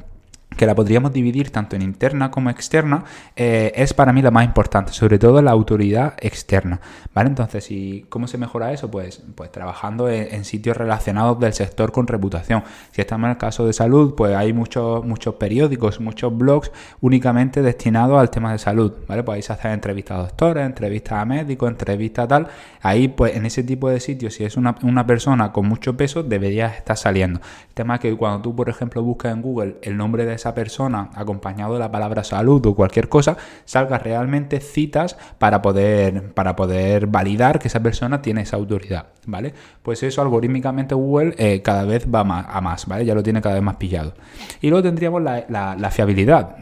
que 0.58 0.66
la 0.66 0.74
podríamos 0.74 1.12
dividir 1.12 1.50
tanto 1.50 1.76
en 1.76 1.82
interna 1.82 2.30
como 2.30 2.50
externa, 2.50 3.04
eh, 3.36 3.72
es 3.76 3.94
para 3.94 4.12
mí 4.12 4.20
la 4.20 4.32
más 4.32 4.44
importante, 4.44 4.92
sobre 4.92 5.18
todo 5.18 5.40
la 5.40 5.52
autoridad 5.52 6.14
externa. 6.20 6.80
¿Vale? 7.14 7.28
Entonces, 7.30 7.70
¿y 7.70 8.04
cómo 8.08 8.26
se 8.26 8.38
mejora 8.38 8.72
eso? 8.72 8.90
Pues, 8.90 9.22
pues 9.34 9.50
trabajando 9.52 10.10
en, 10.10 10.44
sitios 10.44 10.76
relacionados 10.76 11.38
del 11.38 11.52
sector 11.52 11.92
con 11.92 12.06
reputación. 12.06 12.64
Si 12.90 13.00
estamos 13.00 13.26
en 13.26 13.30
el 13.32 13.36
caso 13.38 13.66
de 13.66 13.72
salud, 13.72 14.14
pues 14.16 14.34
hay 14.34 14.52
muchos, 14.52 15.04
muchos 15.04 15.36
periódicos, 15.36 16.00
muchos 16.00 16.36
blogs 16.36 16.72
únicamente 17.00 17.62
destinados 17.62 18.18
al 18.18 18.30
tema 18.30 18.52
de 18.52 18.58
salud. 18.58 18.92
¿Vale? 19.06 19.22
Pues 19.22 19.36
ahí 19.36 19.42
se 19.42 19.52
hacen 19.52 19.72
entrevistas 19.72 20.18
a 20.18 20.22
doctores, 20.22 20.66
entrevistas 20.66 21.22
a 21.22 21.24
médicos, 21.24 21.70
entrevistas 21.70 22.24
a 22.24 22.28
tal. 22.28 22.48
Ahí, 22.82 23.06
pues 23.06 23.36
en 23.36 23.46
ese 23.46 23.62
tipo 23.62 23.88
de 23.88 24.00
sitios, 24.00 24.34
si 24.34 24.44
es 24.44 24.56
una, 24.56 24.74
una 24.82 25.06
persona 25.06 25.52
con 25.52 25.66
mucho 25.66 25.96
peso, 25.96 26.24
debería 26.24 26.66
estar 26.66 26.96
saliendo. 26.96 27.40
El 27.68 27.74
tema 27.74 27.94
es 27.94 28.00
que 28.00 28.16
cuando 28.16 28.42
tú, 28.42 28.56
por 28.56 28.68
ejemplo, 28.68 29.02
buscas 29.04 29.32
en 29.32 29.42
Google 29.42 29.76
el 29.82 29.96
nombre 29.96 30.24
de 30.24 30.34
esa 30.34 30.47
persona 30.54 31.10
acompañado 31.14 31.74
de 31.74 31.80
la 31.80 31.90
palabra 31.90 32.24
salud 32.24 32.64
o 32.66 32.74
cualquier 32.74 33.08
cosa, 33.08 33.36
salga 33.64 33.98
realmente 33.98 34.60
citas 34.60 35.16
para 35.38 35.62
poder, 35.62 36.32
para 36.34 36.56
poder 36.56 37.06
validar 37.06 37.58
que 37.58 37.68
esa 37.68 37.80
persona 37.80 38.22
tiene 38.22 38.42
esa 38.42 38.56
autoridad, 38.56 39.06
¿vale? 39.26 39.54
Pues 39.82 40.02
eso 40.02 40.22
algorítmicamente 40.22 40.94
Google 40.94 41.34
eh, 41.38 41.62
cada 41.62 41.84
vez 41.84 42.06
va 42.12 42.24
más, 42.24 42.46
a 42.48 42.60
más, 42.60 42.86
¿vale? 42.86 43.04
Ya 43.04 43.14
lo 43.14 43.22
tiene 43.22 43.40
cada 43.40 43.54
vez 43.54 43.64
más 43.64 43.76
pillado. 43.76 44.14
Y 44.60 44.70
luego 44.70 44.82
tendríamos 44.82 45.22
la, 45.22 45.44
la 45.48 45.90
fiabilidad, 45.90 46.56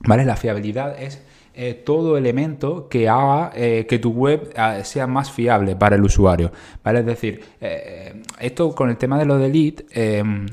¿vale? 0.00 0.24
La 0.24 0.36
fiabilidad 0.36 1.00
es 1.00 1.22
eh, 1.56 1.74
todo 1.74 2.18
elemento 2.18 2.88
que 2.88 3.08
haga 3.08 3.52
eh, 3.54 3.86
que 3.88 4.00
tu 4.00 4.10
web 4.10 4.52
ah, 4.56 4.82
sea 4.82 5.06
más 5.06 5.30
fiable 5.30 5.76
para 5.76 5.94
el 5.94 6.02
usuario. 6.02 6.50
¿vale? 6.82 6.98
Es 6.98 7.06
decir, 7.06 7.44
eh, 7.60 8.22
esto 8.40 8.74
con 8.74 8.90
el 8.90 8.96
tema 8.96 9.20
de 9.20 9.24
lo 9.24 9.38
de 9.38 9.48
lead, 9.50 9.74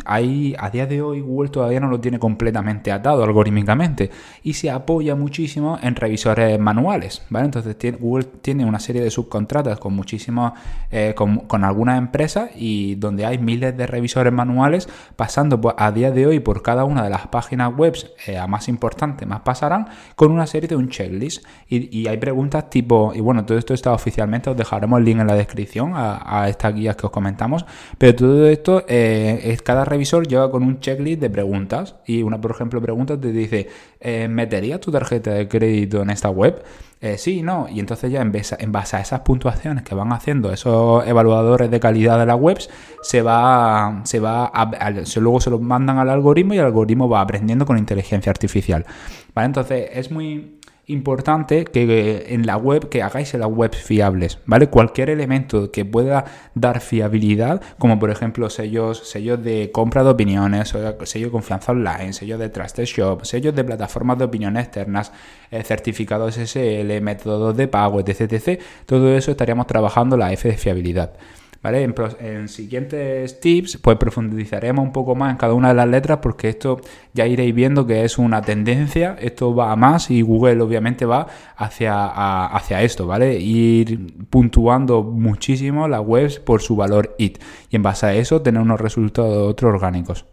hay, 0.05 0.55
a 0.59 0.69
día 0.69 0.85
de 0.85 1.01
hoy 1.01 1.21
Google 1.21 1.49
todavía 1.49 1.79
no 1.79 1.87
lo 1.87 1.99
tiene 1.99 2.19
completamente 2.19 2.91
atado 2.91 3.23
algorítmicamente 3.23 4.11
y 4.43 4.53
se 4.53 4.69
apoya 4.69 5.15
muchísimo 5.15 5.79
en 5.81 5.95
revisores 5.95 6.59
manuales. 6.59 7.25
¿vale? 7.31 7.45
Entonces 7.45 7.75
Google 7.99 8.25
tiene 8.39 8.63
una 8.65 8.79
serie 8.79 9.01
de 9.01 9.09
subcontratas 9.09 9.79
con 9.79 9.95
muchísimas, 9.95 10.53
con, 11.15 11.63
algunas 11.63 11.97
empresas 11.97 12.51
y 12.55 12.93
donde 12.93 13.25
hay 13.25 13.39
miles 13.39 13.75
de 13.75 13.87
revisores 13.87 14.31
manuales 14.31 14.87
pasando 15.15 15.59
a 15.75 15.91
día 15.91 16.11
de 16.11 16.27
hoy 16.27 16.39
por 16.41 16.61
cada 16.61 16.83
una 16.83 17.03
de 17.03 17.09
las 17.09 17.25
páginas 17.27 17.75
web 17.75 17.95
más 18.47 18.67
importante, 18.67 19.25
más 19.25 19.41
pasarán 19.41 19.87
con 20.15 20.31
una 20.31 20.45
serie 20.45 20.67
de 20.67 20.75
un 20.75 20.90
checklist 20.91 21.43
y, 21.67 22.07
hay 22.07 22.17
preguntas 22.17 22.69
tipo, 22.69 23.11
y 23.15 23.19
bueno, 23.21 23.45
todo 23.45 23.57
esto 23.57 23.73
está 23.73 23.93
oficialmente, 23.93 24.49
os 24.49 24.57
dejaremos 24.57 24.99
el 24.99 25.05
link 25.05 25.19
en 25.19 25.27
la 25.27 25.35
descripción 25.35 25.93
a, 25.95 26.47
estas 26.47 26.75
guías 26.75 26.95
que 26.95 27.07
os 27.07 27.11
comentamos, 27.11 27.65
pero 27.97 28.15
todo 28.15 28.47
esto, 28.47 28.83
eh, 28.87 29.39
es, 29.45 29.61
cada 29.61 29.85
revisor 29.85 30.27
lleva 30.27 30.51
con 30.51 30.63
un 30.63 30.79
checklist 30.79 31.21
de 31.21 31.29
preguntas 31.29 31.95
y 32.05 32.21
una, 32.21 32.39
por 32.39 32.51
ejemplo, 32.51 32.81
pregunta 32.81 33.19
te 33.19 33.31
dice, 33.31 33.67
eh, 33.99 34.27
¿meterías 34.27 34.79
tu 34.79 34.91
tarjeta 34.91 35.31
de 35.31 35.47
crédito 35.47 36.01
en 36.01 36.11
esta 36.11 36.29
web? 36.29 36.63
Eh, 37.03 37.17
sí, 37.17 37.41
no, 37.41 37.67
y 37.67 37.79
entonces 37.79 38.11
ya 38.11 38.21
en 38.21 38.31
base, 38.31 38.55
en 38.59 38.71
base, 38.71 38.95
a 38.95 38.99
esas 38.99 39.21
puntuaciones 39.21 39.83
que 39.83 39.95
van 39.95 40.13
haciendo 40.13 40.53
esos 40.53 41.05
evaluadores 41.07 41.71
de 41.71 41.79
calidad 41.79 42.19
de 42.19 42.27
las 42.27 42.39
webs, 42.39 42.69
se 43.01 43.23
va, 43.23 44.01
se 44.03 44.19
va 44.19 44.45
a, 44.45 44.91
luego 45.15 45.41
se 45.41 45.49
los 45.49 45.59
mandan 45.59 45.97
al 45.97 46.11
algoritmo 46.11 46.53
y 46.53 46.59
el 46.59 46.65
algoritmo 46.65 47.09
va 47.09 47.21
aprendiendo 47.21 47.65
con 47.65 47.79
inteligencia 47.79 48.29
artificial. 48.29 48.85
¿Vale? 49.33 49.47
Entonces 49.47 49.89
es 49.93 50.11
muy 50.11 50.59
importante 50.91 51.65
que 51.65 52.25
en 52.29 52.45
la 52.45 52.57
web 52.57 52.89
que 52.89 53.01
hagáis 53.01 53.33
las 53.33 53.49
webs 53.49 53.77
fiables, 53.77 54.39
¿vale? 54.45 54.67
Cualquier 54.67 55.09
elemento 55.09 55.71
que 55.71 55.85
pueda 55.85 56.25
dar 56.53 56.81
fiabilidad, 56.81 57.61
como 57.77 57.99
por 57.99 58.09
ejemplo 58.09 58.49
sellos, 58.49 59.09
sellos 59.09 59.43
de 59.43 59.71
compra 59.71 60.03
de 60.03 60.09
opiniones, 60.09 60.69
sellos 60.69 61.27
de 61.27 61.31
confianza 61.31 61.71
online, 61.71 62.13
sellos 62.13 62.39
de 62.39 62.49
Trusted 62.49 62.85
Shop, 62.85 63.25
sellos 63.25 63.55
de 63.55 63.63
plataformas 63.63 64.17
de 64.17 64.25
opinión 64.25 64.57
externas, 64.57 65.11
eh, 65.49 65.63
certificados 65.63 66.35
SSL, 66.35 67.01
métodos 67.01 67.55
de 67.55 67.67
pago, 67.67 67.99
etc, 67.99 68.21
etc. 68.33 68.61
Todo 68.85 69.15
eso 69.15 69.31
estaríamos 69.31 69.67
trabajando 69.67 70.17
la 70.17 70.31
F 70.33 70.49
de 70.49 70.57
fiabilidad. 70.57 71.13
¿Vale? 71.63 71.83
En, 72.19 72.47
siguientes 72.47 73.39
tips, 73.39 73.77
pues 73.77 73.95
profundizaremos 73.97 74.83
un 74.83 74.91
poco 74.91 75.13
más 75.13 75.29
en 75.31 75.37
cada 75.37 75.53
una 75.53 75.67
de 75.67 75.75
las 75.75 75.87
letras 75.87 76.17
porque 76.19 76.49
esto 76.49 76.81
ya 77.13 77.27
iréis 77.27 77.53
viendo 77.53 77.85
que 77.85 78.03
es 78.03 78.17
una 78.17 78.41
tendencia, 78.41 79.15
esto 79.19 79.53
va 79.53 79.71
a 79.71 79.75
más 79.75 80.09
y 80.09 80.23
Google 80.23 80.59
obviamente 80.61 81.05
va 81.05 81.27
hacia, 81.55 82.47
hacia 82.47 82.81
esto, 82.81 83.05
¿vale? 83.05 83.39
Ir 83.39 84.25
puntuando 84.31 85.03
muchísimo 85.03 85.87
las 85.87 86.01
webs 86.01 86.39
por 86.39 86.63
su 86.63 86.75
valor 86.75 87.13
IT 87.19 87.37
y 87.69 87.75
en 87.75 87.83
base 87.83 88.07
a 88.07 88.15
eso 88.15 88.41
tener 88.41 88.59
unos 88.59 88.81
resultados 88.81 89.51
otros 89.51 89.71
orgánicos. 89.71 90.25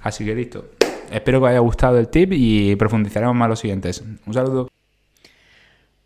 Así 0.00 0.24
que 0.24 0.32
listo. 0.32 0.64
Espero 1.10 1.40
que 1.40 1.46
os 1.46 1.50
haya 1.50 1.58
gustado 1.58 1.98
el 1.98 2.06
tip 2.06 2.32
y 2.32 2.76
profundizaremos 2.76 3.34
más 3.34 3.48
los 3.48 3.58
siguientes. 3.58 4.04
Un 4.26 4.32
saludo. 4.32 4.68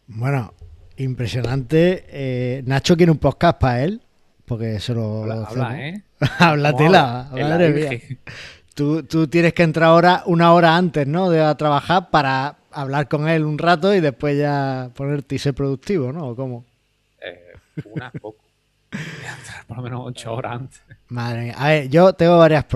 Bueno, 0.07 0.55
impresionante. 0.97 2.05
Eh, 2.09 2.63
Nacho 2.65 2.97
quiere 2.97 3.13
un 3.13 3.19
podcast 3.19 3.59
para 3.61 3.85
él 3.85 4.01
porque 4.53 4.77
eso 4.77 4.93
lo... 4.93 5.23
Habla, 5.23 5.45
habla 5.45 5.89
¿eh? 5.89 6.03
Háblatela, 6.39 7.29
madre 7.33 7.71
mía. 7.71 8.19
Tú, 8.75 9.03
tú, 9.05 9.27
tienes 9.27 9.55
que 9.55 9.63
entrar 9.63 9.89
ahora, 9.89 10.23
una 10.27 10.53
hora 10.53 10.77
antes, 10.77 11.07
¿no? 11.07 11.31
De 11.31 11.41
a 11.41 11.55
trabajar 11.55 12.11
para 12.11 12.57
hablar 12.71 13.09
con 13.09 13.31
él 13.31 13.47
un 13.47 13.57
rato 13.57 13.95
y 13.95 14.01
después 14.01 14.37
ya 14.39 14.91
ponerte 14.95 15.37
y 15.37 15.39
ser 15.39 15.55
productivo, 15.55 16.13
¿no? 16.13 16.29
¿O 16.29 16.37
cómo? 16.37 16.67
Eh, 17.19 17.55
una 17.95 18.11
poco. 18.21 18.45
por 19.69 19.79
lo 19.79 19.83
menos 19.83 20.01
ocho 20.05 20.35
horas 20.35 20.53
antes. 20.53 20.83
Madre 21.09 21.45
mía. 21.45 21.55
A 21.57 21.69
ver, 21.69 21.89
yo 21.89 22.13
tengo 22.13 22.37
varias... 22.37 22.67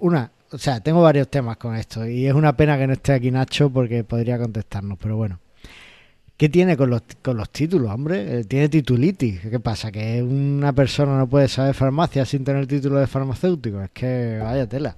Una, 0.00 0.32
o 0.50 0.56
sea, 0.56 0.80
tengo 0.80 1.02
varios 1.02 1.28
temas 1.28 1.58
con 1.58 1.76
esto 1.76 2.06
y 2.06 2.26
es 2.26 2.32
una 2.32 2.56
pena 2.56 2.78
que 2.78 2.86
no 2.86 2.94
esté 2.94 3.12
aquí 3.12 3.30
Nacho 3.30 3.68
porque 3.68 4.02
podría 4.02 4.38
contestarnos, 4.38 4.96
pero 4.98 5.16
bueno. 5.16 5.40
¿Qué 6.38 6.48
tiene 6.48 6.76
con 6.76 6.88
los, 6.88 7.02
con 7.20 7.36
los 7.36 7.50
títulos, 7.50 7.90
hombre? 7.90 8.38
Eh, 8.38 8.44
tiene 8.44 8.68
titulitis. 8.68 9.40
¿Qué 9.40 9.58
pasa? 9.58 9.90
¿Que 9.90 10.22
una 10.22 10.72
persona 10.72 11.18
no 11.18 11.28
puede 11.28 11.48
saber 11.48 11.74
farmacia 11.74 12.24
sin 12.24 12.44
tener 12.44 12.64
título 12.68 13.00
de 13.00 13.08
farmacéutico? 13.08 13.82
Es 13.82 13.90
que 13.90 14.38
vaya 14.40 14.68
tela. 14.68 14.96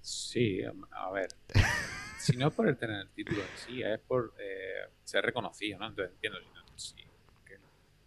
Sí, 0.00 0.62
a 0.64 1.10
ver. 1.10 1.28
si 2.18 2.34
no 2.38 2.48
es 2.48 2.54
por 2.54 2.66
el 2.66 2.78
tener 2.78 3.02
el 3.02 3.10
título 3.10 3.42
en 3.42 3.58
sí, 3.58 3.82
es 3.82 4.00
por 4.00 4.32
eh, 4.38 4.88
ser 5.04 5.22
reconocido, 5.22 5.78
¿no? 5.78 5.88
Entonces 5.88 6.14
entiendo. 6.14 6.38
Si, 6.76 6.94
que 7.44 7.58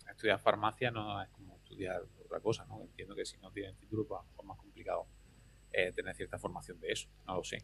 estudiar 0.09 0.39
farmacia 0.39 0.89
no 0.89 1.21
es 1.21 1.29
como 1.29 1.55
estudiar 1.57 2.01
otra 2.25 2.39
cosa, 2.39 2.65
¿no? 2.65 2.81
Entiendo 2.81 3.13
que 3.13 3.23
si 3.23 3.37
no 3.37 3.51
tienes 3.51 3.77
título, 3.77 4.07
pues 4.07 4.21
es 4.35 4.43
más 4.43 4.57
complicado 4.57 5.05
eh, 5.74 5.91
tener 5.91 6.15
cierta 6.15 6.38
formación 6.39 6.80
de 6.80 6.91
eso. 6.91 7.09
No 7.28 7.36
lo 7.36 7.43
sé. 7.43 7.57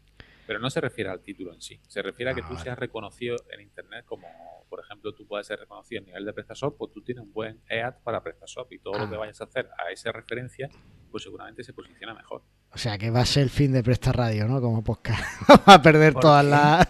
Pero 0.46 0.58
no 0.58 0.68
se 0.68 0.80
refiere 0.80 1.08
al 1.10 1.20
título 1.22 1.54
en 1.54 1.60
sí, 1.62 1.80
se 1.88 2.02
refiere 2.02 2.32
a 2.32 2.34
que 2.34 2.42
tú 2.42 2.56
seas 2.56 2.76
reconocido 2.78 3.36
en 3.50 3.60
Internet 3.60 4.04
como, 4.04 4.26
por 4.68 4.80
ejemplo, 4.80 5.12
tú 5.14 5.26
puedes 5.26 5.46
ser 5.46 5.60
reconocido 5.60 6.02
a 6.02 6.04
nivel 6.06 6.24
de 6.24 6.32
PrestaShop, 6.32 6.76
pues 6.76 6.92
tú 6.92 7.02
tienes 7.02 7.22
un 7.22 7.32
buen 7.32 7.60
EAD 7.68 7.94
para 8.02 8.20
PrestaShop 8.22 8.72
y 8.72 8.78
todo 8.80 8.98
lo 8.98 9.08
que 9.08 9.14
Ah. 9.14 9.18
vayas 9.18 9.40
a 9.40 9.44
hacer 9.44 9.68
a 9.78 9.90
esa 9.92 10.10
referencia, 10.10 10.68
pues 11.10 11.22
seguramente 11.22 11.62
se 11.62 11.72
posiciona 11.72 12.14
mejor. 12.14 12.42
O 12.72 12.78
sea, 12.78 12.98
que 12.98 13.10
va 13.10 13.20
a 13.20 13.26
ser 13.26 13.44
el 13.44 13.50
fin 13.50 13.72
de 13.72 13.82
Presta 13.82 14.12
Radio, 14.12 14.46
¿no? 14.48 14.60
Como 14.60 14.82
podcast. 14.82 15.20
Vamos 15.48 15.68
a 15.68 15.82
perder 15.82 16.12
¿Por 16.14 16.22
todas 16.22 16.44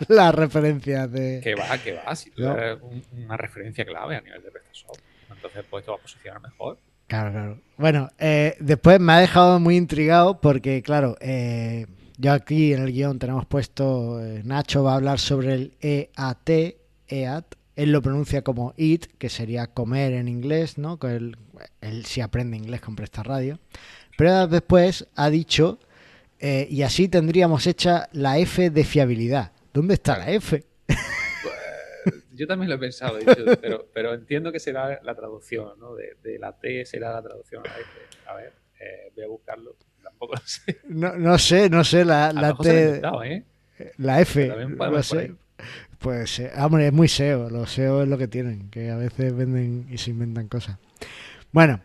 las 0.08 0.34
referencias 0.34 1.10
de... 1.12 1.40
Que 1.42 1.54
va, 1.54 1.76
que 1.78 1.92
va, 1.94 2.14
si 2.16 2.30
tú 2.30 2.42
No. 2.42 2.52
eres 2.56 2.78
un- 2.82 3.02
una 3.24 3.36
referencia 3.36 3.84
clave 3.84 4.16
a 4.16 4.20
nivel 4.22 4.42
de 4.42 4.50
PrestaShop, 4.50 4.96
entonces 5.30 5.64
pues 5.68 5.84
te 5.84 5.90
va 5.90 5.96
a 5.98 6.00
posicionar 6.00 6.40
mejor. 6.40 6.78
Claro, 7.10 7.32
claro. 7.32 7.58
Bueno, 7.76 8.08
eh, 8.20 8.54
después 8.60 9.00
me 9.00 9.12
ha 9.12 9.18
dejado 9.18 9.58
muy 9.58 9.76
intrigado 9.76 10.40
porque, 10.40 10.80
claro, 10.80 11.16
eh, 11.20 11.86
yo 12.18 12.32
aquí 12.32 12.72
en 12.72 12.82
el 12.82 12.92
guion 12.92 13.18
tenemos 13.18 13.46
puesto, 13.46 14.24
eh, 14.24 14.42
Nacho 14.44 14.84
va 14.84 14.92
a 14.92 14.94
hablar 14.94 15.18
sobre 15.18 15.54
el 15.54 15.74
EAT, 15.80 16.76
EAT, 17.08 17.54
él 17.74 17.90
lo 17.90 18.00
pronuncia 18.00 18.42
como 18.42 18.74
EAT, 18.76 19.06
que 19.18 19.28
sería 19.28 19.66
comer 19.66 20.12
en 20.12 20.28
inglés, 20.28 20.78
¿no? 20.78 21.00
Él, 21.02 21.36
él 21.80 22.06
sí 22.06 22.20
aprende 22.20 22.56
inglés 22.56 22.80
con 22.80 22.94
Presta 22.94 23.24
Radio. 23.24 23.58
Pero 24.16 24.46
después 24.46 25.08
ha 25.16 25.30
dicho, 25.30 25.80
eh, 26.38 26.68
y 26.70 26.82
así 26.82 27.08
tendríamos 27.08 27.66
hecha 27.66 28.08
la 28.12 28.38
F 28.38 28.70
de 28.70 28.84
fiabilidad. 28.84 29.50
¿Dónde 29.74 29.94
está 29.94 30.16
la 30.16 30.30
F? 30.30 30.64
Yo 32.40 32.46
también 32.46 32.70
lo 32.70 32.76
he 32.76 32.78
pensado, 32.78 33.18
he 33.18 33.20
dicho, 33.20 33.44
pero, 33.60 33.86
pero 33.92 34.14
entiendo 34.14 34.50
que 34.50 34.58
será 34.58 34.98
la 35.02 35.14
traducción, 35.14 35.78
¿no? 35.78 35.94
De, 35.94 36.16
de 36.22 36.38
la 36.38 36.58
T 36.58 36.86
será 36.86 37.12
la 37.12 37.22
traducción 37.22 37.62
a 37.66 37.68
la 37.68 37.78
F. 37.78 37.90
A 38.28 38.34
ver, 38.34 38.52
eh, 38.80 39.12
voy 39.14 39.24
a 39.24 39.28
buscarlo, 39.28 39.76
tampoco 40.02 40.36
lo 40.36 40.40
sé. 40.46 40.80
No, 40.84 41.18
no 41.18 41.36
sé, 41.36 41.68
no 41.68 41.84
sé, 41.84 42.02
la, 42.02 42.28
A 42.28 42.32
la 42.32 42.54
T, 42.54 42.70
inventado, 42.70 43.22
¿eh? 43.24 43.44
la 43.98 44.22
F, 44.22 44.48
no 44.74 45.02
sé. 45.02 45.34
Pues, 45.98 46.38
eh, 46.38 46.50
hombre, 46.56 46.86
es 46.86 46.94
muy 46.94 47.08
SEO. 47.08 47.50
Los 47.50 47.72
SEO 47.72 48.04
es 48.04 48.08
lo 48.08 48.16
que 48.16 48.26
tienen, 48.26 48.70
que 48.70 48.88
a 48.88 48.96
veces 48.96 49.36
venden 49.36 49.86
y 49.90 49.98
se 49.98 50.08
inventan 50.08 50.48
cosas. 50.48 50.78
Bueno, 51.52 51.82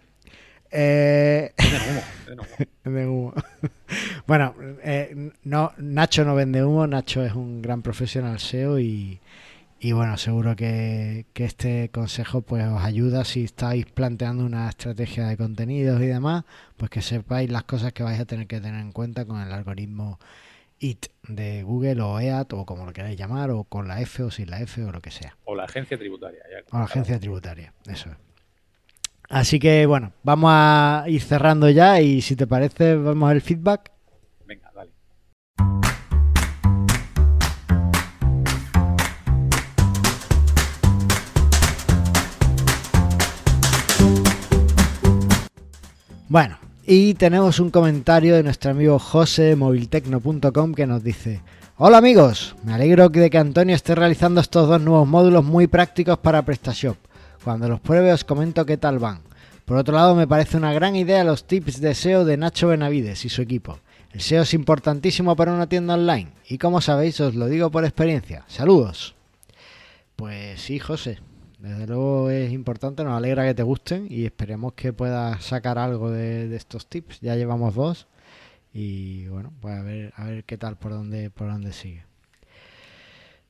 eh, 0.71 1.53
venden 1.57 1.89
humo. 1.89 2.53
venden 2.85 3.09
humo. 3.09 3.33
bueno, 4.25 4.55
eh, 4.83 5.31
no, 5.43 5.73
Nacho 5.79 6.23
no 6.23 6.33
vende 6.33 6.63
humo. 6.63 6.87
Nacho 6.87 7.25
es 7.25 7.33
un 7.33 7.61
gran 7.61 7.81
profesional 7.81 8.39
SEO 8.39 8.79
y, 8.79 9.19
y 9.85 9.91
bueno, 9.91 10.17
seguro 10.17 10.55
que, 10.55 11.27
que 11.33 11.45
este 11.45 11.91
consejo 11.91 12.41
pues 12.41 12.65
os 12.65 12.81
ayuda 12.81 13.23
si 13.23 13.43
estáis 13.43 13.85
planteando 13.85 14.43
una 14.43 14.67
estrategia 14.67 15.27
de 15.27 15.37
contenidos 15.37 16.01
y 16.01 16.07
demás, 16.07 16.43
pues 16.75 16.89
que 16.89 17.03
sepáis 17.03 17.51
las 17.51 17.65
cosas 17.65 17.93
que 17.93 18.01
vais 18.01 18.19
a 18.19 18.25
tener 18.25 18.47
que 18.47 18.59
tener 18.59 18.81
en 18.81 18.91
cuenta 18.91 19.25
con 19.25 19.39
el 19.39 19.51
algoritmo 19.51 20.19
IT 20.79 21.05
de 21.27 21.61
Google 21.61 22.01
o 22.01 22.19
EAT 22.19 22.53
o 22.53 22.65
como 22.65 22.87
lo 22.87 22.93
queráis 22.93 23.15
llamar, 23.15 23.51
o 23.51 23.63
con 23.65 23.87
la 23.87 24.01
F 24.01 24.23
o 24.23 24.31
sin 24.31 24.49
la 24.49 24.59
F 24.59 24.83
o 24.83 24.91
lo 24.91 25.01
que 25.01 25.11
sea. 25.11 25.37
O 25.43 25.53
la 25.53 25.65
agencia 25.65 25.99
tributaria. 25.99 26.41
Ya, 26.49 26.65
O 26.75 26.79
la 26.79 26.85
agencia 26.85 27.19
tributaria, 27.19 27.71
eso 27.85 28.09
es. 28.09 28.17
Así 29.29 29.59
que 29.59 29.85
bueno, 29.85 30.13
vamos 30.23 30.49
a 30.51 31.03
ir 31.05 31.21
cerrando 31.21 31.69
ya 31.69 32.01
y 32.01 32.23
si 32.23 32.35
te 32.35 32.47
parece 32.47 32.95
vamos 32.95 33.29
al 33.29 33.41
feedback. 33.41 33.91
Bueno, 46.27 46.57
y 46.87 47.13
tenemos 47.13 47.59
un 47.59 47.69
comentario 47.69 48.35
de 48.35 48.41
nuestro 48.41 48.71
amigo 48.71 48.97
José 48.97 49.55
moviltecno.com 49.55 50.73
que 50.73 50.87
nos 50.87 51.03
dice 51.03 51.43
Hola 51.77 51.99
amigos, 51.99 52.55
me 52.63 52.73
alegro 52.73 53.09
de 53.09 53.29
que 53.29 53.37
Antonio 53.37 53.75
esté 53.75 53.93
realizando 53.93 54.41
estos 54.41 54.67
dos 54.67 54.81
nuevos 54.81 55.07
módulos 55.07 55.45
muy 55.45 55.67
prácticos 55.67 56.17
para 56.17 56.43
PrestaShop. 56.43 56.97
Cuando 57.43 57.69
los 57.69 57.79
pruebe 57.79 58.11
os 58.11 58.23
comento 58.23 58.65
qué 58.65 58.75
tal 58.75 58.97
van. 58.97 59.21
Por 59.65 59.77
otro 59.77 59.93
lado, 59.93 60.15
me 60.15 60.27
parece 60.27 60.57
una 60.57 60.73
gran 60.73 60.95
idea 60.95 61.23
los 61.23 61.45
tips 61.45 61.79
de 61.79 61.93
SEO 61.93 62.25
de 62.25 62.37
Nacho 62.37 62.69
Benavides 62.69 63.23
y 63.23 63.29
su 63.29 63.43
equipo. 63.43 63.77
El 64.11 64.21
SEO 64.21 64.41
es 64.41 64.55
importantísimo 64.55 65.35
para 65.35 65.53
una 65.53 65.69
tienda 65.69 65.93
online 65.93 66.31
y 66.49 66.57
como 66.57 66.81
sabéis 66.81 67.21
os 67.21 67.35
lo 67.35 67.45
digo 67.45 67.69
por 67.69 67.85
experiencia. 67.85 68.45
Saludos. 68.47 69.13
Pues 70.15 70.59
sí, 70.59 70.79
José. 70.79 71.19
Desde 71.65 71.87
luego 71.87 72.29
es 72.29 72.51
importante, 72.51 73.03
nos 73.03 73.17
alegra 73.17 73.43
que 73.43 73.55
te 73.55 73.63
gusten 73.63 74.05
y 74.09 74.25
esperemos 74.25 74.73
que 74.73 74.93
puedas 74.93 75.43
sacar 75.43 75.79
algo 75.79 76.11
de, 76.11 76.47
de 76.47 76.55
estos 76.55 76.85
tips. 76.87 77.21
Ya 77.21 77.35
llevamos 77.35 77.73
dos 77.73 78.07
y 78.71 79.27
bueno, 79.29 79.51
pues 79.61 79.75
a 79.75 79.81
ver, 79.81 80.13
a 80.15 80.25
ver 80.25 80.43
qué 80.43 80.57
tal 80.59 80.77
por 80.77 80.91
dónde, 80.91 81.31
por 81.31 81.47
dónde 81.47 81.73
sigue. 81.73 82.05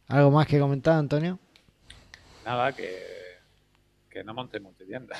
¿Algo 0.07 0.31
más 0.31 0.47
que 0.47 0.59
comentar, 0.59 0.93
Antonio? 0.97 1.39
Nada, 2.45 2.71
que, 2.73 2.95
que 4.09 4.23
no 4.23 4.33
monte 4.33 4.59
multitienda. 4.61 5.15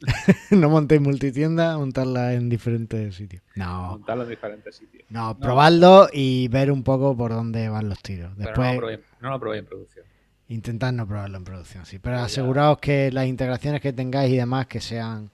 no 0.50 0.68
montéis 0.68 1.00
multitienda, 1.00 1.78
montarla 1.78 2.34
en 2.34 2.48
diferentes 2.48 3.14
sitios. 3.14 3.42
No, 3.54 3.90
Montarlo 3.92 4.24
en 4.24 4.30
diferentes 4.30 4.74
sitios. 4.74 5.04
no, 5.10 5.28
No. 5.28 5.38
probadlo 5.38 6.08
y 6.12 6.48
ver 6.48 6.70
un 6.72 6.82
poco 6.82 7.16
por 7.16 7.30
dónde 7.30 7.68
van 7.68 7.88
los 7.88 8.02
tiros. 8.02 8.32
Pero 8.36 8.48
Después 8.48 8.68
no 8.68 8.74
lo, 8.74 8.78
probé, 8.80 9.00
no 9.20 9.30
lo 9.30 9.40
probé 9.40 9.58
en 9.58 9.66
producción. 9.66 10.06
Intentad 10.48 10.92
no 10.92 11.06
probarlo 11.06 11.38
en 11.38 11.44
producción, 11.44 11.86
sí. 11.86 11.98
Pero 11.98 12.18
aseguraos 12.18 12.78
que 12.78 13.10
las 13.12 13.26
integraciones 13.26 13.80
que 13.80 13.92
tengáis 13.92 14.32
y 14.32 14.36
demás 14.36 14.66
que 14.66 14.80
sean, 14.80 15.30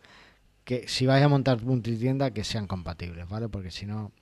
que 0.64 0.86
si 0.88 1.06
vais 1.06 1.22
a 1.24 1.28
montar 1.28 1.62
multitienda, 1.62 2.30
que 2.30 2.44
sean 2.44 2.66
compatibles, 2.66 3.28
¿vale? 3.28 3.48
Porque 3.48 3.70
si 3.70 3.86
no, 3.86 4.12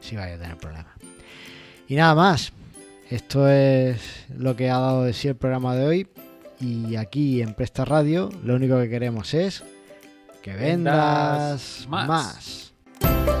sí 0.00 0.16
vais 0.16 0.36
a 0.36 0.38
tener 0.40 0.56
problemas. 0.56 0.94
Y 1.88 1.96
nada 1.96 2.14
más. 2.14 2.52
Esto 3.10 3.48
es 3.48 4.26
lo 4.28 4.54
que 4.54 4.70
ha 4.70 4.78
dado 4.78 5.02
de 5.02 5.12
sí 5.12 5.26
el 5.26 5.34
programa 5.34 5.74
de 5.74 5.84
hoy. 5.84 6.08
Y 6.60 6.94
aquí 6.94 7.42
en 7.42 7.54
Presta 7.54 7.84
Radio, 7.84 8.30
lo 8.44 8.54
único 8.54 8.78
que 8.78 8.88
queremos 8.88 9.34
es 9.34 9.64
que 10.42 10.54
vendas 10.54 11.86
Vendas 11.86 11.86
más. 11.88 12.72
más. 13.00 13.39